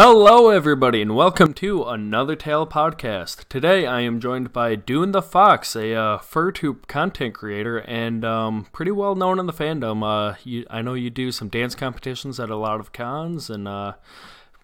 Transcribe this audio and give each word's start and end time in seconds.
Hello, 0.00 0.48
everybody, 0.50 1.02
and 1.02 1.16
welcome 1.16 1.52
to 1.54 1.82
another 1.82 2.36
Tale 2.36 2.68
podcast. 2.68 3.48
Today, 3.48 3.84
I 3.84 4.02
am 4.02 4.20
joined 4.20 4.52
by 4.52 4.76
Dune 4.76 5.10
the 5.10 5.20
Fox, 5.20 5.74
a 5.74 5.92
uh, 5.92 6.18
FurTube 6.18 6.86
content 6.86 7.34
creator 7.34 7.78
and 7.78 8.24
um, 8.24 8.68
pretty 8.70 8.92
well 8.92 9.16
known 9.16 9.40
in 9.40 9.46
the 9.46 9.52
fandom. 9.52 10.04
Uh, 10.04 10.36
you, 10.44 10.64
I 10.70 10.82
know 10.82 10.94
you 10.94 11.10
do 11.10 11.32
some 11.32 11.48
dance 11.48 11.74
competitions 11.74 12.38
at 12.38 12.48
a 12.48 12.54
lot 12.54 12.78
of 12.78 12.92
cons, 12.92 13.50
and 13.50 13.66
uh, 13.66 13.94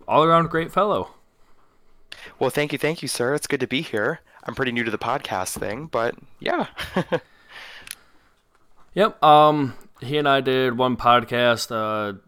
all 0.07 0.23
around 0.23 0.51
great 0.51 0.71
fellow. 0.71 1.17
Well, 2.39 2.51
thank 2.51 2.71
you, 2.71 2.79
thank 2.79 3.03
you, 3.03 3.09
sir. 3.09 3.35
It's 3.35 3.49
good 3.49 3.59
to 3.59 3.67
be 3.67 3.83
here. 3.83 4.21
I'm 4.45 4.55
pretty 4.55 4.71
new 4.71 4.85
to 4.85 4.91
the 4.93 4.99
podcast 4.99 5.59
thing, 5.59 5.87
but 5.87 6.15
yeah. 6.39 6.69
yep. 8.95 9.21
Um, 9.21 9.75
he 10.01 10.17
and 10.17 10.29
I 10.29 10.41
did 10.41 10.79
one 10.79 10.97
podcast. 10.97 11.73
Uh, 11.73 12.19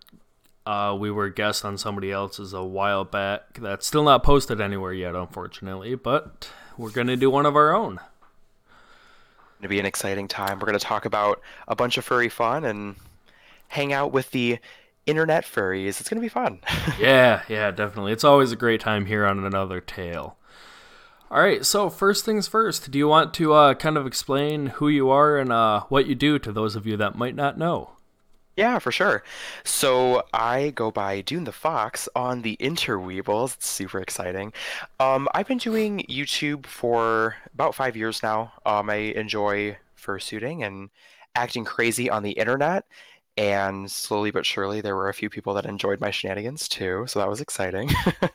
uh, 0.66 0.96
we 0.98 1.10
were 1.10 1.28
guests 1.28 1.64
on 1.64 1.78
somebody 1.78 2.10
else's 2.10 2.52
a 2.52 2.64
while 2.64 3.04
back. 3.04 3.60
That's 3.60 3.86
still 3.86 4.02
not 4.02 4.24
posted 4.24 4.60
anywhere 4.60 4.92
yet, 4.92 5.14
unfortunately, 5.14 5.94
but 5.94 6.50
we're 6.76 6.90
going 6.90 7.06
to 7.06 7.16
do 7.16 7.30
one 7.30 7.46
of 7.46 7.54
our 7.54 7.74
own. 7.74 7.94
It's 7.94 9.60
going 9.60 9.62
to 9.62 9.68
be 9.68 9.78
an 9.78 9.86
exciting 9.86 10.28
time. 10.28 10.58
We're 10.58 10.66
going 10.66 10.78
to 10.78 10.84
talk 10.84 11.04
about 11.04 11.40
a 11.68 11.76
bunch 11.76 11.96
of 11.96 12.04
furry 12.04 12.28
fun 12.28 12.64
and 12.64 12.96
hang 13.68 13.92
out 13.92 14.12
with 14.12 14.32
the 14.32 14.58
internet 15.06 15.44
furries. 15.44 16.00
It's 16.00 16.08
going 16.08 16.20
to 16.20 16.24
be 16.24 16.28
fun. 16.28 16.58
yeah, 16.98 17.42
yeah, 17.48 17.70
definitely. 17.70 18.12
It's 18.12 18.24
always 18.24 18.50
a 18.50 18.56
great 18.56 18.80
time 18.80 19.06
here 19.06 19.24
on 19.24 19.44
another 19.44 19.80
tale. 19.80 20.36
All 21.30 21.40
right, 21.40 21.64
so 21.64 21.90
first 21.90 22.24
things 22.24 22.46
first, 22.46 22.90
do 22.90 22.98
you 22.98 23.08
want 23.08 23.34
to 23.34 23.52
uh, 23.52 23.74
kind 23.74 23.96
of 23.96 24.06
explain 24.06 24.66
who 24.66 24.88
you 24.88 25.10
are 25.10 25.38
and 25.38 25.52
uh, 25.52 25.80
what 25.88 26.06
you 26.06 26.14
do 26.14 26.38
to 26.38 26.52
those 26.52 26.76
of 26.76 26.86
you 26.86 26.96
that 26.98 27.16
might 27.16 27.34
not 27.34 27.58
know? 27.58 27.95
Yeah, 28.56 28.78
for 28.78 28.90
sure. 28.90 29.22
So 29.64 30.24
I 30.32 30.70
go 30.70 30.90
by 30.90 31.20
Dune 31.20 31.44
the 31.44 31.52
Fox 31.52 32.08
on 32.16 32.40
the 32.42 32.56
interweebles. 32.58 33.54
It's 33.56 33.68
super 33.68 34.00
exciting. 34.00 34.52
Um, 34.98 35.28
I've 35.34 35.46
been 35.46 35.58
doing 35.58 36.06
YouTube 36.08 36.64
for 36.66 37.36
about 37.52 37.74
five 37.74 37.96
years 37.96 38.22
now. 38.22 38.52
Um, 38.64 38.88
I 38.88 38.96
enjoy 39.14 39.76
fursuiting 40.00 40.64
and 40.66 40.88
acting 41.34 41.64
crazy 41.66 42.08
on 42.08 42.22
the 42.22 42.30
internet 42.32 42.86
and 43.36 43.90
slowly 43.90 44.30
but 44.30 44.46
surely 44.46 44.80
there 44.80 44.96
were 44.96 45.08
a 45.08 45.14
few 45.14 45.28
people 45.28 45.52
that 45.54 45.66
enjoyed 45.66 46.00
my 46.00 46.10
shenanigans 46.10 46.68
too 46.68 47.04
so 47.06 47.18
that 47.18 47.28
was 47.28 47.40
exciting. 47.40 47.90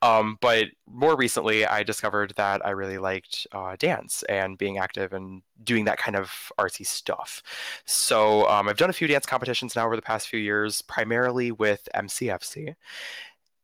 Um, 0.00 0.36
but 0.40 0.66
more 0.86 1.16
recently 1.16 1.64
i 1.64 1.82
discovered 1.82 2.32
that 2.36 2.64
i 2.66 2.70
really 2.70 2.98
liked 2.98 3.46
uh, 3.52 3.76
dance 3.78 4.22
and 4.28 4.58
being 4.58 4.78
active 4.78 5.12
and 5.12 5.42
doing 5.64 5.84
that 5.84 5.98
kind 5.98 6.16
of 6.16 6.52
artsy 6.58 6.84
stuff. 6.86 7.42
So 7.84 8.48
um, 8.48 8.68
i've 8.68 8.76
done 8.76 8.90
a 8.90 8.92
few 8.92 9.06
dance 9.06 9.26
competitions 9.26 9.76
now 9.76 9.86
over 9.86 9.96
the 9.96 10.02
past 10.02 10.28
few 10.28 10.40
years 10.40 10.82
primarily 10.82 11.52
with 11.52 11.88
mcfc 11.94 12.74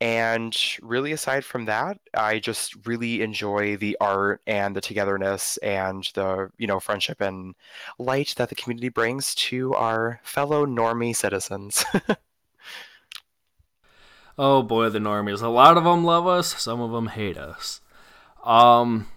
and 0.01 0.57
really, 0.81 1.11
aside 1.11 1.45
from 1.45 1.65
that, 1.65 1.99
I 2.15 2.39
just 2.39 2.87
really 2.87 3.21
enjoy 3.21 3.77
the 3.77 3.97
art 4.01 4.41
and 4.47 4.77
the 4.77 4.81
togetherness 4.81 5.57
and 5.57 6.09
the, 6.15 6.51
you 6.57 6.69
know, 6.69 6.79
friendship 6.79 7.21
and 7.21 7.57
light 7.99 8.35
that 8.37 8.49
the 8.49 8.55
community 8.55 8.91
brings 8.91 9.35
to 9.35 9.75
our 9.75 10.21
fellow 10.23 10.65
normie 10.67 11.17
citizens. 11.17 11.85
oh 14.39 14.63
boy, 14.63 14.89
the 14.89 15.01
normies. 15.01 15.43
A 15.43 15.49
lot 15.49 15.77
of 15.77 15.83
them 15.83 16.05
love 16.05 16.29
us, 16.29 16.61
some 16.63 16.81
of 16.81 16.93
them 16.93 17.09
hate 17.09 17.37
us. 17.37 17.81
Um, 18.45 19.09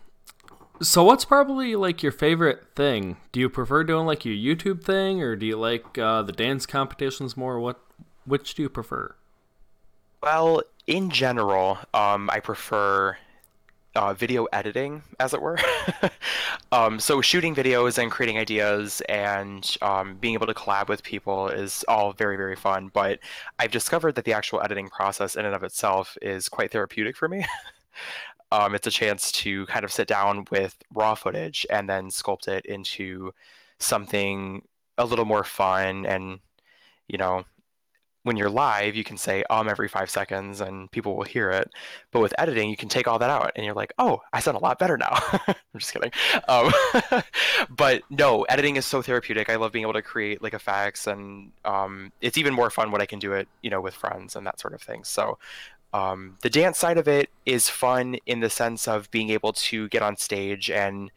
so 0.82 1.04
what's 1.04 1.26
probably 1.26 1.76
like 1.76 2.02
your 2.02 2.12
favorite 2.12 2.76
thing? 2.76 3.18
Do 3.32 3.40
you 3.40 3.50
prefer 3.50 3.84
doing 3.84 4.08
like 4.08 4.26
your 4.26 4.34
YouTube 4.34 4.84
thing 4.84 5.22
or 5.22 5.36
do 5.36 5.46
you 5.46 5.58
like 5.58 5.96
uh, 6.00 6.24
the 6.24 6.32
dance 6.32 6.66
competitions 6.66 7.38
more? 7.38 7.60
What 7.60 7.80
which 8.26 8.56
do 8.56 8.64
you 8.64 8.70
prefer? 8.70 9.16
Well, 10.22 10.62
in 10.86 11.10
general, 11.10 11.80
um, 11.94 12.30
I 12.32 12.40
prefer 12.40 13.18
uh, 13.96 14.14
video 14.14 14.46
editing, 14.54 15.02
as 15.20 15.34
it 15.34 15.42
were. 15.42 15.58
um, 16.72 17.00
so 17.00 17.22
shooting 17.22 17.56
videos 17.56 17.98
and 17.98 18.12
creating 18.12 18.38
ideas 18.38 19.02
and 19.10 19.76
um, 19.82 20.16
being 20.16 20.36
able 20.36 20.48
to 20.48 20.54
collab 20.54 20.88
with 20.90 21.04
people 21.04 21.48
is 21.48 21.84
all 21.88 22.14
very, 22.14 22.38
very 22.38 22.56
fun. 22.56 22.90
But 22.94 23.20
I've 23.60 23.72
discovered 23.72 24.16
that 24.16 24.26
the 24.26 24.34
actual 24.34 24.62
editing 24.62 24.90
process 24.90 25.36
in 25.36 25.46
and 25.46 25.56
of 25.56 25.64
itself 25.64 26.18
is 26.22 26.48
quite 26.48 26.72
therapeutic 26.72 27.18
for 27.18 27.28
me. 27.28 27.46
um, 28.52 28.76
it's 28.76 28.88
a 28.88 28.92
chance 28.92 29.32
to 29.34 29.66
kind 29.66 29.84
of 29.84 29.92
sit 29.92 30.08
down 30.08 30.46
with 30.52 30.78
raw 30.94 31.16
footage 31.16 31.66
and 31.70 31.90
then 31.90 32.10
sculpt 32.10 32.48
it 32.48 32.66
into 32.66 33.34
something 33.80 34.62
a 34.98 35.06
little 35.06 35.26
more 35.26 35.44
fun 35.44 36.06
and 36.06 36.40
you 37.08 37.18
know 37.18 37.44
when 38.24 38.38
you're 38.38 38.50
live, 38.50 38.96
you 38.96 39.04
can 39.04 39.18
say 39.18 39.44
um 39.50 39.68
every 39.68 39.88
five 39.88 40.10
seconds 40.10 40.62
and 40.62 40.92
people 40.92 41.16
will 41.16 41.24
hear 41.24 41.50
it. 41.50 41.72
But 42.12 42.22
with 42.22 42.34
editing, 42.38 42.70
you 42.70 42.78
can 42.78 42.90
take 42.90 43.08
all 43.08 43.20
that 43.20 43.30
out 43.30 43.52
and 43.56 43.66
you're 43.66 43.76
like, 43.76 43.94
oh, 43.98 44.22
I 44.34 44.40
sound 44.40 44.58
a 44.58 44.62
lot 44.62 44.80
better 44.80 44.98
now. 44.98 45.10
I'm 45.48 45.56
just 45.78 45.94
kidding. 45.94 46.12
Um, 46.48 46.72
but 47.70 48.04
no, 48.10 48.44
editing 48.44 48.76
is 48.76 48.86
so 48.86 49.02
therapeutic. 49.02 49.50
I 49.50 49.56
love 49.56 49.72
being 49.72 49.84
able 49.84 49.94
to 49.94 50.02
create 50.02 50.42
like 50.42 50.54
effects 50.54 51.08
and 51.08 51.52
um, 51.66 52.12
it's 52.22 52.38
even 52.38 52.54
more 52.54 52.70
fun 52.70 52.92
when 52.92 53.02
I 53.02 53.06
can 53.06 53.20
do 53.20 53.34
it, 53.34 53.48
you 53.62 53.70
know, 53.70 53.82
with 53.82 53.94
friends 53.94 54.36
and 54.36 54.46
that 54.46 54.60
sort 54.60 54.74
of 54.74 54.82
thing. 54.82 55.04
So 55.04 55.38
um, 55.94 56.38
the 56.42 56.50
dance 56.50 56.78
side 56.78 56.98
of 56.98 57.08
it 57.08 57.30
is 57.46 57.70
fun 57.70 58.16
in 58.26 58.40
the 58.40 58.50
sense 58.50 58.88
of 58.88 59.10
being 59.12 59.30
able 59.30 59.54
to 59.54 59.90
get 59.90 60.02
on 60.02 60.16
stage 60.16 60.70
and 60.70 61.12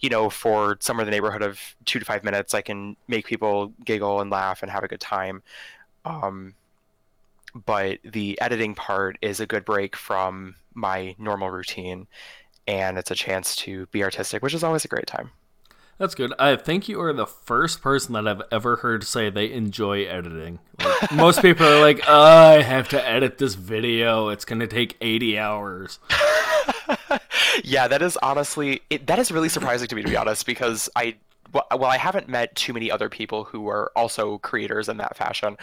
you 0.00 0.08
know, 0.08 0.30
for 0.30 0.76
somewhere 0.80 1.02
in 1.02 1.06
the 1.06 1.10
neighborhood 1.10 1.42
of 1.42 1.60
two 1.84 1.98
to 1.98 2.04
five 2.04 2.22
minutes, 2.22 2.54
I 2.54 2.60
can 2.60 2.96
make 3.08 3.26
people 3.26 3.72
giggle 3.84 4.20
and 4.20 4.30
laugh 4.30 4.62
and 4.62 4.70
have 4.70 4.84
a 4.84 4.88
good 4.88 5.00
time. 5.00 5.42
Um, 6.08 6.54
but 7.54 7.98
the 8.04 8.40
editing 8.40 8.74
part 8.74 9.18
is 9.22 9.40
a 9.40 9.46
good 9.46 9.64
break 9.64 9.96
from 9.96 10.56
my 10.74 11.14
normal 11.18 11.50
routine, 11.50 12.06
and 12.66 12.98
it's 12.98 13.10
a 13.10 13.14
chance 13.14 13.56
to 13.56 13.86
be 13.86 14.02
artistic, 14.02 14.42
which 14.42 14.54
is 14.54 14.64
always 14.64 14.84
a 14.84 14.88
great 14.88 15.06
time. 15.06 15.30
That's 15.98 16.14
good. 16.14 16.32
I 16.38 16.54
think 16.54 16.88
you 16.88 17.00
are 17.00 17.12
the 17.12 17.26
first 17.26 17.82
person 17.82 18.12
that 18.12 18.28
I've 18.28 18.42
ever 18.52 18.76
heard 18.76 19.02
say 19.02 19.30
they 19.30 19.50
enjoy 19.52 20.04
editing. 20.04 20.60
Like, 20.78 21.10
most 21.12 21.42
people 21.42 21.66
are 21.66 21.80
like, 21.80 22.00
oh, 22.08 22.22
I 22.22 22.62
have 22.62 22.88
to 22.90 23.08
edit 23.08 23.38
this 23.38 23.54
video. 23.54 24.28
It's 24.28 24.44
going 24.44 24.60
to 24.60 24.68
take 24.68 24.96
80 25.00 25.38
hours. 25.38 25.98
yeah, 27.64 27.88
that 27.88 28.00
is 28.00 28.16
honestly, 28.18 28.82
it, 28.90 29.08
that 29.08 29.18
is 29.18 29.32
really 29.32 29.48
surprising 29.48 29.88
to 29.88 29.96
me, 29.96 30.02
to 30.02 30.08
be 30.08 30.16
honest, 30.16 30.46
because 30.46 30.88
I 30.94 31.16
well, 31.52 31.84
I 31.84 31.96
haven't 31.96 32.28
met 32.28 32.54
too 32.54 32.72
many 32.72 32.90
other 32.90 33.08
people 33.08 33.44
who 33.44 33.68
are 33.68 33.90
also 33.96 34.38
creators 34.38 34.88
in 34.88 34.98
that 34.98 35.16
fashion. 35.16 35.56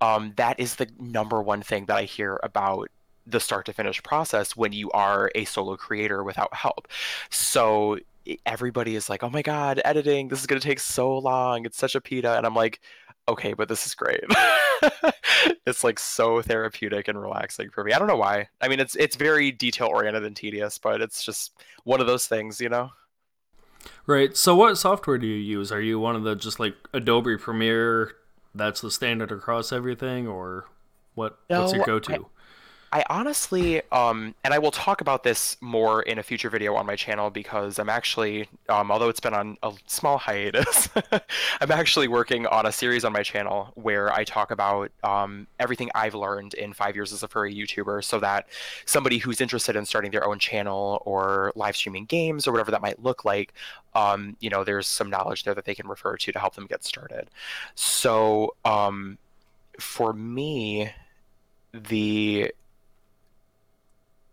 Um, 0.00 0.32
that 0.36 0.58
is 0.60 0.76
the 0.76 0.88
number 0.98 1.42
one 1.42 1.62
thing 1.62 1.86
that 1.86 1.96
I 1.96 2.04
hear 2.04 2.38
about 2.42 2.88
the 3.26 3.40
start 3.40 3.66
to 3.66 3.72
finish 3.72 4.02
process 4.02 4.56
when 4.56 4.72
you 4.72 4.90
are 4.90 5.30
a 5.34 5.44
solo 5.44 5.76
creator 5.76 6.24
without 6.24 6.52
help. 6.54 6.88
So 7.30 7.98
everybody 8.46 8.96
is 8.96 9.08
like, 9.08 9.22
"Oh 9.22 9.30
my 9.30 9.42
god, 9.42 9.80
editing! 9.84 10.28
This 10.28 10.40
is 10.40 10.46
going 10.46 10.60
to 10.60 10.66
take 10.66 10.80
so 10.80 11.16
long. 11.18 11.64
It's 11.64 11.78
such 11.78 11.94
a 11.94 12.00
pita," 12.00 12.36
and 12.36 12.46
I'm 12.46 12.54
like, 12.54 12.80
"Okay, 13.28 13.52
but 13.54 13.68
this 13.68 13.86
is 13.86 13.94
great." 13.94 14.20
it's 15.66 15.84
like 15.84 15.98
so 15.98 16.42
therapeutic 16.42 17.08
and 17.08 17.20
relaxing 17.20 17.70
for 17.70 17.84
me. 17.84 17.92
I 17.92 17.98
don't 17.98 18.08
know 18.08 18.16
why. 18.16 18.48
I 18.60 18.68
mean, 18.68 18.80
it's 18.80 18.96
it's 18.96 19.16
very 19.16 19.52
detail 19.52 19.88
oriented 19.88 20.24
and 20.24 20.36
tedious, 20.36 20.78
but 20.78 21.00
it's 21.00 21.22
just 21.24 21.52
one 21.84 22.00
of 22.00 22.06
those 22.06 22.26
things, 22.26 22.60
you 22.60 22.68
know. 22.68 22.90
Right. 24.06 24.36
So, 24.36 24.54
what 24.54 24.76
software 24.76 25.18
do 25.18 25.26
you 25.26 25.36
use? 25.36 25.70
Are 25.72 25.80
you 25.80 25.98
one 25.98 26.16
of 26.16 26.22
the 26.22 26.34
just 26.34 26.60
like 26.60 26.74
Adobe 26.92 27.36
Premiere? 27.36 28.12
That's 28.54 28.80
the 28.80 28.90
standard 28.90 29.30
across 29.30 29.72
everything, 29.72 30.26
or 30.26 30.66
what? 31.14 31.38
No, 31.48 31.62
what's 31.62 31.74
your 31.74 31.84
go-to? 31.84 32.26
I 32.92 33.04
honestly, 33.08 33.82
um, 33.92 34.34
and 34.42 34.52
I 34.52 34.58
will 34.58 34.72
talk 34.72 35.00
about 35.00 35.22
this 35.22 35.56
more 35.60 36.02
in 36.02 36.18
a 36.18 36.24
future 36.24 36.50
video 36.50 36.74
on 36.74 36.86
my 36.86 36.96
channel 36.96 37.30
because 37.30 37.78
I'm 37.78 37.88
actually, 37.88 38.48
um, 38.68 38.90
although 38.90 39.08
it's 39.08 39.20
been 39.20 39.32
on 39.32 39.56
a 39.62 39.72
small 39.86 40.18
hiatus, 40.18 40.88
I'm 41.60 41.70
actually 41.70 42.08
working 42.08 42.46
on 42.46 42.66
a 42.66 42.72
series 42.72 43.04
on 43.04 43.12
my 43.12 43.22
channel 43.22 43.70
where 43.76 44.12
I 44.12 44.24
talk 44.24 44.50
about 44.50 44.90
um, 45.04 45.46
everything 45.60 45.88
I've 45.94 46.16
learned 46.16 46.54
in 46.54 46.72
five 46.72 46.96
years 46.96 47.12
as 47.12 47.22
a 47.22 47.28
furry 47.28 47.54
YouTuber 47.54 48.02
so 48.02 48.18
that 48.18 48.48
somebody 48.86 49.18
who's 49.18 49.40
interested 49.40 49.76
in 49.76 49.86
starting 49.86 50.10
their 50.10 50.26
own 50.26 50.40
channel 50.40 51.00
or 51.06 51.52
live 51.54 51.76
streaming 51.76 52.06
games 52.06 52.48
or 52.48 52.52
whatever 52.52 52.72
that 52.72 52.82
might 52.82 53.00
look 53.00 53.24
like, 53.24 53.52
um, 53.94 54.36
you 54.40 54.50
know, 54.50 54.64
there's 54.64 54.88
some 54.88 55.08
knowledge 55.08 55.44
there 55.44 55.54
that 55.54 55.64
they 55.64 55.76
can 55.76 55.86
refer 55.86 56.16
to 56.16 56.32
to 56.32 56.38
help 56.40 56.56
them 56.56 56.66
get 56.66 56.82
started. 56.82 57.30
So, 57.76 58.56
um, 58.64 59.16
for 59.78 60.12
me, 60.12 60.90
the 61.72 62.52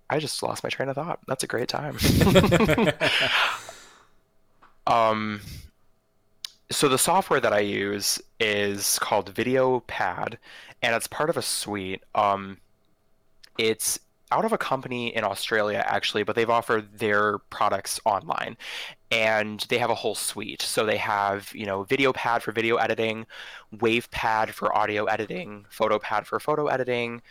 I 0.09 0.19
just 0.19 0.41
lost 0.41 0.63
my 0.63 0.69
train 0.69 0.89
of 0.89 0.95
thought. 0.95 1.19
That's 1.27 1.43
a 1.43 1.47
great 1.47 1.67
time. 1.67 1.97
um, 4.87 5.41
so 6.69 6.87
the 6.87 6.97
software 6.97 7.39
that 7.39 7.53
I 7.53 7.59
use 7.59 8.21
is 8.39 8.99
called 8.99 9.33
VideoPad, 9.33 10.37
and 10.81 10.95
it's 10.95 11.07
part 11.07 11.29
of 11.29 11.37
a 11.37 11.41
suite. 11.41 12.03
Um, 12.15 12.57
it's 13.57 13.99
out 14.31 14.43
of 14.43 14.51
a 14.51 14.57
company 14.57 15.15
in 15.15 15.23
Australia 15.23 15.83
actually, 15.87 16.23
but 16.23 16.35
they've 16.35 16.49
offered 16.49 16.99
their 16.99 17.37
products 17.37 17.99
online, 18.05 18.57
and 19.11 19.65
they 19.69 19.77
have 19.77 19.89
a 19.89 19.95
whole 19.95 20.15
suite. 20.15 20.61
So 20.61 20.85
they 20.85 20.97
have 20.97 21.51
you 21.55 21.65
know 21.65 21.85
VideoPad 21.85 22.41
for 22.41 22.51
video 22.51 22.75
editing, 22.75 23.25
WavePad 23.75 24.49
for 24.49 24.75
audio 24.77 25.05
editing, 25.05 25.65
PhotoPad 25.71 26.25
for 26.25 26.39
photo 26.39 26.67
editing, 26.67 27.21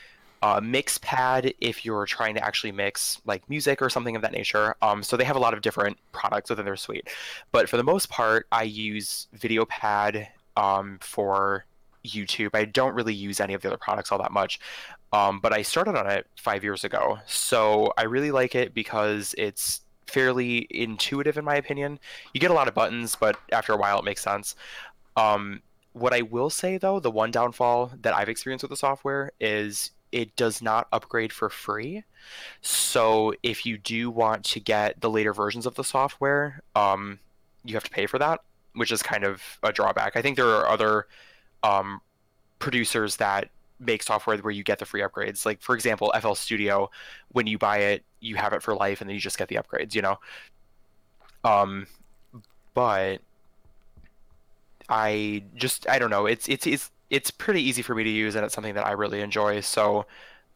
uh, 0.43 0.61
Mixpad 0.61 1.55
if 1.61 1.85
you're 1.85 2.07
trying 2.07 2.35
to 2.35 2.45
actually 2.45 2.73
mix 2.73 3.21
like 3.25 3.49
music 3.49 3.81
or 3.81 3.91
something 3.91 4.17
of 4.17 4.23
that 4.23 4.33
nature. 4.33 4.77
Um, 4.83 5.03
so 5.03 5.17
they 5.17 5.25
have 5.25 5.37
a 5.37 5.41
lot 5.41 5.55
of 5.55 5.63
different 5.63 5.99
products 6.13 6.51
within 6.51 6.65
their 6.65 6.77
suite. 6.77 7.09
But 7.53 7.69
for 7.69 7.77
the 7.77 7.85
most 7.85 8.09
part, 8.11 8.47
I 8.53 8.65
use 8.65 9.29
VideoPad 9.37 10.29
um, 10.57 10.99
for 11.01 11.65
YouTube. 12.05 12.51
I 12.55 12.65
don't 12.65 12.95
really 12.95 13.15
use 13.15 13.41
any 13.41 13.55
of 13.55 13.63
the 13.63 13.69
other 13.69 13.77
products 13.77 14.13
all 14.13 14.19
that 14.19 14.33
much. 14.33 14.61
Um, 15.13 15.41
but 15.41 15.53
I 15.53 15.63
started 15.63 15.97
on 15.97 16.11
it 16.11 16.27
five 16.37 16.63
years 16.63 16.85
ago. 16.85 17.19
So 17.27 17.93
I 17.97 18.03
really 18.03 18.31
like 18.31 18.55
it 18.55 18.75
because 18.75 19.35
it's 19.39 19.81
fairly 20.07 20.67
intuitive 20.71 21.37
in 21.37 21.45
my 21.45 21.57
opinion. 21.57 21.99
You 22.33 22.41
get 22.41 22.51
a 22.51 22.55
lot 22.55 22.69
of 22.69 22.75
buttons, 22.75 23.17
but 23.17 23.37
after 23.53 23.73
a 23.73 23.77
while 23.77 23.99
it 23.99 24.05
makes 24.05 24.23
sense. 24.23 24.55
Um, 25.17 25.63
what 25.93 26.13
I 26.13 26.23
will 26.23 26.51
say 26.51 26.77
though, 26.79 27.01
the 27.01 27.11
one 27.11 27.31
downfall 27.31 27.93
that 28.03 28.15
I've 28.15 28.29
experienced 28.29 28.63
with 28.63 28.71
the 28.71 28.77
software 28.77 29.33
is 29.41 29.93
it 30.17 30.35
does 30.35 30.63
not 30.63 30.89
upgrade 30.93 31.31
for 31.31 31.51
free. 31.51 32.03
So 32.63 33.35
if 33.43 33.67
you 33.67 33.77
do 33.77 34.11
want 34.11 34.45
to 34.47 34.61
get 34.61 34.99
the 35.03 35.11
later 35.11 35.35
versions 35.35 35.67
of 35.67 35.75
the 35.75 35.85
software, 35.85 36.63
um, 36.75 37.19
you 37.67 37.75
have 37.75 37.85
to 37.85 37.91
pay 37.91 38.07
for 38.07 38.19
that, 38.19 38.41
which 38.75 38.91
is 38.91 39.03
kind 39.03 39.25
of 39.25 39.43
a 39.63 39.75
drawback. 39.75 40.17
I 40.17 40.23
think 40.23 40.37
there 40.37 40.49
are 40.49 40.69
other 40.69 41.07
um, 41.63 42.01
producers 42.61 43.17
that 43.17 43.51
make 43.79 44.03
software 44.03 44.39
where 44.39 44.55
you 44.55 44.65
get 44.65 44.79
the 44.79 44.87
free 44.87 45.03
upgrades. 45.03 45.45
Like 45.45 45.61
for 45.61 45.75
example, 45.75 46.11
FL 46.19 46.33
Studio, 46.33 46.91
when 47.33 47.47
you 47.47 47.59
buy 47.59 47.77
it, 47.77 48.03
you 48.21 48.37
have 48.37 48.55
it 48.55 48.63
for 48.63 48.75
life, 48.75 49.03
and 49.03 49.11
then 49.11 49.15
you 49.15 49.21
just 49.21 49.37
get 49.37 49.49
the 49.49 49.57
upgrades. 49.57 49.95
You 49.95 50.01
know. 50.01 50.19
Um, 51.45 51.87
but 52.73 53.21
I 54.89 55.43
just 55.57 55.87
I 55.91 55.99
don't 55.99 56.11
know. 56.11 56.25
It's 56.25 56.49
it's 56.49 56.67
it's 56.67 56.91
it's 57.11 57.31
pretty 57.31 57.63
easy 57.63 57.83
for 57.83 57.95
me 57.95 58.05
to 58.05 58.11
use, 58.11 58.35
and 58.35 58.45
it's 58.45 58.55
something 58.55 58.75
that 58.75 58.87
I 58.87 58.93
really 58.93 59.21
enjoy. 59.21 59.61
So, 59.61 60.07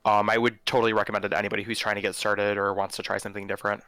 um, 0.05 0.31
I 0.31 0.38
would 0.38 0.64
totally 0.67 0.93
recommend 0.93 1.25
it 1.25 1.31
to 1.31 1.38
anybody 1.38 1.62
who's 1.62 1.79
trying 1.79 1.97
to 1.97 2.00
get 2.00 2.14
started 2.14 2.58
or 2.58 2.73
wants 2.75 2.97
to 2.97 3.02
try 3.02 3.19
something 3.19 3.47
different. 3.47 3.82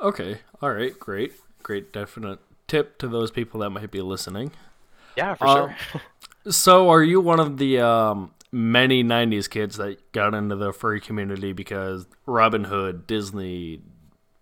Okay. 0.00 0.38
All 0.60 0.72
right. 0.72 0.98
Great. 0.98 1.32
Great. 1.62 1.92
Definite 1.92 2.38
tip 2.66 2.98
to 2.98 3.08
those 3.08 3.30
people 3.30 3.60
that 3.60 3.70
might 3.70 3.90
be 3.90 4.00
listening. 4.00 4.52
Yeah, 5.16 5.34
for 5.34 5.46
uh, 5.46 5.54
sure. 5.54 6.02
so, 6.52 6.90
are 6.90 7.02
you 7.02 7.20
one 7.20 7.40
of 7.40 7.58
the 7.58 7.80
um, 7.80 8.32
many 8.52 9.02
'90s 9.02 9.48
kids 9.48 9.76
that 9.76 10.12
got 10.12 10.34
into 10.34 10.56
the 10.56 10.72
furry 10.72 11.00
community 11.00 11.52
because 11.52 12.06
Robin 12.26 12.64
Hood, 12.64 13.06
Disney, 13.06 13.80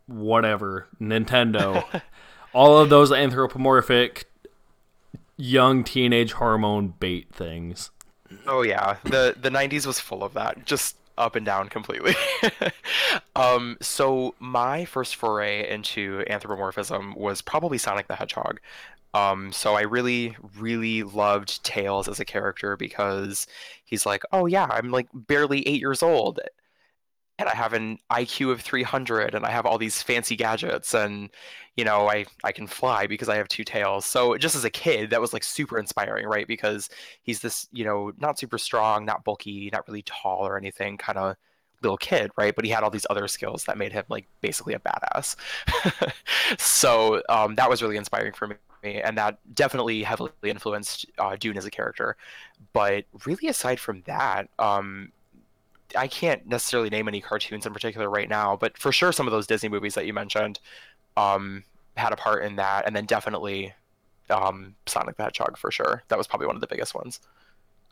whatever, 0.06 0.88
Nintendo, 1.00 1.84
all 2.52 2.78
of 2.78 2.88
those 2.88 3.12
anthropomorphic 3.12 4.26
young 5.36 5.84
teenage 5.84 6.32
hormone 6.32 6.88
bait 6.98 7.28
things. 7.32 7.90
Oh 8.46 8.62
yeah, 8.62 8.96
the 9.04 9.34
the 9.40 9.50
'90s 9.50 9.86
was 9.86 10.00
full 10.00 10.22
of 10.22 10.34
that, 10.34 10.64
just 10.64 10.96
up 11.16 11.36
and 11.36 11.46
down 11.46 11.68
completely. 11.68 12.14
um, 13.36 13.76
so 13.80 14.34
my 14.38 14.84
first 14.84 15.16
foray 15.16 15.68
into 15.70 16.24
anthropomorphism 16.28 17.14
was 17.14 17.40
probably 17.40 17.78
Sonic 17.78 18.08
the 18.08 18.16
Hedgehog. 18.16 18.60
Um, 19.14 19.52
so 19.52 19.74
I 19.74 19.82
really, 19.82 20.36
really 20.58 21.04
loved 21.04 21.62
Tails 21.64 22.08
as 22.08 22.18
a 22.18 22.24
character 22.24 22.76
because 22.76 23.46
he's 23.84 24.04
like, 24.04 24.24
oh 24.32 24.46
yeah, 24.46 24.66
I'm 24.68 24.90
like 24.90 25.08
barely 25.14 25.66
eight 25.68 25.80
years 25.80 26.02
old, 26.02 26.40
and 27.38 27.48
I 27.48 27.54
have 27.54 27.72
an 27.72 27.98
IQ 28.10 28.52
of 28.52 28.60
300 28.60 29.34
and 29.34 29.44
I 29.44 29.50
have 29.50 29.66
all 29.66 29.78
these 29.78 30.02
fancy 30.02 30.36
gadgets 30.36 30.94
and 30.94 31.30
you 31.76 31.84
know 31.84 32.08
I 32.08 32.26
I 32.44 32.52
can 32.52 32.66
fly 32.66 33.06
because 33.06 33.28
I 33.28 33.36
have 33.36 33.48
two 33.48 33.64
tails. 33.64 34.06
So 34.06 34.36
just 34.36 34.54
as 34.54 34.64
a 34.64 34.70
kid 34.70 35.10
that 35.10 35.20
was 35.20 35.32
like 35.32 35.44
super 35.44 35.78
inspiring, 35.78 36.26
right? 36.26 36.46
Because 36.46 36.88
he's 37.22 37.40
this, 37.40 37.68
you 37.72 37.84
know, 37.84 38.12
not 38.18 38.38
super 38.38 38.58
strong, 38.58 39.04
not 39.04 39.24
bulky, 39.24 39.70
not 39.72 39.86
really 39.88 40.02
tall 40.02 40.46
or 40.46 40.56
anything, 40.56 40.96
kind 40.96 41.18
of 41.18 41.36
little 41.82 41.96
kid, 41.98 42.30
right? 42.36 42.54
But 42.54 42.64
he 42.64 42.70
had 42.70 42.82
all 42.82 42.90
these 42.90 43.06
other 43.10 43.28
skills 43.28 43.64
that 43.64 43.78
made 43.78 43.92
him 43.92 44.04
like 44.08 44.26
basically 44.40 44.74
a 44.74 44.78
badass. 44.78 45.36
so 46.58 47.22
um, 47.28 47.56
that 47.56 47.68
was 47.68 47.82
really 47.82 47.96
inspiring 47.96 48.32
for 48.32 48.48
me 48.48 48.56
and 48.84 49.16
that 49.18 49.38
definitely 49.54 50.02
heavily 50.02 50.30
influenced 50.42 51.06
uh, 51.18 51.36
Dune 51.36 51.56
as 51.56 51.64
a 51.64 51.70
character. 51.70 52.16
But 52.72 53.04
really, 53.24 53.48
aside 53.48 53.80
from 53.80 54.02
that, 54.06 54.48
um, 54.58 55.12
I 55.96 56.08
can't 56.08 56.46
necessarily 56.46 56.90
name 56.90 57.08
any 57.08 57.20
cartoons 57.20 57.66
in 57.66 57.72
particular 57.72 58.08
right 58.08 58.28
now, 58.28 58.56
but 58.56 58.76
for 58.78 58.92
sure 58.92 59.12
some 59.12 59.26
of 59.26 59.32
those 59.32 59.46
Disney 59.46 59.68
movies 59.68 59.94
that 59.94 60.06
you 60.06 60.12
mentioned 60.12 60.60
um, 61.16 61.64
had 61.96 62.12
a 62.12 62.16
part 62.16 62.44
in 62.44 62.56
that, 62.56 62.86
and 62.86 62.94
then 62.94 63.06
definitely 63.06 63.72
um, 64.30 64.74
Sonic 64.86 65.16
the 65.16 65.24
Hedgehog 65.24 65.56
for 65.56 65.70
sure. 65.70 66.02
That 66.08 66.18
was 66.18 66.26
probably 66.26 66.46
one 66.46 66.56
of 66.56 66.60
the 66.60 66.66
biggest 66.66 66.94
ones. 66.94 67.20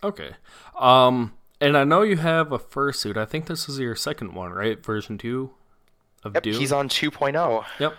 Okay, 0.05 0.33
um, 0.79 1.33
and 1.61 1.77
I 1.77 1.85
know 1.85 2.03
you 2.03 2.17
have 2.17 2.53
a 2.53 2.59
fursuit. 2.59 3.17
I 3.17 3.25
think 3.25 3.47
this 3.47 3.69
is 3.69 3.79
your 3.79 3.95
second 3.95 4.35
one, 4.35 4.53
right? 4.53 4.85
Version 4.85 5.19
two 5.19 5.51
of 6.25 6.35
yep, 6.35 6.43
Dune. 6.43 6.55
He's 6.55 6.73
on 6.73 6.89
2.0. 6.89 7.65
Yep. 7.79 7.95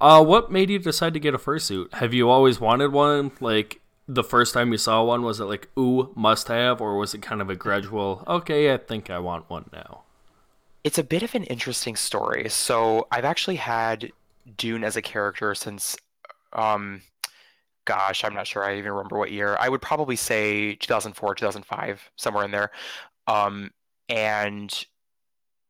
Uh, 0.00 0.24
what 0.24 0.50
made 0.50 0.70
you 0.70 0.78
decide 0.78 1.14
to 1.14 1.20
get 1.20 1.34
a 1.34 1.38
fursuit? 1.38 1.92
Have 1.94 2.14
you 2.14 2.28
always 2.28 2.60
wanted 2.60 2.92
one? 2.92 3.32
Like, 3.40 3.80
the 4.08 4.24
first 4.24 4.54
time 4.54 4.72
you 4.72 4.78
saw 4.78 5.04
one, 5.04 5.22
was 5.22 5.38
it 5.38 5.44
like, 5.44 5.68
ooh, 5.78 6.10
must 6.16 6.48
have, 6.48 6.80
or 6.80 6.96
was 6.96 7.12
it 7.12 7.20
kind 7.20 7.42
of 7.42 7.50
a 7.50 7.54
gradual, 7.54 8.24
okay, 8.26 8.72
I 8.72 8.78
think 8.78 9.10
I 9.10 9.18
want 9.18 9.50
one 9.50 9.68
now? 9.70 10.02
It's 10.82 10.96
a 10.98 11.04
bit 11.04 11.22
of 11.22 11.34
an 11.34 11.44
interesting 11.44 11.94
story. 11.94 12.48
So 12.48 13.06
I've 13.10 13.26
actually 13.26 13.56
had 13.56 14.10
Dune 14.56 14.82
as 14.82 14.96
a 14.96 15.02
character 15.02 15.54
since, 15.54 15.94
um, 16.54 17.02
gosh, 17.84 18.24
I'm 18.24 18.34
not 18.34 18.46
sure. 18.46 18.64
I 18.64 18.78
even 18.78 18.92
remember 18.92 19.18
what 19.18 19.30
year. 19.30 19.58
I 19.60 19.68
would 19.68 19.82
probably 19.82 20.16
say 20.16 20.76
2004, 20.76 21.34
2005, 21.34 22.10
somewhere 22.16 22.44
in 22.46 22.50
there. 22.50 22.70
Um, 23.26 23.70
and 24.08 24.86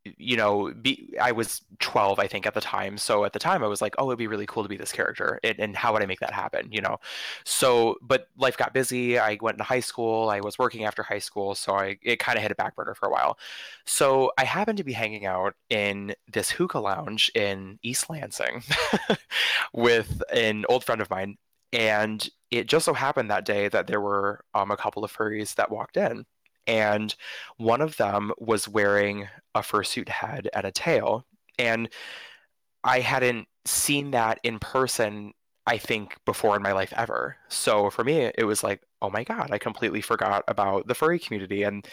you 0.04 0.36
know, 0.36 0.72
be, 0.80 1.14
I 1.20 1.32
was 1.32 1.62
12, 1.80 2.18
I 2.18 2.26
think, 2.26 2.46
at 2.46 2.54
the 2.54 2.60
time. 2.60 2.96
So 2.98 3.24
at 3.24 3.32
the 3.32 3.38
time, 3.38 3.62
I 3.62 3.66
was 3.66 3.82
like, 3.82 3.94
oh, 3.98 4.08
it'd 4.08 4.18
be 4.18 4.26
really 4.26 4.46
cool 4.46 4.62
to 4.62 4.68
be 4.68 4.76
this 4.76 4.92
character. 4.92 5.38
And, 5.44 5.76
how 5.76 5.92
would 5.92 6.02
I 6.02 6.06
make 6.06 6.20
that 6.20 6.32
happen? 6.32 6.70
You 6.72 6.80
know? 6.80 6.98
So, 7.44 7.96
but 8.02 8.28
life 8.36 8.56
got 8.56 8.72
busy. 8.72 9.18
I 9.18 9.38
went 9.40 9.56
into 9.56 9.64
high 9.64 9.80
school. 9.80 10.30
I 10.30 10.40
was 10.40 10.58
working 10.58 10.84
after 10.84 11.02
high 11.02 11.18
school. 11.18 11.54
So 11.54 11.74
I, 11.74 11.98
it 12.02 12.18
kind 12.18 12.36
of 12.36 12.42
hit 12.42 12.50
a 12.50 12.54
back 12.54 12.74
burner 12.74 12.94
for 12.94 13.06
a 13.06 13.12
while. 13.12 13.38
So 13.84 14.32
I 14.38 14.44
happened 14.44 14.78
to 14.78 14.84
be 14.84 14.92
hanging 14.92 15.26
out 15.26 15.54
in 15.70 16.14
this 16.32 16.50
hookah 16.50 16.80
lounge 16.80 17.30
in 17.34 17.78
East 17.82 18.08
Lansing 18.10 18.62
with 19.72 20.22
an 20.32 20.64
old 20.68 20.84
friend 20.84 21.00
of 21.00 21.10
mine. 21.10 21.36
And 21.72 22.26
it 22.50 22.66
just 22.66 22.86
so 22.86 22.94
happened 22.94 23.30
that 23.30 23.44
day 23.44 23.68
that 23.68 23.86
there 23.86 24.00
were 24.00 24.40
um, 24.54 24.70
a 24.70 24.76
couple 24.76 25.04
of 25.04 25.14
furries 25.14 25.54
that 25.56 25.70
walked 25.70 25.96
in 25.96 26.24
and 26.68 27.14
one 27.56 27.80
of 27.80 27.96
them 27.96 28.32
was 28.38 28.68
wearing 28.68 29.26
a 29.54 29.60
fursuit 29.60 30.08
head 30.08 30.48
and 30.54 30.64
a 30.64 30.70
tail 30.70 31.24
and 31.58 31.88
i 32.84 33.00
hadn't 33.00 33.48
seen 33.64 34.12
that 34.12 34.38
in 34.44 34.58
person 34.58 35.32
i 35.66 35.76
think 35.76 36.16
before 36.24 36.54
in 36.54 36.62
my 36.62 36.72
life 36.72 36.92
ever 36.96 37.36
so 37.48 37.90
for 37.90 38.04
me 38.04 38.30
it 38.36 38.44
was 38.44 38.62
like 38.62 38.82
oh 39.02 39.10
my 39.10 39.24
god 39.24 39.50
i 39.50 39.58
completely 39.58 40.00
forgot 40.00 40.44
about 40.46 40.86
the 40.86 40.94
furry 40.94 41.18
community 41.18 41.62
and 41.64 41.86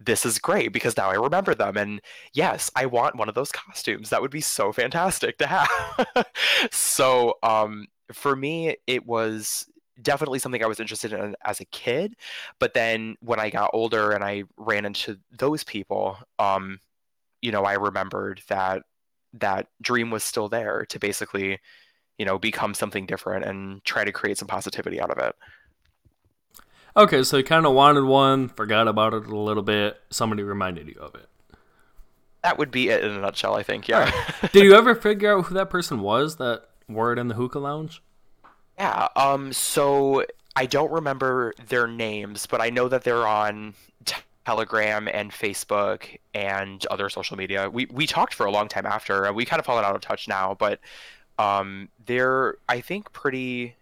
this 0.00 0.26
is 0.26 0.38
great 0.38 0.72
because 0.72 0.96
now 0.96 1.10
I 1.10 1.14
remember 1.14 1.54
them. 1.54 1.76
And 1.76 2.00
yes, 2.32 2.70
I 2.74 2.86
want 2.86 3.16
one 3.16 3.28
of 3.28 3.34
those 3.34 3.52
costumes. 3.52 4.10
That 4.10 4.22
would 4.22 4.30
be 4.30 4.40
so 4.40 4.72
fantastic 4.72 5.38
to 5.38 5.46
have. 5.46 6.26
so 6.72 7.34
um, 7.42 7.86
for 8.12 8.36
me, 8.36 8.76
it 8.86 9.06
was 9.06 9.66
definitely 10.00 10.38
something 10.38 10.62
I 10.62 10.66
was 10.66 10.80
interested 10.80 11.12
in 11.12 11.36
as 11.44 11.60
a 11.60 11.64
kid. 11.66 12.16
But 12.58 12.74
then 12.74 13.16
when 13.20 13.40
I 13.40 13.50
got 13.50 13.70
older 13.72 14.12
and 14.12 14.24
I 14.24 14.44
ran 14.56 14.84
into 14.84 15.18
those 15.38 15.64
people, 15.64 16.18
um, 16.38 16.80
you 17.42 17.52
know, 17.52 17.64
I 17.64 17.74
remembered 17.74 18.42
that 18.48 18.82
that 19.34 19.68
dream 19.82 20.10
was 20.10 20.24
still 20.24 20.48
there 20.48 20.86
to 20.86 20.98
basically, 20.98 21.60
you 22.18 22.24
know, 22.24 22.38
become 22.38 22.74
something 22.74 23.06
different 23.06 23.44
and 23.44 23.84
try 23.84 24.04
to 24.04 24.12
create 24.12 24.38
some 24.38 24.48
positivity 24.48 25.00
out 25.00 25.10
of 25.10 25.18
it. 25.18 25.34
Okay, 26.96 27.24
so 27.24 27.38
you 27.38 27.44
kind 27.44 27.66
of 27.66 27.72
wanted 27.72 28.04
one, 28.04 28.48
forgot 28.48 28.86
about 28.86 29.14
it 29.14 29.26
a 29.26 29.36
little 29.36 29.64
bit. 29.64 30.00
Somebody 30.10 30.44
reminded 30.44 30.86
you 30.86 31.00
of 31.00 31.14
it. 31.16 31.26
That 32.44 32.56
would 32.58 32.70
be 32.70 32.88
it 32.88 33.02
in 33.02 33.10
a 33.10 33.20
nutshell, 33.20 33.56
I 33.56 33.64
think. 33.64 33.88
Yeah. 33.88 34.10
Right. 34.10 34.52
Did 34.52 34.64
you 34.64 34.74
ever 34.74 34.94
figure 34.94 35.36
out 35.36 35.46
who 35.46 35.54
that 35.54 35.70
person 35.70 36.00
was 36.00 36.36
that 36.36 36.68
wore 36.88 37.12
it 37.12 37.18
in 37.18 37.28
the 37.28 37.34
hookah 37.34 37.58
lounge? 37.58 38.00
Yeah. 38.78 39.08
Um. 39.16 39.52
So 39.52 40.24
I 40.56 40.66
don't 40.66 40.90
remember 40.90 41.54
their 41.68 41.86
names, 41.86 42.46
but 42.46 42.60
I 42.60 42.70
know 42.70 42.88
that 42.88 43.04
they're 43.04 43.26
on 43.26 43.74
Telegram 44.44 45.08
and 45.08 45.30
Facebook 45.30 46.18
and 46.34 46.84
other 46.86 47.08
social 47.08 47.36
media. 47.36 47.70
We 47.70 47.86
we 47.86 48.06
talked 48.06 48.34
for 48.34 48.46
a 48.46 48.50
long 48.50 48.68
time 48.68 48.86
after. 48.86 49.32
We 49.32 49.44
kind 49.44 49.58
of 49.58 49.66
fallen 49.66 49.84
out 49.84 49.94
of 49.94 50.00
touch 50.00 50.28
now, 50.28 50.54
but 50.58 50.80
um, 51.38 51.88
they're 52.06 52.56
I 52.68 52.80
think 52.80 53.12
pretty. 53.12 53.76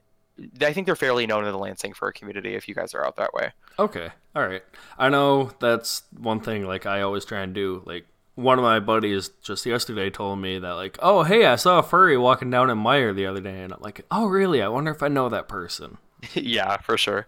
I 0.60 0.72
think 0.72 0.86
they're 0.86 0.96
fairly 0.96 1.26
known 1.26 1.44
in 1.44 1.52
the 1.52 1.58
Lansing 1.58 1.92
fur 1.92 2.10
community. 2.12 2.54
If 2.54 2.68
you 2.68 2.74
guys 2.74 2.94
are 2.94 3.04
out 3.04 3.16
that 3.16 3.34
way. 3.34 3.52
Okay. 3.78 4.08
All 4.34 4.46
right. 4.46 4.62
I 4.98 5.08
know 5.08 5.50
that's 5.60 6.02
one 6.16 6.40
thing. 6.40 6.64
Like 6.64 6.86
I 6.86 7.02
always 7.02 7.24
try 7.24 7.40
and 7.42 7.54
do. 7.54 7.82
Like 7.84 8.06
one 8.34 8.58
of 8.58 8.64
my 8.64 8.80
buddies 8.80 9.30
just 9.42 9.66
yesterday 9.66 10.10
told 10.10 10.38
me 10.38 10.58
that 10.58 10.72
like, 10.72 10.98
oh 11.02 11.22
hey, 11.22 11.46
I 11.46 11.56
saw 11.56 11.78
a 11.78 11.82
furry 11.82 12.16
walking 12.16 12.50
down 12.50 12.70
in 12.70 12.78
Meijer 12.78 13.14
the 13.14 13.26
other 13.26 13.40
day, 13.40 13.62
and 13.62 13.72
I'm 13.72 13.80
like, 13.80 14.04
oh 14.10 14.26
really? 14.26 14.62
I 14.62 14.68
wonder 14.68 14.90
if 14.90 15.02
I 15.02 15.08
know 15.08 15.28
that 15.28 15.48
person. 15.48 15.98
yeah, 16.34 16.76
for 16.78 16.96
sure. 16.96 17.26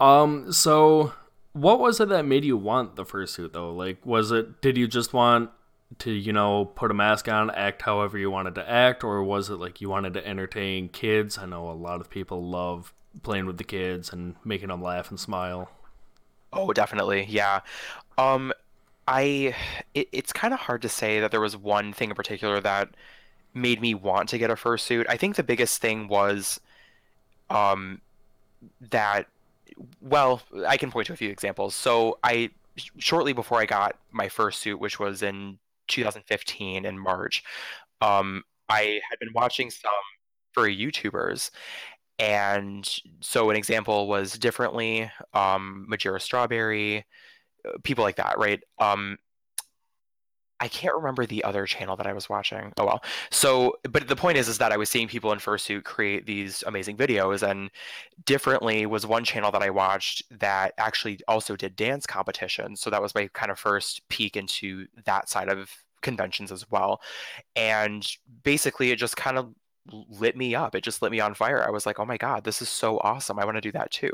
Um, 0.00 0.52
so 0.52 1.12
what 1.52 1.78
was 1.78 2.00
it 2.00 2.08
that 2.08 2.24
made 2.24 2.44
you 2.44 2.56
want 2.56 2.96
the 2.96 3.04
fursuit 3.04 3.52
though? 3.52 3.72
Like, 3.72 4.04
was 4.04 4.30
it 4.30 4.60
did 4.60 4.76
you 4.76 4.88
just 4.88 5.12
want 5.12 5.50
to 5.98 6.10
you 6.10 6.32
know 6.32 6.64
put 6.64 6.90
a 6.90 6.94
mask 6.94 7.28
on, 7.28 7.50
act 7.50 7.82
however 7.82 8.18
you 8.18 8.30
wanted 8.30 8.54
to 8.56 8.68
act, 8.68 9.04
or 9.04 9.22
was 9.22 9.50
it 9.50 9.56
like 9.56 9.80
you 9.80 9.88
wanted 9.88 10.14
to 10.14 10.26
entertain 10.26 10.88
kids? 10.88 11.38
I 11.38 11.46
know 11.46 11.70
a 11.70 11.72
lot 11.72 12.00
of 12.00 12.10
people 12.10 12.42
love 12.42 12.92
playing 13.22 13.46
with 13.46 13.58
the 13.58 13.64
kids 13.64 14.12
and 14.12 14.34
making 14.44 14.68
them 14.68 14.82
laugh 14.82 15.10
and 15.10 15.20
smile. 15.20 15.70
Oh, 16.52 16.72
definitely. 16.72 17.26
Yeah. 17.28 17.60
Um, 18.22 18.52
I 19.08 19.54
it, 19.94 20.08
it's 20.12 20.32
kind 20.32 20.54
of 20.54 20.60
hard 20.60 20.82
to 20.82 20.88
say 20.88 21.20
that 21.20 21.30
there 21.30 21.40
was 21.40 21.56
one 21.56 21.92
thing 21.92 22.10
in 22.10 22.16
particular 22.16 22.60
that 22.60 22.90
made 23.54 23.80
me 23.80 23.94
want 23.94 24.28
to 24.30 24.38
get 24.38 24.50
a 24.50 24.54
fursuit. 24.54 25.06
I 25.08 25.16
think 25.16 25.36
the 25.36 25.42
biggest 25.42 25.80
thing 25.80 26.08
was 26.08 26.60
um 27.50 28.00
that 28.90 29.26
well, 30.00 30.42
I 30.66 30.76
can 30.76 30.90
point 30.90 31.06
to 31.08 31.12
a 31.12 31.16
few 31.16 31.30
examples. 31.30 31.74
So 31.74 32.18
I 32.22 32.50
shortly 32.98 33.32
before 33.32 33.60
I 33.60 33.66
got 33.66 33.96
my 34.12 34.28
first 34.28 34.60
suit, 34.60 34.78
which 34.78 34.98
was 34.98 35.22
in 35.22 35.58
2015 35.88 36.84
in 36.84 36.98
March, 36.98 37.42
um, 38.00 38.44
I 38.68 39.00
had 39.10 39.18
been 39.18 39.32
watching 39.34 39.70
some 39.70 39.90
furry 40.52 40.76
YouTubers, 40.76 41.50
and 42.18 42.88
so 43.20 43.50
an 43.50 43.56
example 43.56 44.06
was 44.08 44.38
differently 44.38 45.10
um, 45.34 45.86
Majira 45.90 46.20
Strawberry, 46.20 47.04
people 47.82 48.04
like 48.04 48.16
that, 48.16 48.38
right? 48.38 48.62
Um, 48.78 49.18
I 50.62 50.68
can't 50.68 50.94
remember 50.94 51.26
the 51.26 51.42
other 51.42 51.66
channel 51.66 51.96
that 51.96 52.06
I 52.06 52.12
was 52.12 52.28
watching. 52.28 52.72
Oh 52.78 52.86
well. 52.86 53.02
So, 53.32 53.78
but 53.90 54.06
the 54.06 54.14
point 54.14 54.38
is, 54.38 54.48
is 54.48 54.58
that 54.58 54.70
I 54.70 54.76
was 54.76 54.88
seeing 54.88 55.08
people 55.08 55.32
in 55.32 55.40
fursuit 55.40 55.82
create 55.82 56.24
these 56.24 56.62
amazing 56.68 56.96
videos, 56.96 57.42
and 57.42 57.68
differently 58.24 58.86
was 58.86 59.04
one 59.04 59.24
channel 59.24 59.50
that 59.50 59.62
I 59.62 59.70
watched 59.70 60.22
that 60.38 60.74
actually 60.78 61.18
also 61.26 61.56
did 61.56 61.74
dance 61.74 62.06
competitions. 62.06 62.80
So 62.80 62.90
that 62.90 63.02
was 63.02 63.12
my 63.12 63.28
kind 63.32 63.50
of 63.50 63.58
first 63.58 64.08
peek 64.08 64.36
into 64.36 64.86
that 65.04 65.28
side 65.28 65.48
of 65.48 65.68
conventions 66.00 66.52
as 66.52 66.70
well. 66.70 67.00
And 67.56 68.06
basically, 68.44 68.92
it 68.92 68.96
just 68.96 69.16
kind 69.16 69.38
of 69.38 69.52
lit 69.90 70.36
me 70.36 70.54
up. 70.54 70.76
It 70.76 70.84
just 70.84 71.02
lit 71.02 71.10
me 71.10 71.18
on 71.18 71.34
fire. 71.34 71.66
I 71.66 71.70
was 71.70 71.86
like, 71.86 71.98
oh 71.98 72.04
my 72.04 72.16
god, 72.16 72.44
this 72.44 72.62
is 72.62 72.68
so 72.68 72.98
awesome. 72.98 73.38
I 73.40 73.44
want 73.44 73.56
to 73.56 73.60
do 73.60 73.72
that 73.72 73.90
too. 73.90 74.12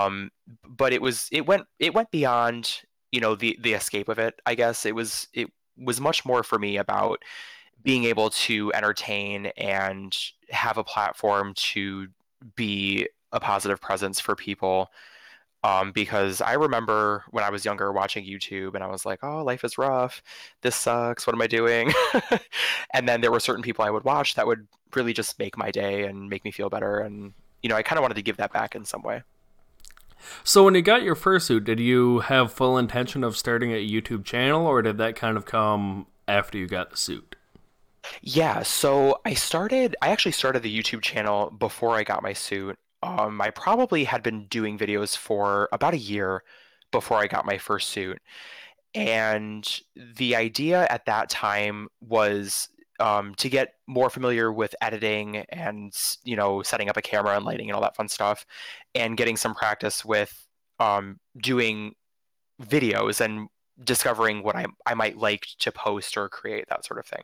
Um, 0.00 0.30
but 0.66 0.92
it 0.92 1.02
was 1.02 1.28
it 1.32 1.46
went 1.46 1.64
it 1.78 1.94
went 1.94 2.10
beyond 2.10 2.80
you 3.10 3.20
know 3.20 3.34
the 3.34 3.56
the 3.60 3.74
escape 3.74 4.08
of 4.08 4.18
it 4.18 4.40
i 4.46 4.54
guess 4.54 4.86
it 4.86 4.94
was 4.94 5.28
it 5.34 5.48
was 5.76 6.00
much 6.00 6.24
more 6.24 6.42
for 6.42 6.58
me 6.58 6.78
about 6.78 7.22
being 7.82 8.04
able 8.04 8.30
to 8.30 8.72
entertain 8.74 9.46
and 9.56 10.16
have 10.50 10.78
a 10.78 10.84
platform 10.84 11.52
to 11.54 12.08
be 12.56 13.06
a 13.32 13.40
positive 13.40 13.80
presence 13.80 14.20
for 14.20 14.34
people 14.34 14.90
um, 15.64 15.92
because 15.92 16.40
I 16.40 16.54
remember 16.54 17.24
when 17.30 17.44
I 17.44 17.50
was 17.50 17.64
younger 17.64 17.92
watching 17.92 18.24
YouTube 18.24 18.74
and 18.74 18.82
I 18.82 18.88
was 18.88 19.06
like, 19.06 19.20
oh, 19.22 19.44
life 19.44 19.62
is 19.62 19.78
rough. 19.78 20.20
This 20.62 20.74
sucks. 20.74 21.24
What 21.24 21.36
am 21.36 21.42
I 21.42 21.46
doing? 21.46 21.92
and 22.94 23.08
then 23.08 23.20
there 23.20 23.30
were 23.30 23.38
certain 23.38 23.62
people 23.62 23.84
I 23.84 23.90
would 23.90 24.02
watch 24.02 24.34
that 24.34 24.46
would 24.46 24.66
really 24.94 25.12
just 25.12 25.38
make 25.38 25.56
my 25.56 25.70
day 25.70 26.04
and 26.04 26.28
make 26.28 26.44
me 26.44 26.50
feel 26.50 26.68
better. 26.68 26.98
And, 26.98 27.32
you 27.62 27.68
know, 27.68 27.76
I 27.76 27.82
kind 27.84 27.96
of 27.96 28.02
wanted 28.02 28.14
to 28.14 28.22
give 28.22 28.38
that 28.38 28.52
back 28.52 28.74
in 28.74 28.84
some 28.84 29.02
way. 29.02 29.22
So 30.44 30.64
when 30.64 30.74
you 30.74 30.82
got 30.82 31.02
your 31.02 31.16
fursuit, 31.16 31.64
did 31.64 31.80
you 31.80 32.20
have 32.20 32.52
full 32.52 32.78
intention 32.78 33.24
of 33.24 33.36
starting 33.36 33.72
a 33.72 33.88
YouTube 33.88 34.24
channel, 34.24 34.66
or 34.66 34.82
did 34.82 34.98
that 34.98 35.16
kind 35.16 35.36
of 35.36 35.44
come 35.44 36.06
after 36.28 36.58
you 36.58 36.66
got 36.66 36.90
the 36.90 36.96
suit? 36.96 37.36
Yeah, 38.20 38.62
so 38.62 39.20
I 39.24 39.34
started. 39.34 39.96
I 40.02 40.08
actually 40.08 40.32
started 40.32 40.62
the 40.62 40.76
YouTube 40.76 41.02
channel 41.02 41.50
before 41.50 41.96
I 41.96 42.04
got 42.04 42.22
my 42.22 42.32
suit. 42.32 42.76
Um, 43.02 43.40
I 43.40 43.50
probably 43.50 44.04
had 44.04 44.22
been 44.22 44.46
doing 44.46 44.78
videos 44.78 45.16
for 45.16 45.68
about 45.72 45.94
a 45.94 45.98
year 45.98 46.42
before 46.90 47.18
I 47.18 47.26
got 47.26 47.46
my 47.46 47.58
first 47.58 47.90
suit, 47.90 48.18
and 48.94 49.80
the 49.96 50.36
idea 50.36 50.86
at 50.90 51.06
that 51.06 51.30
time 51.30 51.88
was 52.00 52.68
um, 53.00 53.34
to 53.36 53.48
get 53.48 53.74
more 53.86 54.10
familiar 54.10 54.52
with 54.52 54.74
editing 54.80 55.38
and 55.48 55.92
you 56.24 56.36
know 56.36 56.62
setting 56.62 56.88
up 56.88 56.96
a 56.96 57.02
camera 57.02 57.36
and 57.36 57.44
lighting 57.44 57.68
and 57.68 57.74
all 57.74 57.82
that 57.82 57.96
fun 57.96 58.08
stuff 58.08 58.46
and 58.94 59.16
getting 59.16 59.36
some 59.36 59.54
practice 59.54 60.04
with 60.04 60.46
um, 60.78 61.18
doing 61.36 61.94
videos 62.62 63.20
and 63.20 63.48
discovering 63.84 64.42
what 64.42 64.56
I, 64.56 64.66
I 64.86 64.94
might 64.94 65.16
like 65.16 65.46
to 65.60 65.72
post 65.72 66.16
or 66.16 66.28
create 66.28 66.68
that 66.68 66.84
sort 66.84 66.98
of 66.98 67.06
thing. 67.06 67.22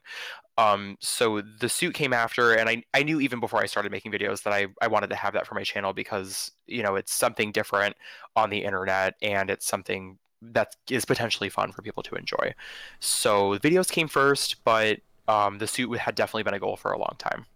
Um, 0.57 0.97
so 1.01 1.41
the 1.41 1.69
suit 1.69 1.95
came 1.95 2.13
after 2.13 2.55
and 2.55 2.69
I, 2.69 2.83
I 2.95 3.05
knew 3.05 3.21
even 3.21 3.39
before 3.39 3.61
i 3.61 3.67
started 3.67 3.93
making 3.93 4.11
videos 4.11 4.43
that 4.43 4.53
I, 4.53 4.67
I 4.83 4.89
wanted 4.89 5.11
to 5.11 5.17
have 5.17 5.35
that 5.35 5.47
for 5.47 5.55
my 5.55 5.63
channel 5.63 5.93
because 5.93 6.51
you 6.67 6.83
know 6.83 6.97
it's 6.97 7.13
something 7.13 7.53
different 7.53 7.97
on 8.35 8.51
the 8.51 8.65
internet 8.65 9.15
and 9.23 9.51
it's 9.51 9.67
something 9.67 10.19
that 10.41 10.75
is 10.91 11.05
potentially 11.05 11.49
fun 11.49 11.73
for 11.73 11.83
people 11.83 12.03
to 12.05 12.15
enjoy. 12.15 12.55
So 13.01 13.59
videos 13.59 13.91
came 13.91 14.09
first 14.09 14.65
but 14.65 15.01
um, 15.29 15.59
the 15.59 15.67
suit 15.67 15.97
had 15.99 16.15
definitely 16.15 16.43
been 16.43 16.55
a 16.55 16.59
goal 16.59 16.77
for 16.77 16.93
a 16.93 16.99
long 16.99 17.15
time. 17.19 17.47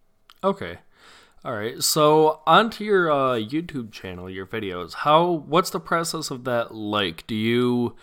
Okay. 0.43 0.77
All 1.43 1.53
right. 1.53 1.83
So 1.83 2.39
onto 2.47 2.85
your 2.85 3.11
uh, 3.11 3.35
YouTube 3.35 3.91
channel, 3.91 4.29
your 4.29 4.45
videos. 4.45 4.93
How? 4.93 5.43
What's 5.47 5.71
the 5.71 5.79
process 5.79 6.31
of 6.31 6.45
that 6.45 6.73
like? 6.73 7.27
Do 7.27 7.35
you 7.35 7.95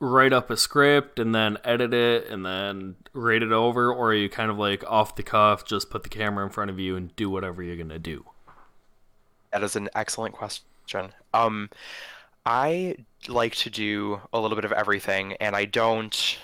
write 0.00 0.32
up 0.32 0.50
a 0.50 0.56
script 0.56 1.18
and 1.18 1.34
then 1.34 1.58
edit 1.64 1.92
it 1.92 2.28
and 2.28 2.44
then 2.44 2.96
rate 3.12 3.42
it 3.42 3.52
over, 3.52 3.92
or 3.92 4.10
are 4.10 4.14
you 4.14 4.28
kind 4.28 4.50
of 4.50 4.58
like 4.58 4.84
off 4.88 5.16
the 5.16 5.22
cuff, 5.22 5.64
just 5.64 5.90
put 5.90 6.02
the 6.02 6.08
camera 6.08 6.44
in 6.44 6.50
front 6.50 6.70
of 6.70 6.78
you 6.78 6.96
and 6.96 7.14
do 7.16 7.28
whatever 7.28 7.62
you're 7.62 7.76
gonna 7.76 7.98
do? 7.98 8.24
That 9.52 9.62
is 9.62 9.76
an 9.76 9.88
excellent 9.94 10.34
question. 10.34 11.12
Um, 11.34 11.70
I 12.46 12.96
like 13.28 13.54
to 13.56 13.70
do 13.70 14.20
a 14.32 14.40
little 14.40 14.56
bit 14.56 14.64
of 14.64 14.72
everything, 14.72 15.34
and 15.34 15.54
I 15.56 15.64
don't 15.64 16.38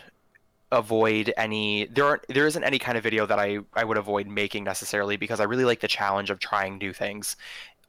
avoid 0.73 1.33
any 1.37 1.87
there 1.87 2.05
aren't 2.05 2.27
there 2.29 2.47
isn't 2.47 2.65
any 2.65 2.79
kind 2.79 2.97
of 2.99 3.05
video 3.05 3.27
that 3.27 3.39
I 3.39 3.59
I 3.75 3.85
would 3.85 3.97
avoid 3.99 4.27
making 4.27 4.65
necessarily 4.65 5.17
because 5.17 5.41
I 5.41 5.45
really 5.45 5.65
like 5.65 5.81
the 5.81 5.89
challenge 5.89 6.31
of 6.31 6.39
trying 6.39 6.79
new 6.79 6.93
things. 6.93 7.37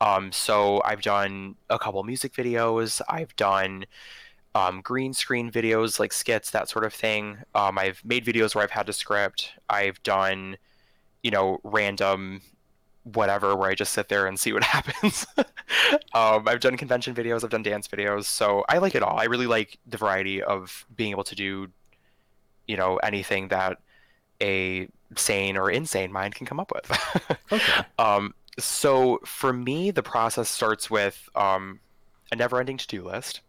Um, 0.01 0.31
so 0.31 0.81
I've 0.83 1.01
done 1.01 1.55
a 1.69 1.79
couple 1.79 2.03
music 2.03 2.33
videos. 2.33 3.01
I've 3.09 3.35
done 3.35 3.85
um, 4.55 4.81
green 4.81 5.13
screen 5.13 5.51
videos 5.51 5.99
like 5.99 6.13
skits, 6.13 6.51
that 6.51 6.69
sort 6.69 6.85
of 6.85 6.93
thing. 6.93 7.37
Um, 7.53 7.77
I've 7.77 8.03
made 8.05 8.25
videos 8.25 8.55
where 8.55 8.63
I've 8.63 8.71
had 8.71 8.87
to 8.87 8.93
script. 8.93 9.51
I've 9.69 10.01
done, 10.03 10.57
you 11.23 11.31
know, 11.31 11.59
random 11.63 12.41
whatever 13.03 13.55
where 13.55 13.69
I 13.69 13.75
just 13.75 13.93
sit 13.93 14.09
there 14.09 14.25
and 14.27 14.39
see 14.39 14.51
what 14.51 14.63
happens. 14.75 15.25
um, 16.13 16.47
I've 16.47 16.59
done 16.59 16.77
convention 16.77 17.13
videos. 17.13 17.43
I've 17.43 17.51
done 17.51 17.63
dance 17.63 17.87
videos. 17.87 18.25
So 18.25 18.63
I 18.67 18.79
like 18.79 18.95
it 18.95 19.03
all. 19.03 19.17
I 19.19 19.25
really 19.25 19.47
like 19.47 19.77
the 19.85 19.97
variety 19.97 20.41
of 20.41 20.85
being 20.95 21.11
able 21.11 21.23
to 21.25 21.35
do 21.35 21.67
you 22.67 22.77
know 22.77 22.97
anything 22.97 23.49
that 23.49 23.79
a 24.41 24.87
sane 25.15 25.57
or 25.57 25.69
insane 25.69 26.11
mind 26.11 26.35
can 26.35 26.45
come 26.45 26.59
up 26.59 26.71
with. 26.73 27.37
okay. 27.51 27.85
Um, 27.99 28.33
so 28.59 29.19
for 29.25 29.53
me, 29.53 29.91
the 29.91 30.03
process 30.03 30.49
starts 30.49 30.89
with 30.89 31.29
um, 31.35 31.79
a 32.31 32.35
never-ending 32.35 32.77
to-do 32.77 33.03
list, 33.03 33.41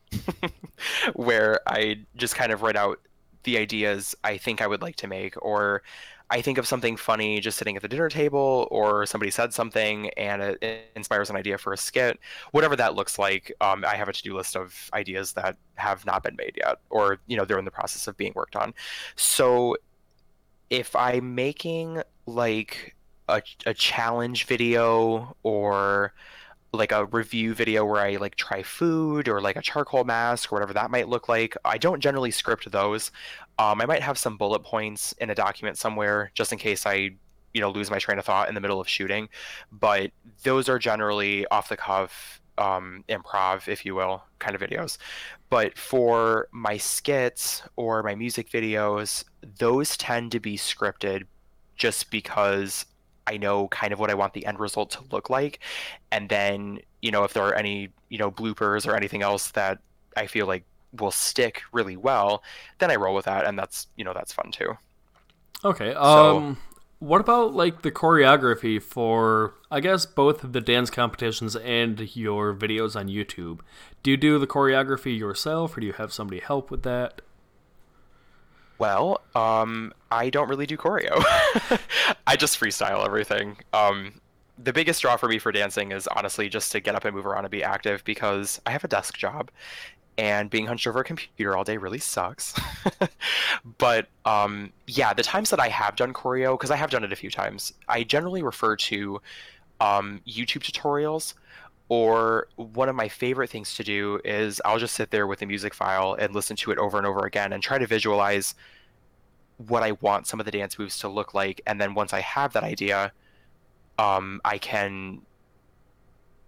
where 1.14 1.60
I 1.66 2.00
just 2.16 2.34
kind 2.36 2.52
of 2.52 2.62
write 2.62 2.76
out 2.76 3.00
the 3.44 3.58
ideas 3.58 4.14
I 4.24 4.36
think 4.38 4.60
I 4.60 4.66
would 4.66 4.82
like 4.82 4.96
to 4.96 5.06
make, 5.06 5.34
or 5.42 5.82
I 6.28 6.42
think 6.42 6.58
of 6.58 6.66
something 6.66 6.96
funny 6.96 7.40
just 7.40 7.56
sitting 7.56 7.76
at 7.76 7.82
the 7.82 7.88
dinner 7.88 8.08
table, 8.08 8.66
or 8.70 9.06
somebody 9.06 9.30
said 9.30 9.54
something 9.54 10.10
and 10.10 10.42
it, 10.42 10.90
inspires 10.96 11.30
an 11.30 11.36
idea 11.36 11.56
for 11.56 11.72
a 11.72 11.76
skit. 11.76 12.18
Whatever 12.50 12.74
that 12.76 12.94
looks 12.94 13.18
like, 13.18 13.52
um, 13.60 13.84
I 13.84 13.94
have 13.94 14.08
a 14.08 14.12
to-do 14.12 14.36
list 14.36 14.56
of 14.56 14.90
ideas 14.92 15.32
that 15.34 15.56
have 15.76 16.04
not 16.04 16.22
been 16.22 16.36
made 16.36 16.56
yet, 16.56 16.78
or 16.90 17.18
you 17.26 17.36
know 17.36 17.44
they're 17.44 17.58
in 17.58 17.64
the 17.64 17.70
process 17.70 18.08
of 18.08 18.16
being 18.16 18.32
worked 18.34 18.56
on. 18.56 18.74
So 19.14 19.76
if 20.70 20.96
I'm 20.96 21.34
making 21.34 22.02
like 22.26 22.96
a, 23.28 23.42
a 23.64 23.74
challenge 23.74 24.46
video 24.46 25.36
or 25.42 26.12
like 26.72 26.92
a 26.92 27.06
review 27.06 27.54
video 27.54 27.84
where 27.84 28.00
I 28.00 28.16
like 28.16 28.36
try 28.36 28.62
food 28.62 29.28
or 29.28 29.40
like 29.40 29.56
a 29.56 29.62
charcoal 29.62 30.04
mask 30.04 30.52
or 30.52 30.56
whatever 30.56 30.74
that 30.74 30.90
might 30.90 31.08
look 31.08 31.28
like. 31.28 31.56
I 31.64 31.78
don't 31.78 32.00
generally 32.00 32.30
script 32.30 32.70
those. 32.70 33.10
Um, 33.58 33.80
I 33.80 33.86
might 33.86 34.02
have 34.02 34.18
some 34.18 34.36
bullet 34.36 34.62
points 34.62 35.12
in 35.18 35.30
a 35.30 35.34
document 35.34 35.78
somewhere 35.78 36.30
just 36.34 36.52
in 36.52 36.58
case 36.58 36.86
I, 36.86 37.10
you 37.54 37.60
know, 37.60 37.70
lose 37.70 37.90
my 37.90 37.98
train 37.98 38.18
of 38.18 38.24
thought 38.24 38.48
in 38.48 38.54
the 38.54 38.60
middle 38.60 38.80
of 38.80 38.88
shooting. 38.88 39.28
But 39.72 40.10
those 40.42 40.68
are 40.68 40.78
generally 40.78 41.46
off 41.46 41.68
the 41.68 41.76
cuff, 41.76 42.40
um, 42.58 43.04
improv, 43.08 43.68
if 43.68 43.84
you 43.84 43.94
will, 43.94 44.24
kind 44.38 44.54
of 44.54 44.60
videos. 44.60 44.98
But 45.48 45.78
for 45.78 46.48
my 46.50 46.76
skits 46.76 47.62
or 47.76 48.02
my 48.02 48.14
music 48.14 48.50
videos, 48.50 49.24
those 49.58 49.96
tend 49.96 50.32
to 50.32 50.40
be 50.40 50.56
scripted 50.56 51.24
just 51.76 52.10
because 52.10 52.86
I 53.26 53.36
know 53.36 53.68
kind 53.68 53.92
of 53.92 53.98
what 53.98 54.10
I 54.10 54.14
want 54.14 54.32
the 54.32 54.46
end 54.46 54.60
result 54.60 54.90
to 54.92 55.00
look 55.10 55.30
like. 55.30 55.60
And 56.12 56.28
then, 56.28 56.80
you 57.02 57.10
know, 57.10 57.24
if 57.24 57.32
there 57.32 57.44
are 57.44 57.54
any, 57.54 57.90
you 58.08 58.18
know, 58.18 58.30
bloopers 58.30 58.86
or 58.86 58.96
anything 58.96 59.22
else 59.22 59.50
that 59.52 59.78
I 60.16 60.26
feel 60.26 60.46
like 60.46 60.64
will 60.98 61.10
stick 61.10 61.62
really 61.72 61.96
well, 61.96 62.42
then 62.78 62.90
I 62.90 62.96
roll 62.96 63.14
with 63.14 63.26
that 63.26 63.46
and 63.46 63.58
that's, 63.58 63.88
you 63.96 64.04
know, 64.04 64.12
that's 64.14 64.32
fun 64.32 64.50
too. 64.52 64.76
Okay. 65.64 65.90
Um 65.94 66.56
so, 66.56 66.56
what 66.98 67.20
about 67.20 67.54
like 67.54 67.82
the 67.82 67.90
choreography 67.90 68.82
for 68.82 69.54
I 69.70 69.80
guess 69.80 70.06
both 70.06 70.52
the 70.52 70.60
dance 70.60 70.90
competitions 70.90 71.56
and 71.56 72.16
your 72.16 72.54
videos 72.54 72.94
on 72.94 73.08
YouTube. 73.08 73.60
Do 74.02 74.12
you 74.12 74.16
do 74.16 74.38
the 74.38 74.46
choreography 74.46 75.18
yourself, 75.18 75.76
or 75.76 75.80
do 75.80 75.86
you 75.86 75.92
have 75.94 76.12
somebody 76.12 76.40
help 76.40 76.70
with 76.70 76.84
that? 76.84 77.20
Well, 78.78 79.20
um, 79.34 79.92
I 80.10 80.30
don't 80.30 80.48
really 80.48 80.66
do 80.66 80.76
choreo. 80.76 81.22
I 82.26 82.36
just 82.36 82.60
freestyle 82.60 83.04
everything. 83.04 83.56
Um, 83.72 84.20
the 84.58 84.72
biggest 84.72 85.02
draw 85.02 85.16
for 85.16 85.28
me 85.28 85.38
for 85.38 85.52
dancing 85.52 85.92
is 85.92 86.06
honestly 86.08 86.48
just 86.48 86.72
to 86.72 86.80
get 86.80 86.94
up 86.94 87.04
and 87.04 87.14
move 87.14 87.26
around 87.26 87.44
and 87.44 87.50
be 87.50 87.62
active 87.62 88.04
because 88.04 88.60
I 88.66 88.70
have 88.70 88.84
a 88.84 88.88
desk 88.88 89.16
job 89.16 89.50
and 90.18 90.48
being 90.48 90.66
hunched 90.66 90.86
over 90.86 91.00
a 91.00 91.04
computer 91.04 91.56
all 91.56 91.64
day 91.64 91.76
really 91.76 91.98
sucks. 91.98 92.54
but 93.78 94.08
um, 94.24 94.72
yeah, 94.86 95.12
the 95.12 95.22
times 95.22 95.50
that 95.50 95.60
I 95.60 95.68
have 95.68 95.96
done 95.96 96.12
choreo, 96.12 96.54
because 96.54 96.70
I 96.70 96.76
have 96.76 96.90
done 96.90 97.04
it 97.04 97.12
a 97.12 97.16
few 97.16 97.30
times, 97.30 97.72
I 97.88 98.02
generally 98.02 98.42
refer 98.42 98.76
to 98.76 99.20
um, 99.80 100.20
YouTube 100.26 100.62
tutorials. 100.62 101.34
Or 101.88 102.48
one 102.56 102.88
of 102.88 102.96
my 102.96 103.08
favorite 103.08 103.50
things 103.50 103.74
to 103.76 103.84
do 103.84 104.20
is 104.24 104.60
I'll 104.64 104.78
just 104.78 104.94
sit 104.94 105.10
there 105.10 105.26
with 105.26 105.42
a 105.42 105.46
music 105.46 105.72
file 105.72 106.16
and 106.18 106.34
listen 106.34 106.56
to 106.56 106.72
it 106.72 106.78
over 106.78 106.98
and 106.98 107.06
over 107.06 107.26
again 107.26 107.52
and 107.52 107.62
try 107.62 107.78
to 107.78 107.86
visualize 107.86 108.54
what 109.68 109.82
I 109.82 109.92
want 109.92 110.26
some 110.26 110.40
of 110.40 110.46
the 110.46 110.52
dance 110.52 110.78
moves 110.78 110.98
to 110.98 111.08
look 111.08 111.32
like. 111.32 111.60
And 111.66 111.80
then 111.80 111.94
once 111.94 112.12
I 112.12 112.20
have 112.20 112.52
that 112.54 112.64
idea, 112.64 113.12
um, 113.98 114.40
I 114.44 114.58
can, 114.58 115.22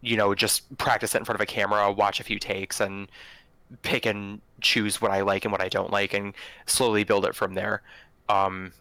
you 0.00 0.16
know, 0.16 0.35
just 0.35 0.76
practice 0.76 1.14
it 1.14 1.18
in 1.18 1.25
front 1.25 1.37
of 1.37 1.40
a 1.40 1.47
camera, 1.47 1.90
watch 1.92 2.21
a 2.21 2.25
few 2.25 2.38
takes, 2.38 2.80
and 2.80 3.09
pick 3.83 4.07
and 4.07 4.40
choose 4.61 5.00
what 5.00 5.11
I 5.11 5.23
like 5.23 5.45
and 5.45 5.52
what 5.52 5.61
I 5.61 5.68
don't 5.68 5.90
like, 5.90 6.14
and 6.14 6.35
slowly 6.66 7.04
build 7.04 7.25
it 7.25 7.35
from 7.35 7.54
there. 7.54 7.83
Um, 8.28 8.73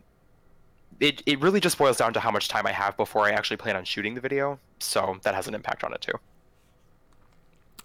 it 1.00 1.22
it 1.26 1.40
really 1.40 1.60
just 1.60 1.78
boils 1.78 1.98
down 1.98 2.14
to 2.14 2.20
how 2.20 2.32
much 2.32 2.48
time 2.50 2.66
I 2.66 2.72
have 2.72 2.98
before 2.98 3.26
I 3.26 3.32
actually 3.32 3.58
plan 3.58 3.76
on 3.76 3.86
shooting 3.86 4.16
the 4.16 4.22
video, 4.22 4.60
so 4.80 5.18
that 5.24 5.36
has 5.36 5.48
an 5.48 5.54
impact 5.54 5.84
on 5.84 5.94
it 5.94 6.02
too. 6.02 6.14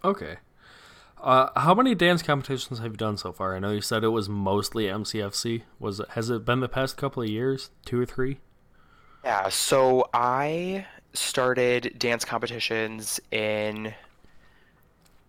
Okay. 0.05 0.37
Uh, 1.23 1.49
how 1.59 1.73
many 1.75 1.95
dance 1.95 2.21
competitions 2.21 2.81
have 2.81 2.93
you 2.93 2.97
done 2.97 3.17
so 3.17 3.33
far? 3.33 3.55
I 3.55 3.61
know 3.61 3.71
you 3.71 3.81
said 3.81 4.03
it 4.03 4.09
was 4.09 4.29
mostly 4.29 4.87
MCFC. 4.87 5.63
Was 5.79 6.01
it? 6.01 6.09
Has 6.11 6.31
it 6.31 6.45
been 6.45 6.61
the 6.61 6.69
past 6.69 6.97
couple 6.97 7.23
of 7.23 7.29
years, 7.29 7.71
two 7.85 8.01
or 8.01 8.07
three? 8.07 8.41
Yeah. 9.25 9.49
So 9.49 10.09
I 10.13 10.85
started 11.15 11.95
dance 11.99 12.25
competitions 12.25 13.21
in. 13.31 13.95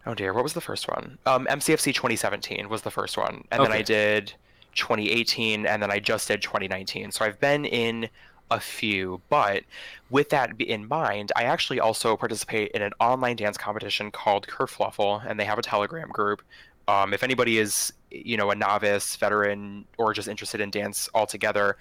Oh 0.06 0.16
dear, 0.16 0.34
what 0.34 0.44
was 0.44 0.54
the 0.54 0.62
first 0.62 0.88
one? 0.88 1.20
Um, 1.26 1.46
MCFC 1.46 1.94
2017 1.94 2.68
was 2.70 2.82
the 2.82 2.92
first 2.92 3.16
one, 3.16 3.46
and 3.52 3.64
then 3.64 3.72
I 3.72 3.84
did 3.84 4.34
2018, 4.76 5.66
and 5.68 5.82
then 5.82 5.92
I 5.92 6.00
just 6.00 6.28
did 6.28 6.42
2019. 6.42 7.12
So 7.12 7.24
I've 7.24 7.40
been 7.40 7.66
in 7.66 8.10
a 8.52 8.60
few, 8.60 9.22
but 9.30 9.64
with 10.10 10.30
that 10.30 10.60
in 10.62 10.88
mind, 10.88 11.32
I 11.36 11.44
actually 11.44 11.80
also 11.80 12.16
participate 12.16 12.72
in 12.72 12.82
an 12.82 12.92
online 13.00 13.36
dance 13.36 13.58
competition 13.58 14.12
called 14.12 14.48
Kerfluffle, 14.48 15.26
and 15.28 15.40
they 15.40 15.46
have 15.46 15.58
a 15.58 15.64
Telegram 15.64 16.10
group. 16.10 16.42
Um, 16.88 17.14
if 17.14 17.24
anybody 17.24 17.58
is, 17.58 17.94
you 18.12 18.38
know, 18.38 18.52
a 18.52 18.56
novice, 18.56 19.16
veteran, 19.16 19.86
or 19.98 20.14
just 20.14 20.28
interested 20.28 20.62
in 20.62 20.70
dance 20.70 21.10
altogether, 21.14 21.78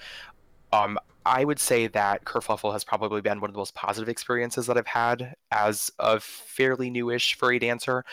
um, 0.72 0.98
I 1.26 1.44
would 1.44 1.58
say 1.58 1.86
that 1.88 2.24
Kerfluffle 2.24 2.72
has 2.72 2.84
probably 2.84 3.20
been 3.20 3.40
one 3.40 3.50
of 3.50 3.54
the 3.54 3.58
most 3.58 3.74
positive 3.74 4.08
experiences 4.08 4.66
that 4.66 4.76
I've 4.76 4.86
had 4.86 5.34
as 5.50 5.90
a 5.98 6.18
fairly 6.20 6.90
newish 6.90 7.36
furry 7.36 7.58
dancer. 7.58 8.04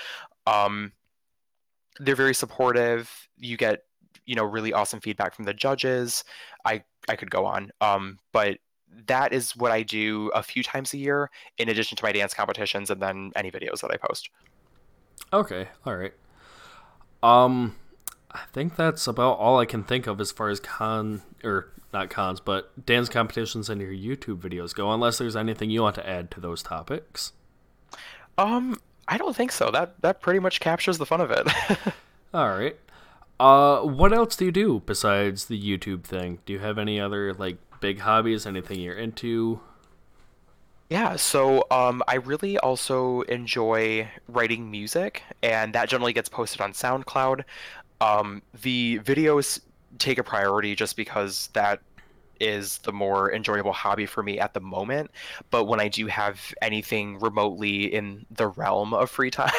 Um, 0.45 0.91
they're 1.99 2.15
very 2.15 2.35
supportive. 2.35 3.11
You 3.37 3.57
get, 3.57 3.83
you 4.29 4.35
know, 4.35 4.43
really 4.43 4.71
awesome 4.71 4.99
feedback 5.01 5.33
from 5.33 5.45
the 5.45 5.53
judges. 5.55 6.23
I 6.63 6.83
I 7.09 7.15
could 7.15 7.31
go 7.31 7.47
on, 7.47 7.71
um, 7.81 8.19
but 8.31 8.59
that 9.07 9.33
is 9.33 9.55
what 9.55 9.71
I 9.71 9.81
do 9.81 10.29
a 10.35 10.43
few 10.43 10.61
times 10.61 10.93
a 10.93 10.97
year, 10.97 11.31
in 11.57 11.67
addition 11.67 11.95
to 11.97 12.03
my 12.03 12.11
dance 12.11 12.35
competitions 12.35 12.91
and 12.91 13.01
then 13.01 13.31
any 13.35 13.49
videos 13.49 13.81
that 13.81 13.89
I 13.91 13.97
post. 13.97 14.29
Okay, 15.33 15.67
all 15.83 15.95
right. 15.95 16.13
Um, 17.23 17.75
I 18.31 18.41
think 18.53 18.75
that's 18.75 19.07
about 19.07 19.39
all 19.39 19.59
I 19.59 19.65
can 19.65 19.83
think 19.83 20.05
of 20.05 20.21
as 20.21 20.31
far 20.31 20.49
as 20.49 20.59
con 20.59 21.23
or 21.43 21.71
not 21.91 22.11
cons, 22.11 22.39
but 22.39 22.85
dance 22.85 23.09
competitions 23.09 23.67
and 23.67 23.81
your 23.81 23.91
YouTube 23.91 24.41
videos 24.41 24.75
go. 24.75 24.91
Unless 24.91 25.17
there's 25.17 25.35
anything 25.35 25.71
you 25.71 25.81
want 25.81 25.95
to 25.95 26.07
add 26.07 26.29
to 26.31 26.39
those 26.39 26.61
topics. 26.61 27.33
Um, 28.37 28.79
I 29.07 29.17
don't 29.17 29.35
think 29.35 29.51
so. 29.51 29.71
That 29.71 29.99
that 30.01 30.21
pretty 30.21 30.39
much 30.39 30.59
captures 30.59 30.99
the 30.99 31.05
fun 31.07 31.19
of 31.19 31.31
it. 31.31 31.47
All 32.33 32.49
right. 32.49 32.77
Uh, 33.39 33.81
what 33.81 34.11
else 34.11 34.35
do 34.35 34.45
you 34.45 34.51
do 34.51 34.81
besides 34.85 35.45
the 35.45 35.59
YouTube 35.59 36.03
thing? 36.03 36.39
Do 36.45 36.53
you 36.53 36.59
have 36.59 36.77
any 36.77 36.99
other 36.99 37.33
like 37.33 37.57
big 37.79 37.99
hobbies? 37.99 38.45
Anything 38.45 38.81
you're 38.81 38.97
into? 38.97 39.61
Yeah, 40.89 41.17
so 41.17 41.65
um, 41.69 42.01
I 42.07 42.15
really 42.15 42.57
also 42.57 43.21
enjoy 43.21 44.09
writing 44.27 44.71
music, 44.71 45.21
and 45.43 45.73
that 45.73 45.87
generally 45.87 46.13
gets 46.13 46.29
posted 46.29 46.61
on 46.61 46.73
SoundCloud. 46.73 47.43
Um, 48.01 48.41
the 48.61 48.99
videos 49.03 49.59
take 49.99 50.17
a 50.17 50.23
priority 50.23 50.75
just 50.75 50.95
because 50.95 51.49
that 51.53 51.79
is 52.39 52.77
the 52.79 52.91
more 52.91 53.33
enjoyable 53.33 53.73
hobby 53.73 54.05
for 54.05 54.23
me 54.23 54.39
at 54.39 54.53
the 54.53 54.59
moment. 54.59 55.11
But 55.49 55.65
when 55.65 55.79
I 55.79 55.87
do 55.87 56.07
have 56.07 56.53
anything 56.61 57.19
remotely 57.19 57.93
in 57.93 58.25
the 58.31 58.47
realm 58.47 58.93
of 58.93 59.09
free 59.09 59.31
time, 59.31 59.51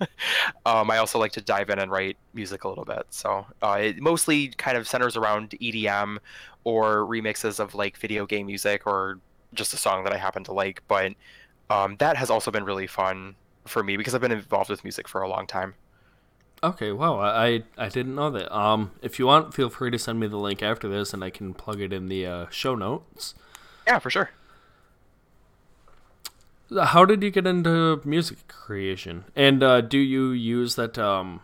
um, 0.66 0.90
I 0.90 0.98
also 0.98 1.18
like 1.18 1.32
to 1.32 1.40
dive 1.40 1.70
in 1.70 1.78
and 1.78 1.90
write 1.90 2.16
music 2.32 2.64
a 2.64 2.68
little 2.68 2.84
bit. 2.84 3.06
So 3.10 3.46
uh, 3.62 3.78
it 3.80 4.00
mostly 4.00 4.48
kind 4.48 4.76
of 4.76 4.88
centers 4.88 5.16
around 5.16 5.50
EDM 5.50 6.18
or 6.64 7.06
remixes 7.06 7.60
of 7.60 7.74
like 7.74 7.96
video 7.96 8.26
game 8.26 8.46
music 8.46 8.86
or 8.86 9.18
just 9.52 9.74
a 9.74 9.76
song 9.76 10.04
that 10.04 10.12
I 10.12 10.16
happen 10.16 10.44
to 10.44 10.52
like. 10.52 10.82
But 10.88 11.12
um, 11.70 11.96
that 11.98 12.16
has 12.16 12.30
also 12.30 12.50
been 12.50 12.64
really 12.64 12.86
fun 12.86 13.36
for 13.66 13.82
me 13.82 13.96
because 13.96 14.14
I've 14.14 14.20
been 14.20 14.32
involved 14.32 14.70
with 14.70 14.84
music 14.84 15.08
for 15.08 15.22
a 15.22 15.28
long 15.28 15.46
time. 15.46 15.74
Okay, 16.64 16.92
wow, 16.92 17.20
I 17.20 17.64
I 17.76 17.90
didn't 17.90 18.14
know 18.14 18.30
that. 18.30 18.50
Um, 18.56 18.92
if 19.02 19.18
you 19.18 19.26
want, 19.26 19.52
feel 19.52 19.68
free 19.68 19.90
to 19.90 19.98
send 19.98 20.18
me 20.18 20.28
the 20.28 20.38
link 20.38 20.62
after 20.62 20.88
this, 20.88 21.12
and 21.12 21.22
I 21.22 21.28
can 21.28 21.52
plug 21.52 21.78
it 21.78 21.92
in 21.92 22.08
the 22.08 22.26
uh, 22.26 22.46
show 22.48 22.74
notes. 22.74 23.34
Yeah, 23.86 23.98
for 23.98 24.08
sure. 24.08 24.30
How 26.74 27.04
did 27.04 27.22
you 27.22 27.30
get 27.30 27.46
into 27.46 28.00
music 28.06 28.48
creation? 28.48 29.24
And 29.36 29.62
uh, 29.62 29.82
do 29.82 29.98
you 29.98 30.30
use 30.30 30.76
that 30.76 30.96
um, 30.98 31.42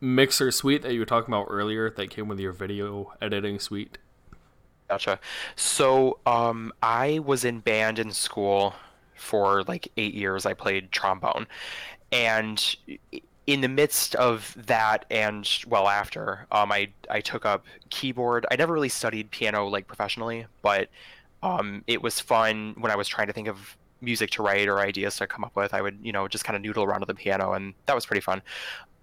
mixer 0.00 0.50
suite 0.50 0.82
that 0.82 0.92
you 0.92 0.98
were 0.98 1.06
talking 1.06 1.32
about 1.32 1.46
earlier 1.48 1.88
that 1.90 2.10
came 2.10 2.26
with 2.26 2.40
your 2.40 2.52
video 2.52 3.12
editing 3.22 3.60
suite? 3.60 3.98
Gotcha. 4.88 5.20
So, 5.54 6.18
um, 6.26 6.72
I 6.82 7.20
was 7.20 7.44
in 7.44 7.60
band 7.60 8.00
in 8.00 8.10
school 8.10 8.74
for 9.14 9.62
like 9.62 9.92
eight 9.96 10.14
years. 10.14 10.46
I 10.46 10.54
played 10.54 10.90
trombone, 10.90 11.46
and 12.10 12.74
in 13.48 13.62
the 13.62 13.68
midst 13.68 14.14
of 14.16 14.54
that, 14.66 15.06
and 15.10 15.48
well 15.66 15.88
after, 15.88 16.46
um, 16.52 16.70
I 16.70 16.90
I 17.08 17.22
took 17.22 17.46
up 17.46 17.64
keyboard. 17.88 18.44
I 18.50 18.56
never 18.56 18.74
really 18.74 18.90
studied 18.90 19.30
piano 19.30 19.66
like 19.66 19.86
professionally, 19.86 20.44
but 20.60 20.90
um, 21.42 21.82
it 21.86 22.02
was 22.02 22.20
fun 22.20 22.74
when 22.78 22.92
I 22.92 22.96
was 22.96 23.08
trying 23.08 23.26
to 23.28 23.32
think 23.32 23.48
of 23.48 23.78
music 24.02 24.30
to 24.32 24.42
write 24.42 24.68
or 24.68 24.80
ideas 24.80 25.16
to 25.16 25.26
come 25.26 25.44
up 25.44 25.56
with. 25.56 25.72
I 25.72 25.80
would, 25.80 25.98
you 26.02 26.12
know, 26.12 26.28
just 26.28 26.44
kind 26.44 26.56
of 26.56 26.62
noodle 26.62 26.84
around 26.84 27.00
with 27.00 27.08
the 27.08 27.14
piano, 27.14 27.54
and 27.54 27.72
that 27.86 27.94
was 27.94 28.04
pretty 28.04 28.20
fun. 28.20 28.42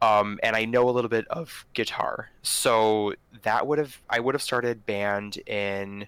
Um, 0.03 0.39
and 0.43 0.55
I 0.55 0.65
know 0.65 0.88
a 0.88 0.91
little 0.91 1.10
bit 1.10 1.27
of 1.29 1.65
guitar, 1.73 2.29
so 2.43 3.15
that 3.41 3.65
would 3.65 3.79
have 3.79 3.99
I 4.12 4.19
would 4.19 4.36
have 4.36 4.43
started 4.43 4.86
band 4.86 5.38
in. 5.47 6.05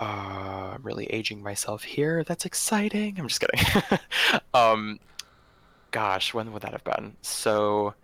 Uh, 0.00 0.74
I'm 0.74 0.82
really 0.82 1.06
aging 1.06 1.44
myself 1.44 1.84
here. 1.84 2.24
That's 2.24 2.44
exciting. 2.44 3.20
I'm 3.20 3.28
just 3.28 3.40
kidding. 3.40 4.00
gosh, 5.90 6.34
when 6.34 6.52
would 6.52 6.62
that 6.62 6.72
have 6.72 6.84
been? 6.84 7.16
So, 7.22 7.94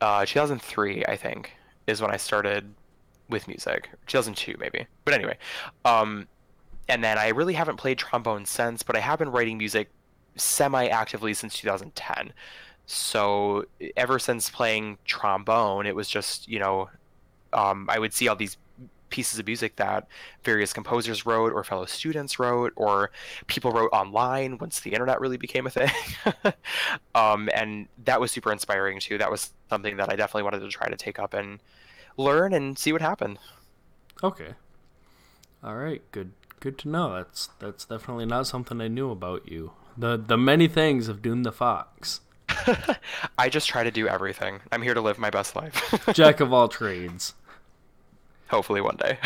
uh, 0.00 0.24
2003, 0.24 1.04
I 1.06 1.16
think, 1.16 1.52
is 1.86 2.00
when 2.00 2.10
I 2.10 2.16
started 2.16 2.74
with 3.28 3.48
music. 3.48 3.88
2002, 4.06 4.56
maybe. 4.58 4.86
But 5.04 5.14
anyway, 5.14 5.38
um, 5.84 6.28
and 6.88 7.02
then 7.02 7.18
I 7.18 7.28
really 7.28 7.54
haven't 7.54 7.76
played 7.76 7.98
trombone 7.98 8.44
since, 8.44 8.82
but 8.82 8.96
I 8.96 9.00
have 9.00 9.18
been 9.18 9.30
writing 9.30 9.58
music 9.58 9.90
semi-actively 10.36 11.34
since 11.34 11.58
2010. 11.58 12.32
So 12.86 13.64
ever 13.96 14.18
since 14.18 14.50
playing 14.50 14.98
trombone, 15.04 15.86
it 15.86 15.96
was 15.96 16.08
just, 16.08 16.48
you 16.48 16.58
know, 16.58 16.90
um, 17.52 17.86
I 17.88 17.98
would 17.98 18.12
see 18.12 18.28
all 18.28 18.36
these 18.36 18.56
pieces 19.14 19.38
of 19.38 19.46
music 19.46 19.76
that 19.76 20.08
various 20.42 20.72
composers 20.72 21.24
wrote 21.24 21.52
or 21.52 21.62
fellow 21.62 21.84
students 21.84 22.40
wrote 22.40 22.72
or 22.74 23.12
people 23.46 23.70
wrote 23.70 23.88
online 23.92 24.58
once 24.58 24.80
the 24.80 24.90
internet 24.90 25.20
really 25.20 25.36
became 25.36 25.68
a 25.68 25.70
thing. 25.70 25.88
um, 27.14 27.48
and 27.54 27.86
that 28.06 28.20
was 28.20 28.32
super 28.32 28.50
inspiring 28.50 28.98
too. 28.98 29.16
That 29.16 29.30
was 29.30 29.52
something 29.70 29.98
that 29.98 30.10
I 30.10 30.16
definitely 30.16 30.42
wanted 30.42 30.60
to 30.62 30.68
try 30.68 30.88
to 30.88 30.96
take 30.96 31.20
up 31.20 31.32
and 31.32 31.60
learn 32.16 32.52
and 32.52 32.76
see 32.76 32.92
what 32.92 33.02
happened. 33.02 33.38
Okay. 34.24 34.54
All 35.62 35.76
right. 35.76 36.02
Good. 36.10 36.32
Good 36.58 36.76
to 36.78 36.88
know. 36.88 37.14
That's 37.14 37.50
that's 37.60 37.84
definitely 37.84 38.26
not 38.26 38.48
something 38.48 38.80
I 38.80 38.88
knew 38.88 39.12
about 39.12 39.48
you. 39.48 39.74
The 39.96 40.16
the 40.16 40.38
many 40.38 40.66
things 40.66 41.06
of 41.08 41.22
Doom 41.22 41.44
the 41.44 41.52
Fox, 41.52 42.20
I 43.38 43.48
just 43.48 43.68
try 43.68 43.84
to 43.84 43.90
do 43.92 44.08
everything. 44.08 44.60
I'm 44.72 44.82
here 44.82 44.94
to 44.94 45.00
live 45.00 45.18
my 45.18 45.30
best 45.30 45.54
life. 45.54 46.08
jack 46.14 46.40
of 46.40 46.52
all 46.52 46.68
trades. 46.68 47.34
Hopefully 48.48 48.80
one 48.80 48.96
day. 48.96 49.18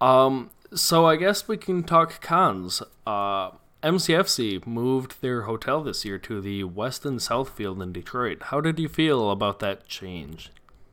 Um. 0.00 0.50
So 0.74 1.06
I 1.06 1.14
guess 1.16 1.46
we 1.46 1.56
can 1.56 1.84
talk 1.84 2.20
cons. 2.20 2.82
Uh, 3.06 3.50
MCFC 3.82 4.66
moved 4.66 5.20
their 5.22 5.42
hotel 5.42 5.82
this 5.84 6.04
year 6.04 6.18
to 6.18 6.40
the 6.40 6.64
Westin 6.64 7.20
Southfield 7.20 7.80
in 7.80 7.92
Detroit. 7.92 8.44
How 8.44 8.60
did 8.60 8.78
you 8.80 8.88
feel 8.88 9.30
about 9.30 9.60
that 9.60 9.86
change? 9.86 10.50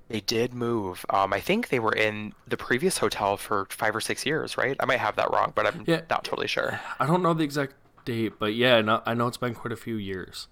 They 0.08 0.20
did 0.20 0.54
move. 0.54 1.04
Um, 1.10 1.34
I 1.34 1.40
think 1.40 1.70
they 1.70 1.80
were 1.80 1.94
in 1.96 2.34
the 2.48 2.58
previous 2.58 3.00
hotel 3.00 3.38
for 3.38 3.66
five 3.72 3.96
or 3.96 4.02
six 4.02 4.24
years, 4.26 4.56
right? 4.58 4.76
I 4.80 4.86
might 4.86 5.00
have 5.00 5.16
that 5.16 5.32
wrong, 5.32 5.52
but 5.56 5.66
I'm 5.66 5.84
Yeah. 5.88 6.02
not 6.10 6.26
totally 6.26 6.48
sure. 6.48 6.80
I 7.00 7.08
don't 7.08 7.24
know 7.24 7.34
the 7.34 7.44
exact 7.46 7.74
date, 8.06 8.34
but 8.38 8.54
yeah, 8.54 8.76
I 8.76 8.82
know, 8.82 9.02
I 9.06 9.14
know 9.16 9.28
it's 9.28 9.38
been 9.38 9.56
quite 9.56 9.72
a 9.72 9.78
few 9.78 9.96
years. 9.96 10.48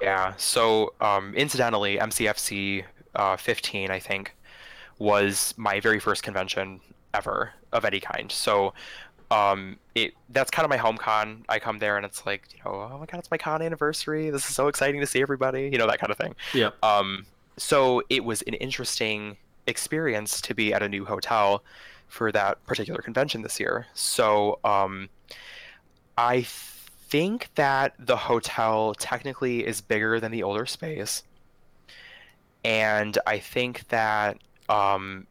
Yeah. 0.00 0.32
So, 0.38 0.94
um, 1.00 1.34
incidentally, 1.34 1.98
MCFC 1.98 2.84
uh, 3.14 3.36
15, 3.36 3.90
I 3.90 3.98
think, 4.00 4.34
was 4.98 5.54
my 5.56 5.80
very 5.80 6.00
first 6.00 6.22
convention 6.22 6.80
ever 7.14 7.52
of 7.72 7.84
any 7.84 8.00
kind. 8.00 8.30
So, 8.30 8.74
um, 9.30 9.78
it 9.94 10.14
that's 10.28 10.50
kind 10.50 10.64
of 10.64 10.70
my 10.70 10.76
home 10.76 10.96
con. 10.96 11.44
I 11.48 11.58
come 11.58 11.78
there 11.78 11.96
and 11.96 12.06
it's 12.06 12.24
like, 12.26 12.48
you 12.52 12.60
know, 12.64 12.88
oh 12.92 12.98
my 12.98 13.06
god, 13.06 13.18
it's 13.18 13.30
my 13.30 13.38
con 13.38 13.62
anniversary. 13.62 14.30
This 14.30 14.48
is 14.48 14.54
so 14.54 14.68
exciting 14.68 15.00
to 15.00 15.06
see 15.06 15.20
everybody. 15.20 15.68
You 15.72 15.78
know 15.78 15.86
that 15.86 15.98
kind 15.98 16.10
of 16.10 16.18
thing. 16.18 16.34
Yep. 16.54 16.82
Um, 16.84 17.26
so 17.56 18.02
it 18.10 18.24
was 18.24 18.42
an 18.42 18.54
interesting 18.54 19.36
experience 19.66 20.40
to 20.42 20.54
be 20.54 20.72
at 20.72 20.82
a 20.82 20.88
new 20.88 21.04
hotel 21.04 21.64
for 22.08 22.30
that 22.32 22.64
particular 22.66 23.00
convention 23.02 23.42
this 23.42 23.58
year. 23.58 23.86
So 23.94 24.60
um, 24.62 25.08
I 26.16 26.42
think 26.42 27.48
that 27.56 27.94
the 27.98 28.16
hotel 28.16 28.94
technically 28.94 29.66
is 29.66 29.80
bigger 29.80 30.20
than 30.20 30.30
the 30.30 30.42
older 30.42 30.66
space, 30.66 31.24
and 32.64 33.18
I 33.26 33.38
think 33.38 33.88
that 33.88 34.38
um, 34.68 35.26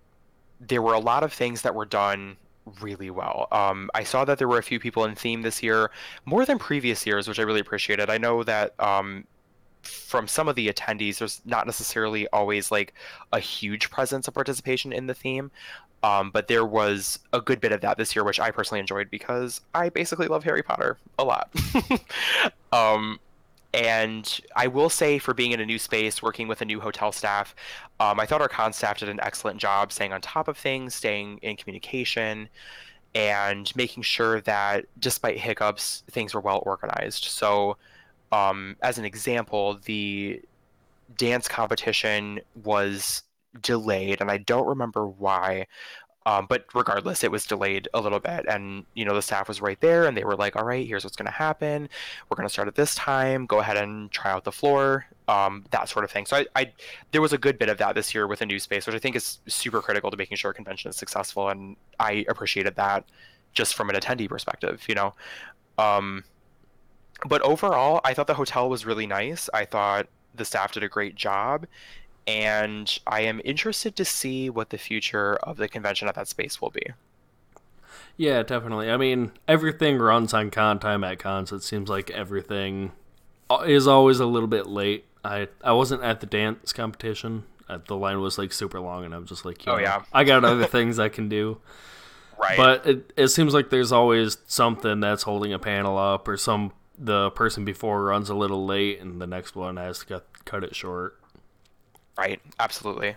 there 0.59 0.81
were 0.81 0.93
a 0.93 0.99
lot 0.99 1.23
of 1.23 1.33
things 1.33 1.61
that 1.63 1.75
were 1.75 1.85
done 1.85 2.37
really 2.81 3.09
well. 3.09 3.47
Um, 3.51 3.89
I 3.93 4.03
saw 4.03 4.25
that 4.25 4.37
there 4.37 4.47
were 4.47 4.57
a 4.57 4.63
few 4.63 4.79
people 4.79 5.05
in 5.05 5.15
theme 5.15 5.41
this 5.41 5.61
year, 5.61 5.91
more 6.25 6.45
than 6.45 6.57
previous 6.57 7.05
years, 7.05 7.27
which 7.27 7.39
I 7.39 7.43
really 7.43 7.59
appreciated. 7.59 8.09
I 8.09 8.17
know 8.17 8.43
that 8.43 8.79
um, 8.79 9.25
from 9.83 10.27
some 10.27 10.47
of 10.47 10.55
the 10.55 10.67
attendees, 10.69 11.19
there's 11.19 11.41
not 11.45 11.65
necessarily 11.65 12.27
always 12.29 12.71
like 12.71 12.93
a 13.31 13.39
huge 13.39 13.89
presence 13.91 14.27
of 14.27 14.33
participation 14.33 14.91
in 14.91 15.07
the 15.07 15.13
theme. 15.13 15.51
Um, 16.03 16.29
but 16.29 16.47
there 16.47 16.65
was 16.65 17.17
a 17.33 17.41
good 17.41 17.59
bit 17.59 17.71
of 17.71 17.81
that 17.81 17.97
this 17.97 18.15
year, 18.15 18.23
which 18.23 18.39
I 18.39 18.51
personally 18.51 18.79
enjoyed 18.79 19.09
because 19.09 19.61
I 19.73 19.89
basically 19.89 20.27
love 20.27 20.43
Harry 20.43 20.61
Potter 20.61 20.97
a 21.17 21.23
lot. 21.23 21.49
um, 22.71 23.19
and 23.75 24.39
I 24.55 24.67
will 24.67 24.89
say, 24.89 25.19
for 25.19 25.33
being 25.33 25.51
in 25.51 25.59
a 25.59 25.65
new 25.65 25.77
space, 25.77 26.23
working 26.23 26.47
with 26.47 26.61
a 26.61 26.65
new 26.65 26.79
hotel 26.79 27.11
staff, 27.11 27.53
um, 27.99 28.21
I 28.21 28.25
thought 28.25 28.39
our 28.39 28.47
con 28.47 28.71
staff 28.71 28.99
did 28.99 29.09
an 29.09 29.19
excellent 29.21 29.59
job 29.59 29.91
staying 29.91 30.13
on 30.13 30.21
top 30.21 30.47
of 30.47 30.57
things, 30.57 30.95
staying 30.95 31.39
in 31.41 31.57
communication, 31.57 32.47
and 33.15 33.75
making 33.75 34.03
sure 34.03 34.39
that 34.41 34.85
despite 34.99 35.37
hiccups, 35.37 36.03
things 36.09 36.33
were 36.33 36.39
well 36.39 36.63
organized. 36.65 37.25
So, 37.25 37.75
um, 38.31 38.77
as 38.81 38.97
an 38.97 39.03
example, 39.03 39.77
the 39.83 40.41
dance 41.17 41.49
competition 41.49 42.39
was 42.63 43.23
delayed, 43.61 44.21
and 44.21 44.31
I 44.31 44.37
don't 44.37 44.67
remember 44.67 45.05
why. 45.05 45.67
Um, 46.27 46.47
but 46.49 46.65
regardless, 46.73 47.23
it 47.23 47.31
was 47.31 47.45
delayed 47.45 47.87
a 47.93 48.01
little 48.01 48.19
bit, 48.19 48.45
and 48.49 48.85
you 48.95 49.05
know 49.05 49.13
the 49.13 49.21
staff 49.21 49.47
was 49.47 49.61
right 49.61 49.79
there, 49.79 50.05
and 50.05 50.17
they 50.17 50.23
were 50.23 50.35
like, 50.35 50.55
"All 50.55 50.65
right, 50.65 50.85
here's 50.87 51.03
what's 51.03 51.15
going 51.15 51.27
to 51.27 51.31
happen. 51.31 51.87
We're 52.29 52.35
going 52.35 52.47
to 52.47 52.51
start 52.51 52.67
at 52.67 52.75
this 52.75 52.95
time. 52.95 53.45
Go 53.45 53.59
ahead 53.59 53.77
and 53.77 54.11
try 54.11 54.31
out 54.31 54.43
the 54.43 54.51
floor, 54.51 55.05
um, 55.27 55.65
that 55.69 55.87
sort 55.87 56.03
of 56.03 56.09
thing." 56.09 56.25
So 56.25 56.37
I, 56.37 56.45
I, 56.55 56.73
there 57.11 57.21
was 57.21 57.33
a 57.33 57.37
good 57.37 57.59
bit 57.59 57.69
of 57.69 57.77
that 57.77 57.93
this 57.93 58.15
year 58.15 58.25
with 58.25 58.41
a 58.41 58.45
new 58.45 58.59
space, 58.59 58.87
which 58.87 58.95
I 58.95 58.99
think 58.99 59.15
is 59.15 59.39
super 59.47 59.81
critical 59.81 60.09
to 60.09 60.17
making 60.17 60.37
sure 60.37 60.49
a 60.49 60.53
convention 60.53 60.89
is 60.89 60.95
successful, 60.95 61.49
and 61.49 61.75
I 61.99 62.25
appreciated 62.27 62.75
that 62.75 63.05
just 63.53 63.75
from 63.75 63.89
an 63.89 63.95
attendee 63.95 64.27
perspective, 64.27 64.83
you 64.87 64.95
know. 64.95 65.13
Um, 65.77 66.23
but 67.27 67.41
overall, 67.43 68.01
I 68.03 68.13
thought 68.13 68.27
the 68.27 68.33
hotel 68.33 68.69
was 68.69 68.85
really 68.85 69.07
nice. 69.07 69.49
I 69.53 69.65
thought 69.65 70.07
the 70.33 70.45
staff 70.45 70.73
did 70.73 70.83
a 70.83 70.89
great 70.89 71.15
job, 71.15 71.65
and 72.27 72.97
I 73.07 73.21
am 73.21 73.41
interested 73.45 73.95
to 73.97 74.05
see 74.05 74.49
what 74.49 74.69
the 74.69 74.77
future 74.77 75.35
of 75.37 75.57
the 75.57 75.67
convention 75.67 76.07
at 76.07 76.15
that 76.15 76.27
space 76.27 76.61
will 76.61 76.71
be. 76.71 76.87
Yeah, 78.17 78.43
definitely. 78.43 78.89
I 78.89 78.97
mean, 78.97 79.31
everything 79.47 79.97
runs 79.97 80.33
on 80.33 80.49
con 80.49 80.79
time 80.79 81.03
at 81.03 81.19
cons. 81.19 81.51
It 81.51 81.63
seems 81.63 81.89
like 81.89 82.09
everything 82.11 82.93
is 83.65 83.87
always 83.87 84.19
a 84.19 84.25
little 84.25 84.47
bit 84.47 84.67
late. 84.67 85.05
I 85.23 85.49
I 85.63 85.73
wasn't 85.73 86.03
at 86.03 86.21
the 86.21 86.25
dance 86.25 86.71
competition. 86.73 87.43
Uh, 87.67 87.79
The 87.85 87.95
line 87.95 88.21
was 88.21 88.37
like 88.37 88.53
super 88.53 88.79
long, 88.79 89.05
and 89.05 89.13
I'm 89.13 89.25
just 89.25 89.43
like, 89.43 89.65
you 89.65 89.71
Oh, 89.71 89.75
know, 89.75 89.81
yeah. 89.81 90.03
I 90.13 90.23
got 90.23 90.45
other 90.45 90.65
things 90.65 90.99
I 90.99 91.09
can 91.09 91.29
do. 91.29 91.59
Right. 92.37 92.57
But 92.57 92.85
it 92.85 93.13
it 93.15 93.27
seems 93.29 93.53
like 93.53 93.69
there's 93.69 93.93
always 93.93 94.37
something 94.45 94.99
that's 94.99 95.23
holding 95.23 95.53
a 95.53 95.57
panel 95.59 95.97
up, 95.97 96.27
or 96.27 96.35
some 96.35 96.73
the 96.97 97.29
person 97.31 97.63
before 97.63 98.03
runs 98.03 98.29
a 98.29 98.35
little 98.35 98.65
late, 98.65 98.99
and 98.99 99.21
the 99.21 99.25
next 99.27 99.55
one 99.55 99.77
has 99.77 99.99
to 99.99 100.05
cut 100.05 100.27
cut 100.43 100.63
it 100.65 100.75
short. 100.75 101.17
Right. 102.17 102.39
Absolutely. 102.59 103.15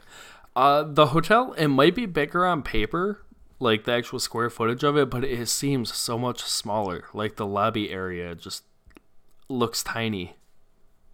Uh, 0.56 0.82
the 0.82 1.06
hotel 1.06 1.52
it 1.54 1.68
might 1.68 1.94
be 1.94 2.06
bigger 2.06 2.44
on 2.46 2.62
paper, 2.62 3.22
like 3.61 3.84
the 3.84 3.92
actual 3.92 4.18
square 4.18 4.50
footage 4.50 4.82
of 4.82 4.96
it, 4.96 5.11
but 5.11 5.24
it 5.24 5.48
seems 5.48 5.94
so 5.94 6.18
much 6.18 6.42
smaller. 6.42 7.04
Like 7.12 7.37
the 7.37 7.46
lobby 7.46 7.90
area 7.90 8.34
just 8.34 8.64
looks 9.48 9.82
tiny. 9.82 10.34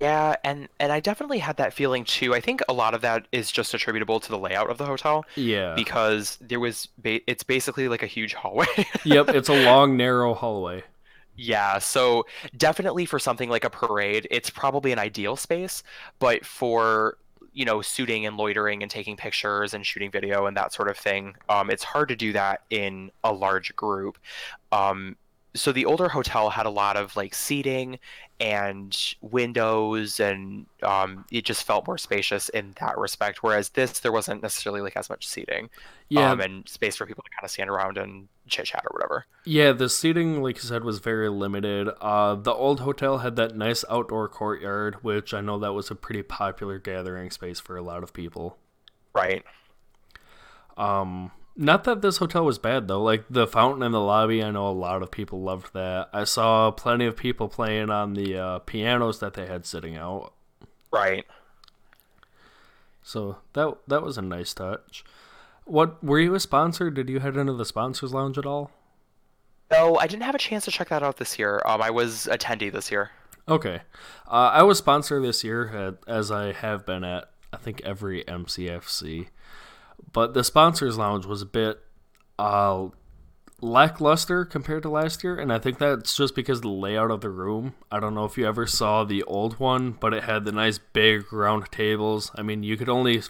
Yeah, 0.01 0.37
and 0.45 0.69
and 0.81 0.93
I 0.93 1.01
definitely 1.01 1.39
had 1.39 1.57
that 1.59 1.73
feeling 1.73 2.05
too. 2.05 2.35
I 2.35 2.41
think 2.41 2.61
a 2.69 2.73
lot 2.73 2.95
of 2.95 3.01
that 3.03 3.27
is 3.33 3.51
just 3.51 3.73
attributable 3.75 4.21
to 4.21 4.29
the 4.29 4.39
layout 4.39 4.69
of 4.69 4.77
the 4.77 4.85
hotel 4.87 5.25
Yeah. 5.37 5.75
because 5.75 6.37
there 6.41 6.61
was 6.61 6.89
ba- 6.99 7.21
it's 7.31 7.43
basically 7.43 7.89
like 7.89 8.03
a 8.03 8.07
huge 8.07 8.35
hallway. 8.35 8.67
yep, 9.05 9.29
it's 9.29 9.49
a 9.49 9.65
long, 9.65 9.97
narrow 9.97 10.35
hallway. 10.35 10.83
Yeah, 11.37 11.79
so 11.79 12.27
definitely 12.57 13.07
for 13.07 13.19
something 13.19 13.49
like 13.51 13.65
a 13.65 13.71
parade, 13.71 14.29
it's 14.31 14.51
probably 14.51 14.93
an 14.93 14.99
ideal 15.01 15.35
space, 15.37 15.83
but 16.21 16.45
for, 16.47 17.19
you 17.55 17.65
know, 17.65 17.81
suiting 17.81 18.27
and 18.27 18.37
loitering 18.37 18.83
and 18.83 18.91
taking 18.91 19.17
pictures 19.17 19.75
and 19.75 19.87
shooting 19.87 20.11
video 20.11 20.47
and 20.47 20.57
that 20.57 20.73
sort 20.73 20.89
of 20.89 20.97
thing, 20.97 21.35
um, 21.49 21.71
it's 21.71 21.85
hard 21.85 22.09
to 22.09 22.17
do 22.17 22.33
that 22.33 22.63
in 22.71 23.11
a 23.23 23.33
large 23.33 23.75
group. 23.77 24.19
Um, 24.73 25.17
so 25.55 25.73
the 25.73 25.85
older 25.85 26.09
hotel 26.09 26.51
had 26.51 26.67
a 26.67 26.71
lot 26.71 26.97
of 26.97 27.15
like 27.17 27.35
seating 27.35 27.99
and 28.41 29.15
windows 29.21 30.19
and 30.21 30.67
um, 30.83 31.25
it 31.31 31.45
just 31.45 31.65
felt 31.65 31.87
more 31.87 31.99
spacious 31.99 32.49
in 32.51 32.75
that 32.81 32.99
respect 32.99 33.43
whereas 33.43 33.71
this 33.71 34.01
there 34.01 34.13
wasn't 34.13 34.43
necessarily 34.43 34.81
like 34.81 34.97
as 34.97 35.09
much 35.09 35.27
seating 35.27 35.71
Yeah, 36.09 36.31
um, 36.31 36.41
and 36.41 36.69
space 36.69 36.97
for 36.97 37.07
people 37.07 37.23
to 37.23 37.31
kind 37.31 37.45
of 37.45 37.51
stand 37.51 37.71
around 37.71 37.97
and 37.99 38.29
chit 38.49 38.67
chat 38.67 38.85
or 38.85 38.95
whatever 38.95 39.27
yeah. 39.45 39.73
The 39.73 39.91
seating, 39.91 40.43
like 40.43 40.57
you 40.57 40.63
said, 40.63 40.85
was 40.85 41.01
very 41.01 41.29
limited. 41.29 41.89
Uh, 42.01 42.35
the 42.35 42.53
old 42.53 42.81
hotel 42.81 43.19
had 43.19 43.37
that 43.37 43.55
nice 43.57 43.85
outdoor 43.91 44.29
courtyard, 44.29 44.97
which 45.03 45.35
I 45.35 45.43
know 45.43 45.59
that 45.59 45.73
was 45.73 45.91
a 45.91 45.95
pretty 45.95 46.23
popular 46.23 46.79
gathering 46.79 47.31
space 47.31 47.61
for 47.61 47.77
a 47.77 47.83
lot 47.83 48.03
of 48.03 48.13
people. 48.13 48.57
right 49.13 49.45
Um, 50.79 51.31
not 51.57 51.85
that 51.85 52.03
this 52.03 52.19
hotel 52.19 52.45
was 52.45 52.59
bad 52.59 52.89
though. 52.89 53.03
Like 53.03 53.25
the 53.31 53.47
fountain 53.47 53.83
in 53.83 53.93
the 53.93 54.01
lobby, 54.01 54.43
I 54.43 54.51
know 54.51 54.69
a 54.69 54.71
lot 54.71 55.03
of 55.03 55.11
people 55.11 55.43
loved 55.43 55.73
that. 55.75 56.09
I 56.13 56.25
saw 56.25 56.71
plenty 56.71 57.07
of 57.07 57.17
people 57.17 57.49
playing 57.49 57.91
on 57.91 58.15
the 58.15 58.37
uh, 58.37 58.59
pianos 58.61 59.21
that 59.21 59.35
they 59.35 59.47
had 59.47 59.67
sitting 59.67 59.97
out. 59.97 60.33
right 60.91 61.25
So 63.03 63.39
that 63.53 63.77
that 63.87 64.03
was 64.03 64.19
a 64.19 64.23
nice 64.23 64.55
touch. 64.55 65.05
What 65.65 66.03
were 66.03 66.21
you 66.21 66.35
a 66.35 66.41
sponsor? 66.41 66.91
Did 66.91 67.09
you 67.09 67.21
head 67.21 67.37
into 67.37 67.55
the 67.55 67.65
sponsors 67.65 68.13
lounge 68.13 68.37
at 68.37 68.47
all? 68.47 68.71
No, 69.71 69.97
I 69.97 70.07
didn't 70.07 70.25
have 70.25 70.35
a 70.35 70.39
chance 70.39 70.67
to 70.67 70.71
check 70.71 70.89
that 70.91 71.03
out 71.03 71.17
this 71.17 71.39
year. 71.39 71.63
Um, 71.65 71.81
I 71.81 71.91
was 71.91 72.29
attendee 72.31 72.71
this 72.71 72.91
year. 72.91 73.11
Okay, 73.49 73.81
uh, 74.27 74.51
I 74.53 74.63
was 74.63 74.79
sponsor 74.79 75.21
this 75.21 75.45
year, 75.45 75.69
at, 75.69 76.09
as 76.09 76.31
I 76.31 76.53
have 76.53 76.87
been 76.87 77.05
at 77.05 77.31
I 77.53 77.57
think 77.57 77.81
every 77.83 78.25
MCFC. 78.25 79.29
But 80.13 80.35
the 80.35 80.45
sponsors 80.45 80.97
lounge 80.97 81.27
was 81.27 81.43
a 81.43 81.47
bit 81.47 81.81
uh, 82.39 82.89
lackluster 83.61 84.45
compared 84.45 84.83
to 84.83 84.89
last 84.91 85.25
year, 85.25 85.39
and 85.39 85.53
I 85.53 85.59
think 85.59 85.79
that's 85.79 86.17
just 86.17 86.35
because 86.35 86.61
the 86.61 86.69
layout 86.69 87.11
of 87.11 87.21
the 87.21 87.31
room. 87.31 87.75
I 87.91 88.01
don't 88.01 88.15
know 88.15 88.25
if 88.25 88.39
you 88.39 88.47
ever 88.47 88.67
saw 88.67 89.05
the 89.05 89.23
old 89.25 89.59
one, 89.59 89.93
but 89.93 90.15
it 90.15 90.25
had 90.25 90.45
the 90.45 90.53
nice 90.53 90.79
big 90.79 91.33
round 91.33 91.71
tables. 91.71 92.31
I 92.35 92.43
mean, 92.43 92.63
you 92.63 92.77
could 92.77 92.89
only 92.89 93.23